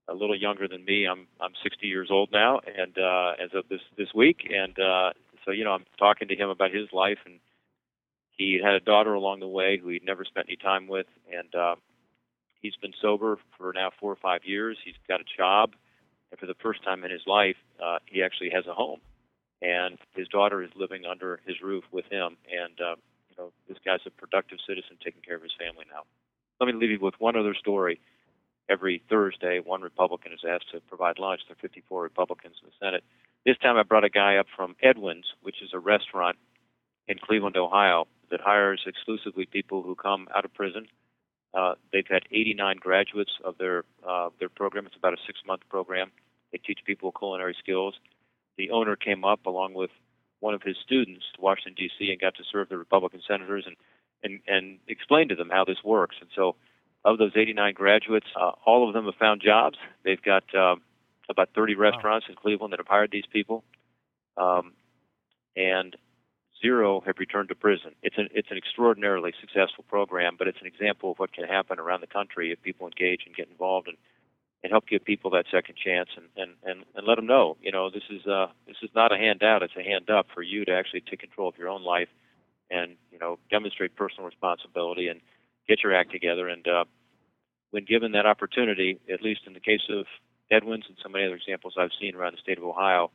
a 0.07 0.13
little 0.13 0.35
younger 0.35 0.67
than 0.67 0.85
me. 0.85 1.05
I'm 1.05 1.27
I'm 1.41 1.53
60 1.63 1.87
years 1.87 2.09
old 2.11 2.31
now, 2.31 2.59
and 2.59 2.97
uh, 2.97 3.33
as 3.43 3.49
of 3.53 3.67
this 3.69 3.81
this 3.97 4.13
week, 4.13 4.47
and 4.53 4.77
uh, 4.79 5.11
so 5.45 5.51
you 5.51 5.63
know 5.63 5.71
I'm 5.71 5.85
talking 5.97 6.27
to 6.27 6.35
him 6.35 6.49
about 6.49 6.73
his 6.73 6.87
life, 6.91 7.19
and 7.25 7.39
he 8.31 8.59
had 8.61 8.73
a 8.73 8.79
daughter 8.79 9.13
along 9.13 9.39
the 9.39 9.47
way 9.47 9.77
who 9.77 9.89
he'd 9.89 10.03
never 10.03 10.25
spent 10.25 10.47
any 10.49 10.57
time 10.57 10.87
with, 10.87 11.07
and 11.31 11.53
uh, 11.55 11.75
He's 12.65 12.75
been 12.81 12.93
sober 12.99 13.37
for 13.59 13.71
now 13.73 13.91
four 13.99 14.11
or 14.11 14.15
five 14.15 14.41
years. 14.43 14.75
He's 14.83 14.95
got 15.07 15.21
a 15.21 15.37
job, 15.37 15.75
and 16.31 16.39
for 16.39 16.47
the 16.47 16.55
first 16.55 16.83
time 16.83 17.03
in 17.03 17.11
his 17.11 17.21
life, 17.27 17.57
uh, 17.77 17.99
he 18.07 18.23
actually 18.23 18.49
has 18.55 18.65
a 18.65 18.73
home. 18.73 19.01
And 19.61 19.99
his 20.15 20.27
daughter 20.29 20.63
is 20.63 20.71
living 20.75 21.05
under 21.05 21.39
his 21.45 21.61
roof 21.61 21.83
with 21.91 22.05
him. 22.05 22.37
And 22.49 22.73
uh, 22.81 22.95
you 23.29 23.35
know, 23.37 23.51
this 23.69 23.77
guy's 23.85 23.99
a 24.07 24.09
productive 24.09 24.57
citizen, 24.67 24.97
taking 25.03 25.21
care 25.21 25.35
of 25.35 25.43
his 25.43 25.53
family 25.59 25.85
now. 25.93 26.09
Let 26.59 26.73
me 26.73 26.73
leave 26.73 26.89
you 26.89 26.99
with 26.99 27.13
one 27.19 27.35
other 27.35 27.53
story. 27.53 27.99
Every 28.67 29.03
Thursday, 29.11 29.59
one 29.63 29.81
Republican 29.81 30.33
is 30.33 30.41
asked 30.47 30.71
to 30.71 30.81
provide 30.81 31.19
lunch. 31.19 31.41
There 31.47 31.53
are 31.53 31.61
54 31.61 32.01
Republicans 32.01 32.55
in 32.63 32.69
the 32.69 32.83
Senate. 32.83 33.03
This 33.45 33.57
time, 33.59 33.77
I 33.77 33.83
brought 33.83 34.03
a 34.03 34.09
guy 34.09 34.37
up 34.37 34.47
from 34.55 34.75
Edwin's, 34.81 35.25
which 35.41 35.61
is 35.61 35.69
a 35.73 35.79
restaurant 35.79 36.37
in 37.07 37.17
Cleveland, 37.19 37.57
Ohio, 37.57 38.07
that 38.31 38.41
hires 38.41 38.81
exclusively 38.87 39.45
people 39.45 39.83
who 39.83 39.95
come 39.95 40.27
out 40.35 40.45
of 40.45 40.53
prison 40.53 40.87
uh, 41.55 41.75
they've 41.93 42.07
had 42.09 42.23
89 42.31 42.77
graduates 42.77 43.31
of 43.43 43.57
their 43.57 43.85
uh, 44.07 44.29
their 44.39 44.49
program. 44.49 44.85
It's 44.85 44.95
about 44.97 45.13
a 45.13 45.17
six 45.25 45.39
month 45.47 45.61
program. 45.69 46.11
They 46.51 46.57
teach 46.57 46.79
people 46.85 47.11
culinary 47.11 47.55
skills. 47.57 47.95
The 48.57 48.71
owner 48.71 48.95
came 48.95 49.23
up 49.23 49.45
along 49.45 49.73
with 49.73 49.89
one 50.41 50.53
of 50.53 50.61
his 50.61 50.75
students 50.83 51.23
to 51.35 51.41
Washington 51.41 51.75
D.C. 51.77 52.11
and 52.11 52.19
got 52.19 52.35
to 52.35 52.43
serve 52.51 52.69
the 52.69 52.77
Republican 52.77 53.21
senators 53.25 53.65
and 53.65 53.75
and 54.21 54.41
and 54.47 54.79
explain 54.87 55.29
to 55.29 55.35
them 55.35 55.49
how 55.49 55.63
this 55.63 55.77
works. 55.83 56.17
And 56.19 56.29
so, 56.35 56.57
of 57.05 57.17
those 57.17 57.31
89 57.35 57.73
graduates, 57.73 58.27
uh, 58.39 58.51
all 58.65 58.87
of 58.87 58.93
them 58.93 59.05
have 59.05 59.15
found 59.15 59.41
jobs. 59.41 59.77
They've 60.03 60.21
got 60.21 60.43
uh, 60.53 60.75
about 61.29 61.49
30 61.55 61.75
restaurants 61.75 62.27
wow. 62.27 62.31
in 62.33 62.35
Cleveland 62.35 62.73
that 62.73 62.79
have 62.79 62.87
hired 62.87 63.11
these 63.11 63.25
people. 63.31 63.63
Um, 64.37 64.73
and 65.55 65.95
zero 66.61 67.01
have 67.05 67.15
returned 67.19 67.49
to 67.49 67.55
prison. 67.55 67.91
It's 68.03 68.17
an 68.17 68.29
it's 68.33 68.51
an 68.51 68.57
extraordinarily 68.57 69.33
successful 69.39 69.85
program, 69.87 70.35
but 70.37 70.47
it's 70.47 70.59
an 70.61 70.67
example 70.67 71.11
of 71.11 71.19
what 71.19 71.33
can 71.33 71.45
happen 71.45 71.79
around 71.79 72.01
the 72.01 72.07
country 72.07 72.51
if 72.51 72.61
people 72.61 72.87
engage 72.87 73.21
and 73.25 73.35
get 73.35 73.49
involved 73.49 73.87
and 73.87 73.97
and 74.63 74.71
help 74.71 74.87
give 74.87 75.05
people 75.05 75.31
that 75.31 75.45
second 75.51 75.75
chance 75.77 76.09
and 76.17 76.27
and 76.35 76.51
and, 76.63 76.83
and 76.95 77.07
let 77.07 77.15
them 77.15 77.27
know, 77.27 77.57
you 77.61 77.71
know, 77.71 77.89
this 77.89 78.03
is 78.09 78.25
uh 78.27 78.47
this 78.67 78.77
is 78.81 78.89
not 78.95 79.13
a 79.13 79.17
handout, 79.17 79.63
it's 79.63 79.75
a 79.77 79.83
hand 79.83 80.09
up 80.09 80.27
for 80.33 80.41
you 80.41 80.65
to 80.65 80.71
actually 80.71 81.01
take 81.01 81.19
control 81.19 81.47
of 81.47 81.57
your 81.57 81.69
own 81.69 81.83
life 81.83 82.09
and 82.69 82.95
you 83.11 83.19
know 83.19 83.37
demonstrate 83.49 83.95
personal 83.95 84.25
responsibility 84.25 85.07
and 85.07 85.21
get 85.67 85.83
your 85.83 85.95
act 85.95 86.11
together 86.11 86.49
and 86.49 86.67
uh 86.67 86.83
when 87.71 87.83
given 87.83 88.13
that 88.13 88.25
opportunity, 88.25 89.01
at 89.11 89.21
least 89.21 89.41
in 89.45 89.51
the 89.51 89.59
case 89.59 89.81
of 89.89 90.05
Edwin's 90.51 90.85
and 90.87 90.97
so 91.01 91.09
many 91.09 91.25
other 91.25 91.35
examples 91.35 91.75
I've 91.77 91.91
seen 91.99 92.15
around 92.15 92.33
the 92.33 92.41
state 92.41 92.57
of 92.57 92.63
Ohio, 92.63 93.11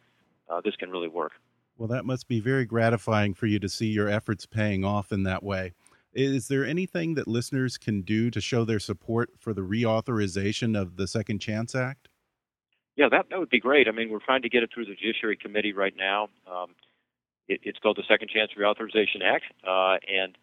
uh, 0.49 0.61
this 0.65 0.77
can 0.77 0.91
really 0.91 1.09
work. 1.09 1.33
Well, 1.77 1.89
that 1.89 2.05
must 2.05 2.29
be 2.29 2.41
very 2.41 2.67
gratifying 2.67 3.35
for 3.35 3.47
you 3.47 3.59
to 3.61 3.69
see 3.69 3.87
your 3.87 4.09
efforts 4.09 4.47
paying 4.47 4.85
off 4.85 5.13
in 5.13 5.23
that 5.23 5.43
way. 5.43 5.73
Is 6.13 6.49
there 6.49 6.65
anything 6.65 7.15
that 7.15 7.29
listeners 7.29 7.79
can 7.79 8.03
do 8.03 8.31
to 8.31 8.41
show 8.41 8.65
their 8.65 8.81
support 8.81 9.31
for 9.39 9.55
the 9.55 9.63
reauthorization 9.63 10.79
of 10.79 10.97
the 10.97 11.07
Second 11.07 11.39
Chance 11.39 11.75
Act? 11.75 12.09
Yeah, 12.97 13.09
that, 13.11 13.27
that 13.31 13.39
would 13.39 13.49
be 13.49 13.61
great. 13.61 13.87
I 13.89 13.93
mean, 13.93 14.11
we're 14.11 14.19
trying 14.19 14.43
to 14.43 14.49
get 14.49 14.63
it 14.63 14.71
through 14.75 14.87
the 14.87 14.95
Judiciary 14.95 15.37
Committee 15.37 15.73
right 15.73 15.95
now. 15.97 16.29
Um, 16.51 16.75
it, 17.49 17.61
it's 17.63 17.79
called 17.79 17.97
the 17.97 18.03
Second 18.09 18.29
Chance 18.29 18.51
Reauthorization 18.59 19.23
Act, 19.25 19.45
uh, 19.67 19.97
and 20.13 20.37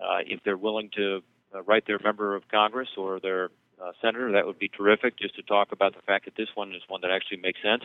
uh, 0.00 0.18
if 0.26 0.40
they're 0.44 0.58
willing 0.58 0.90
to 0.96 1.22
uh, 1.54 1.62
write 1.62 1.86
their 1.86 1.98
member 1.98 2.36
of 2.36 2.46
Congress 2.48 2.88
or 2.96 3.18
their 3.18 3.48
uh, 3.82 3.92
senator, 4.00 4.32
that 4.32 4.46
would 4.46 4.58
be 4.58 4.68
terrific. 4.68 5.18
Just 5.18 5.36
to 5.36 5.42
talk 5.42 5.72
about 5.72 5.94
the 5.94 6.02
fact 6.02 6.24
that 6.24 6.36
this 6.36 6.48
one 6.54 6.74
is 6.74 6.82
one 6.88 7.00
that 7.02 7.10
actually 7.10 7.38
makes 7.38 7.60
sense. 7.62 7.82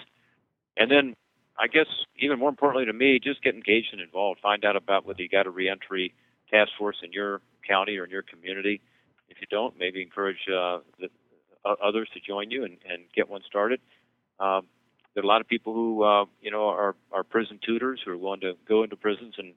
And 0.77 0.89
then, 0.89 1.15
I 1.59 1.67
guess 1.67 1.87
even 2.17 2.39
more 2.39 2.49
importantly 2.49 2.85
to 2.85 2.93
me, 2.93 3.19
just 3.21 3.43
get 3.43 3.55
engaged 3.55 3.89
and 3.91 4.01
involved. 4.01 4.39
Find 4.41 4.63
out 4.65 4.75
about 4.75 5.05
whether 5.05 5.21
you 5.21 5.29
got 5.29 5.47
a 5.47 5.51
reentry 5.51 6.13
task 6.49 6.71
force 6.77 6.97
in 7.03 7.11
your 7.11 7.41
county 7.67 7.97
or 7.97 8.05
in 8.05 8.11
your 8.11 8.23
community. 8.23 8.81
If 9.29 9.37
you 9.41 9.47
don't, 9.49 9.77
maybe 9.77 10.01
encourage 10.01 10.47
uh, 10.47 10.79
the, 10.99 11.09
uh, 11.63 11.75
others 11.83 12.09
to 12.13 12.19
join 12.19 12.51
you 12.51 12.63
and, 12.63 12.77
and 12.89 13.03
get 13.15 13.29
one 13.29 13.41
started. 13.47 13.79
Um, 14.39 14.67
there 15.13 15.23
are 15.23 15.25
a 15.25 15.27
lot 15.27 15.41
of 15.41 15.47
people 15.47 15.73
who 15.73 16.03
uh, 16.03 16.25
you 16.41 16.51
know 16.51 16.67
are 16.67 16.95
are 17.11 17.23
prison 17.23 17.59
tutors 17.65 18.01
who 18.03 18.11
are 18.11 18.17
willing 18.17 18.41
to 18.41 18.53
go 18.67 18.83
into 18.83 18.95
prisons 18.95 19.35
and 19.37 19.53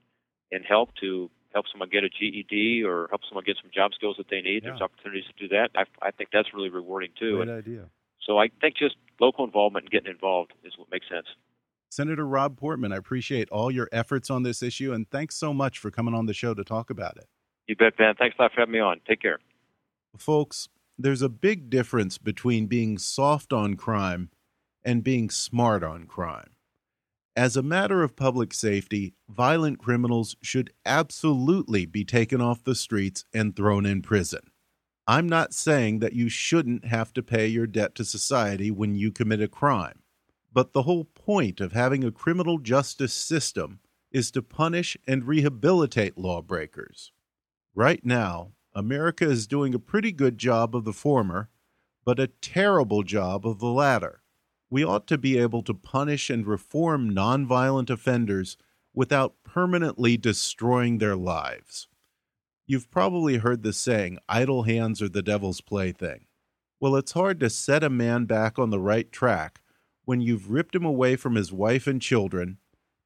and 0.53 0.65
help 0.65 0.91
to 1.01 1.31
help 1.55 1.67
someone 1.73 1.89
get 1.89 2.05
a 2.05 2.11
GED 2.11 2.83
or 2.85 3.07
help 3.11 3.23
someone 3.29 3.45
get 3.45 3.57
some 3.63 3.71
job 3.73 3.93
skills 3.95 4.17
that 4.19 4.27
they 4.29 4.43
need. 4.43 4.63
Yeah. 4.63 4.71
There's 4.71 4.83
opportunities 4.83 5.25
to 5.27 5.49
do 5.49 5.55
that. 5.55 5.71
I, 5.77 5.85
I 6.07 6.11
think 6.11 6.31
that's 6.33 6.49
really 6.53 6.69
rewarding 6.69 7.11
too. 7.19 7.37
Great 7.37 7.49
and 7.49 7.59
idea. 7.59 7.85
So 8.27 8.39
I 8.39 8.49
think 8.61 8.77
just 8.77 8.97
local 9.21 9.45
involvement 9.45 9.85
and 9.85 9.91
getting 9.91 10.11
involved 10.11 10.53
is 10.65 10.75
what 10.77 10.91
makes 10.91 11.09
sense. 11.09 11.27
Senator 11.91 12.27
Rob 12.27 12.57
Portman, 12.57 12.93
I 12.93 12.97
appreciate 12.97 13.49
all 13.51 13.71
your 13.71 13.89
efforts 13.93 14.29
on 14.29 14.43
this 14.43 14.63
issue, 14.63 14.93
and 14.93 15.09
thanks 15.09 15.37
so 15.37 15.55
much 15.55 15.79
for 15.79 15.93
coming 15.93 16.13
on 16.13 16.27
the 16.27 16.35
show 16.35 16.53
to 16.53 16.65
talk 16.65 16.91
about 16.91 17.17
it. 17.17 17.29
You 17.69 17.77
bet, 17.77 17.97
Ben. 17.97 18.15
Thanks 18.19 18.35
a 18.39 18.43
lot 18.43 18.53
for 18.53 18.63
having 18.63 18.73
me 18.73 18.81
on. 18.81 19.01
Take 19.07 19.23
care. 19.23 19.39
Folks, 20.19 20.69
there's 20.99 21.23
a 21.23 21.29
big 21.29 21.71
difference 21.71 22.19
between 22.19 22.67
being 22.67 22.99
soft 22.99 23.53
on 23.53 23.77
crime 23.77 24.31
and 24.85 25.05
being 25.05 25.31
smart 25.31 25.85
on 25.85 26.07
crime. 26.07 26.54
As 27.37 27.57
a 27.57 27.65
matter 27.65 28.05
of 28.05 28.15
public 28.15 28.55
safety, 28.55 29.15
violent 29.29 29.81
criminals 29.81 30.37
should 30.41 30.73
absolutely 30.87 31.85
be 31.85 32.05
taken 32.05 32.41
off 32.41 32.63
the 32.63 32.77
streets 32.77 33.25
and 33.35 33.57
thrown 33.57 33.85
in 33.85 34.03
prison. 34.03 34.53
I'm 35.09 35.29
not 35.29 35.53
saying 35.53 35.99
that 35.99 36.13
you 36.13 36.29
shouldn't 36.29 36.85
have 36.85 37.13
to 37.15 37.25
pay 37.25 37.49
your 37.49 37.67
debt 37.67 37.97
to 37.97 38.05
society 38.05 38.71
when 38.71 38.95
you 38.95 39.11
commit 39.11 39.43
a 39.43 39.49
crime, 39.49 40.03
but 40.53 40.73
the 40.73 40.83
whole 40.83 41.07
point 41.07 41.61
of 41.61 41.73
having 41.73 42.05
a 42.05 42.13
criminal 42.13 42.59
justice 42.59 43.13
system 43.13 43.81
is 44.13 44.31
to 44.31 44.41
punish 44.41 44.97
and 45.09 45.25
rehabilitate 45.25 46.17
lawbreakers. 46.17 47.11
Right 47.75 48.05
now, 48.05 48.53
America 48.73 49.29
is 49.29 49.49
doing 49.49 49.75
a 49.75 49.81
pretty 49.81 50.13
good 50.13 50.39
job 50.39 50.77
of 50.77 50.85
the 50.85 50.93
former, 50.93 51.51
but 52.05 52.21
a 52.21 52.29
terrible 52.29 53.03
job 53.03 53.45
of 53.45 53.59
the 53.59 53.67
latter 53.67 54.23
we 54.75 54.83
ought 54.83 55.07
to 55.07 55.17
be 55.17 55.39
able 55.39 55.63
to 55.63 55.73
punish 55.73 56.29
and 56.29 56.49
reform 56.49 57.09
nonviolent 57.09 57.89
offenders 57.91 58.57
without 58.93 59.37
permanently 59.45 60.17
destroying 60.17 60.99
their 60.99 61.15
lives. 61.15 61.87
You've 62.67 62.91
probably 62.91 63.37
heard 63.37 63.63
the 63.63 63.73
saying, 63.73 64.19
idle 64.29 64.65
hands 64.65 65.01
are 65.01 65.09
the 65.09 65.23
devil's 65.23 65.61
plaything. 65.61 66.27
Well, 66.81 66.97
it's 66.97 67.13
hard 67.13 67.39
to 67.39 67.51
set 67.51 67.85
a 67.85 67.89
man 67.89 68.25
back 68.25 68.59
on 68.59 68.71
the 68.71 68.81
right 68.81 69.13
track 69.13 69.61
when 70.07 70.21
you've 70.21 70.51
ripped 70.51 70.75
him 70.75 70.85
away 70.85 71.15
from 71.15 71.37
his 71.37 71.53
wife 71.53 71.87
and 71.87 72.03
children, 72.03 72.59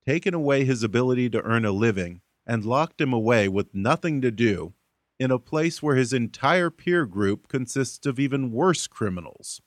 taken 0.07 0.33
away 0.33 0.65
his 0.65 0.83
ability 0.83 1.29
to 1.29 1.43
earn 1.43 1.67
a 1.67 1.71
living, 1.71 2.23
and 2.47 2.65
locked 2.65 2.99
him 2.99 3.13
away 3.13 3.47
with 3.47 3.75
nothing 3.75 4.23
to 4.23 4.31
do 4.31 4.73
in 5.21 5.31
a 5.31 5.39
place 5.39 5.83
where 5.83 5.97
his 5.97 6.15
entire 6.15 6.71
peer 6.71 7.05
group 7.05 7.47
consists 7.47 8.07
of 8.07 8.19
even 8.19 8.53
worse 8.53 8.87
criminals. 8.87 9.61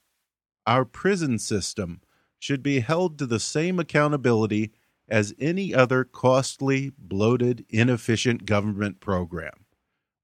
Our 0.68 0.86
prison 0.86 1.40
system 1.40 2.02
should 2.40 2.64
be 2.64 2.80
held 2.80 3.18
to 3.20 3.26
the 3.26 3.40
same 3.40 3.80
accountability 3.80 4.72
as 5.08 5.34
any 5.40 5.74
other 5.74 6.04
costly, 6.04 6.92
bloated, 6.98 7.66
inefficient 7.70 8.46
government 8.46 9.00
program. 9.00 9.66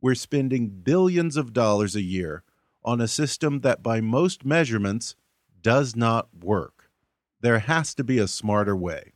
We're 0.01 0.15
spending 0.15 0.69
billions 0.69 1.37
of 1.37 1.53
dollars 1.53 1.95
a 1.95 2.01
year 2.01 2.43
on 2.83 3.01
a 3.01 3.07
system 3.07 3.61
that, 3.61 3.83
by 3.83 3.99
most 3.99 4.45
measurements, 4.45 5.15
does 5.61 5.95
not 5.95 6.29
work. 6.33 6.89
There 7.41 7.59
has 7.59 7.93
to 7.95 8.03
be 8.03 8.17
a 8.19 8.27
smarter 8.27 8.75
way, 8.75 9.13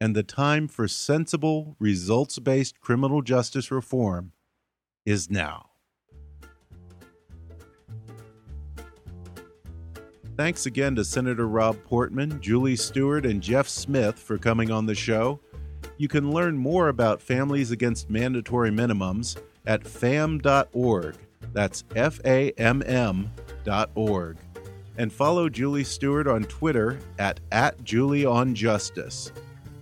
and 0.00 0.14
the 0.14 0.22
time 0.22 0.68
for 0.68 0.86
sensible, 0.86 1.76
results 1.78 2.38
based 2.38 2.80
criminal 2.80 3.22
justice 3.22 3.70
reform 3.70 4.32
is 5.06 5.30
now. 5.30 5.70
Thanks 10.36 10.66
again 10.66 10.94
to 10.96 11.04
Senator 11.04 11.48
Rob 11.48 11.82
Portman, 11.84 12.42
Julie 12.42 12.76
Stewart, 12.76 13.24
and 13.24 13.42
Jeff 13.42 13.66
Smith 13.66 14.18
for 14.18 14.36
coming 14.36 14.70
on 14.70 14.84
the 14.84 14.94
show. 14.94 15.40
You 15.96 16.08
can 16.08 16.30
learn 16.30 16.58
more 16.58 16.88
about 16.88 17.22
Families 17.22 17.70
Against 17.70 18.10
Mandatory 18.10 18.70
Minimums 18.70 19.38
at 19.64 19.82
famm.org. 19.82 21.16
That's 21.54 21.84
F 21.94 22.20
A 22.26 22.50
M 22.52 22.82
M.org. 22.84 24.36
And 24.98 25.10
follow 25.10 25.48
Julie 25.48 25.84
Stewart 25.84 26.26
on 26.26 26.44
Twitter 26.44 26.98
at, 27.18 27.40
at 27.50 27.78
JulieOnJustice. 27.78 29.32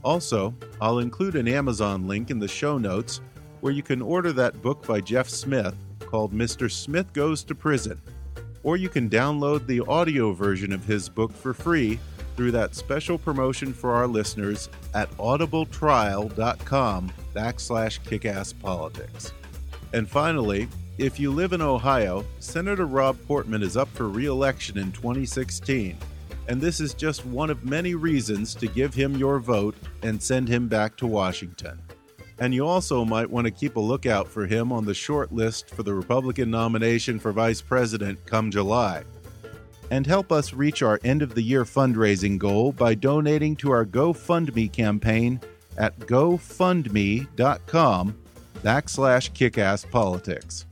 Also, 0.04 0.54
I'll 0.80 1.00
include 1.00 1.34
an 1.34 1.48
Amazon 1.48 2.06
link 2.06 2.30
in 2.30 2.38
the 2.38 2.46
show 2.46 2.78
notes 2.78 3.20
where 3.60 3.72
you 3.72 3.82
can 3.82 4.00
order 4.00 4.32
that 4.32 4.62
book 4.62 4.86
by 4.86 5.00
Jeff 5.00 5.28
Smith 5.28 5.74
called 5.98 6.32
Mr. 6.32 6.70
Smith 6.70 7.12
Goes 7.12 7.42
to 7.42 7.56
Prison 7.56 8.00
or 8.64 8.76
you 8.76 8.88
can 8.88 9.08
download 9.08 9.66
the 9.66 9.80
audio 9.82 10.32
version 10.32 10.72
of 10.72 10.84
his 10.84 11.08
book 11.08 11.32
for 11.32 11.54
free 11.54 12.00
through 12.36 12.50
that 12.50 12.74
special 12.74 13.16
promotion 13.16 13.72
for 13.72 13.94
our 13.94 14.08
listeners 14.08 14.68
at 14.94 15.08
audibletrial.com 15.18 17.12
backslash 17.34 18.00
kickasspolitics. 18.00 19.30
And 19.92 20.08
finally, 20.08 20.66
if 20.98 21.20
you 21.20 21.30
live 21.30 21.52
in 21.52 21.60
Ohio, 21.60 22.24
Senator 22.40 22.86
Rob 22.86 23.16
Portman 23.26 23.62
is 23.62 23.76
up 23.76 23.88
for 23.88 24.08
re-election 24.08 24.78
in 24.78 24.90
2016, 24.92 25.96
and 26.48 26.60
this 26.60 26.80
is 26.80 26.94
just 26.94 27.24
one 27.26 27.50
of 27.50 27.64
many 27.64 27.94
reasons 27.94 28.54
to 28.56 28.66
give 28.66 28.94
him 28.94 29.16
your 29.16 29.38
vote 29.38 29.76
and 30.02 30.22
send 30.22 30.48
him 30.48 30.68
back 30.68 30.96
to 30.96 31.06
Washington. 31.06 31.80
And 32.38 32.52
you 32.52 32.66
also 32.66 33.04
might 33.04 33.30
want 33.30 33.46
to 33.46 33.50
keep 33.50 33.76
a 33.76 33.80
lookout 33.80 34.28
for 34.28 34.46
him 34.46 34.72
on 34.72 34.84
the 34.84 34.94
short 34.94 35.32
list 35.32 35.70
for 35.70 35.82
the 35.82 35.94
Republican 35.94 36.50
nomination 36.50 37.18
for 37.18 37.32
vice 37.32 37.60
president 37.60 38.24
come 38.26 38.50
July. 38.50 39.04
And 39.90 40.06
help 40.06 40.32
us 40.32 40.52
reach 40.52 40.82
our 40.82 40.98
end 41.04 41.22
of 41.22 41.34
the 41.34 41.42
year 41.42 41.64
fundraising 41.64 42.38
goal 42.38 42.72
by 42.72 42.94
donating 42.94 43.54
to 43.56 43.70
our 43.70 43.84
GoFundMe 43.84 44.72
campaign 44.72 45.40
at 45.76 45.98
gofundme.com 46.00 47.28
backslash 48.62 49.30
kickasspolitics. 49.32 50.64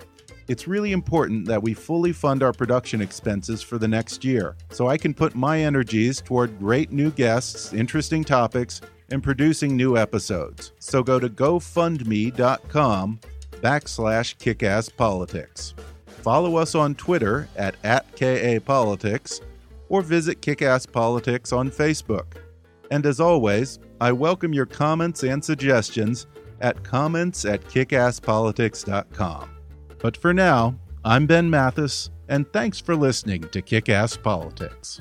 It's 0.48 0.66
really 0.66 0.92
important 0.92 1.46
that 1.46 1.62
we 1.62 1.72
fully 1.72 2.12
fund 2.12 2.42
our 2.42 2.52
production 2.52 3.00
expenses 3.00 3.62
for 3.62 3.78
the 3.78 3.86
next 3.86 4.24
year 4.24 4.56
so 4.70 4.88
I 4.88 4.98
can 4.98 5.14
put 5.14 5.34
my 5.34 5.60
energies 5.60 6.20
toward 6.20 6.58
great 6.58 6.90
new 6.90 7.10
guests, 7.10 7.72
interesting 7.72 8.24
topics, 8.24 8.80
and 9.12 9.22
producing 9.22 9.76
new 9.76 9.96
episodes. 9.96 10.72
So 10.78 11.02
go 11.02 11.20
to 11.20 11.28
gofundme.com 11.28 13.20
backslash 13.60 14.36
kickasspolitics. 14.38 15.74
Follow 16.06 16.56
us 16.56 16.74
on 16.74 16.94
Twitter 16.94 17.48
at, 17.56 17.76
at 17.84 18.10
KAPolitics 18.16 19.40
or 19.88 20.02
visit 20.02 20.40
Kickass 20.40 20.90
Politics 20.90 21.52
on 21.52 21.70
Facebook. 21.70 22.38
And 22.90 23.04
as 23.04 23.20
always, 23.20 23.78
I 24.00 24.12
welcome 24.12 24.52
your 24.52 24.66
comments 24.66 25.22
and 25.22 25.44
suggestions 25.44 26.26
at 26.60 26.82
comments 26.82 27.44
at 27.44 27.62
kickasspolitics.com. 27.64 29.50
But 29.98 30.16
for 30.16 30.32
now, 30.32 30.78
I'm 31.04 31.26
Ben 31.26 31.50
Mathis, 31.50 32.10
and 32.28 32.50
thanks 32.52 32.80
for 32.80 32.96
listening 32.96 33.42
to 33.48 33.60
Kickass 33.60 34.20
Politics. 34.22 35.00